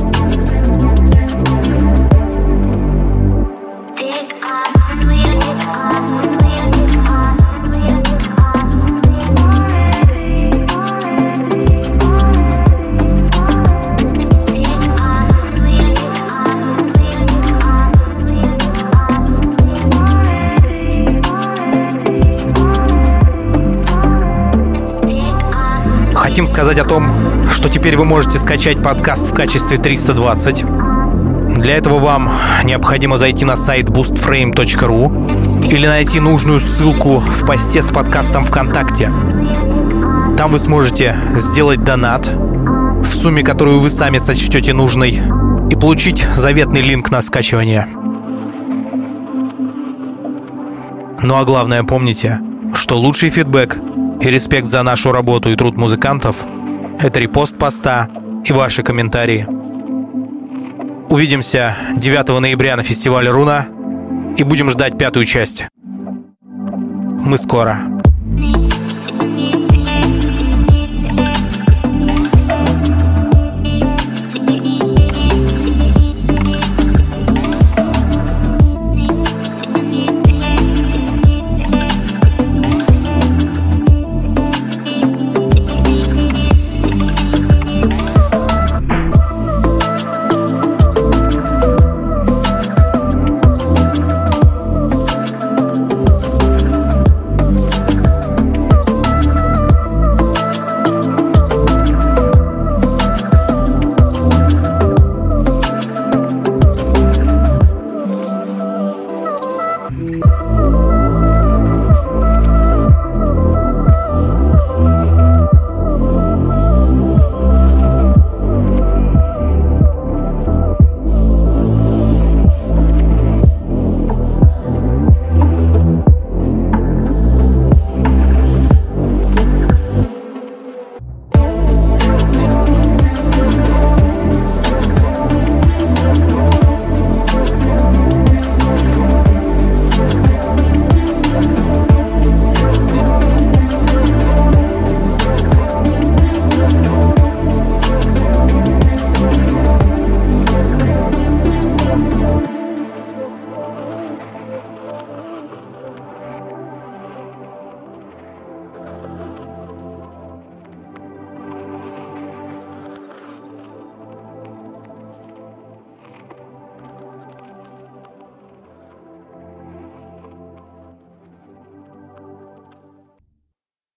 Сказать 26.59 26.79
о 26.79 26.83
том, 26.83 27.47
что 27.49 27.69
теперь 27.69 27.95
вы 27.95 28.03
можете 28.03 28.37
скачать 28.37 28.83
подкаст 28.83 29.31
в 29.31 29.33
качестве 29.33 29.77
320. 29.77 30.65
Для 31.55 31.77
этого 31.77 31.99
вам 31.99 32.29
необходимо 32.65 33.15
зайти 33.15 33.45
на 33.45 33.55
сайт 33.55 33.85
boostframe.ru 33.85 35.71
или 35.71 35.87
найти 35.87 36.19
нужную 36.19 36.59
ссылку 36.59 37.19
в 37.19 37.45
посте 37.45 37.81
с 37.81 37.91
подкастом 37.91 38.43
ВКонтакте. 38.43 39.05
Там 40.35 40.51
вы 40.51 40.59
сможете 40.59 41.15
сделать 41.37 41.85
донат 41.85 42.27
в 42.27 43.07
сумме, 43.07 43.41
которую 43.41 43.79
вы 43.79 43.89
сами 43.89 44.17
сочтете 44.17 44.73
нужной, 44.73 45.17
и 45.71 45.75
получить 45.77 46.27
заветный 46.35 46.81
линк 46.81 47.09
на 47.09 47.21
скачивание. 47.21 47.87
Ну 51.23 51.37
а 51.37 51.45
главное 51.45 51.83
помните, 51.83 52.41
что 52.73 52.99
лучший 52.99 53.29
фидбэк 53.29 53.77
и 54.21 54.29
респект 54.29 54.67
за 54.67 54.83
нашу 54.83 55.11
работу 55.11 55.49
и 55.49 55.55
труд 55.55 55.77
музыкантов– 55.77 56.45
это 56.99 57.19
репост 57.19 57.57
поста 57.57 58.07
и 58.45 58.53
ваши 58.53 58.83
комментарии. 58.83 59.47
Увидимся 61.09 61.75
9 61.97 62.39
ноября 62.39 62.75
на 62.75 62.83
фестивале 62.83 63.31
«Руна» 63.31 63.67
и 64.37 64.43
будем 64.43 64.69
ждать 64.69 64.97
пятую 64.97 65.25
часть. 65.25 65.67
Мы 67.25 67.37
скоро. 67.37 67.79
Need 68.35 68.78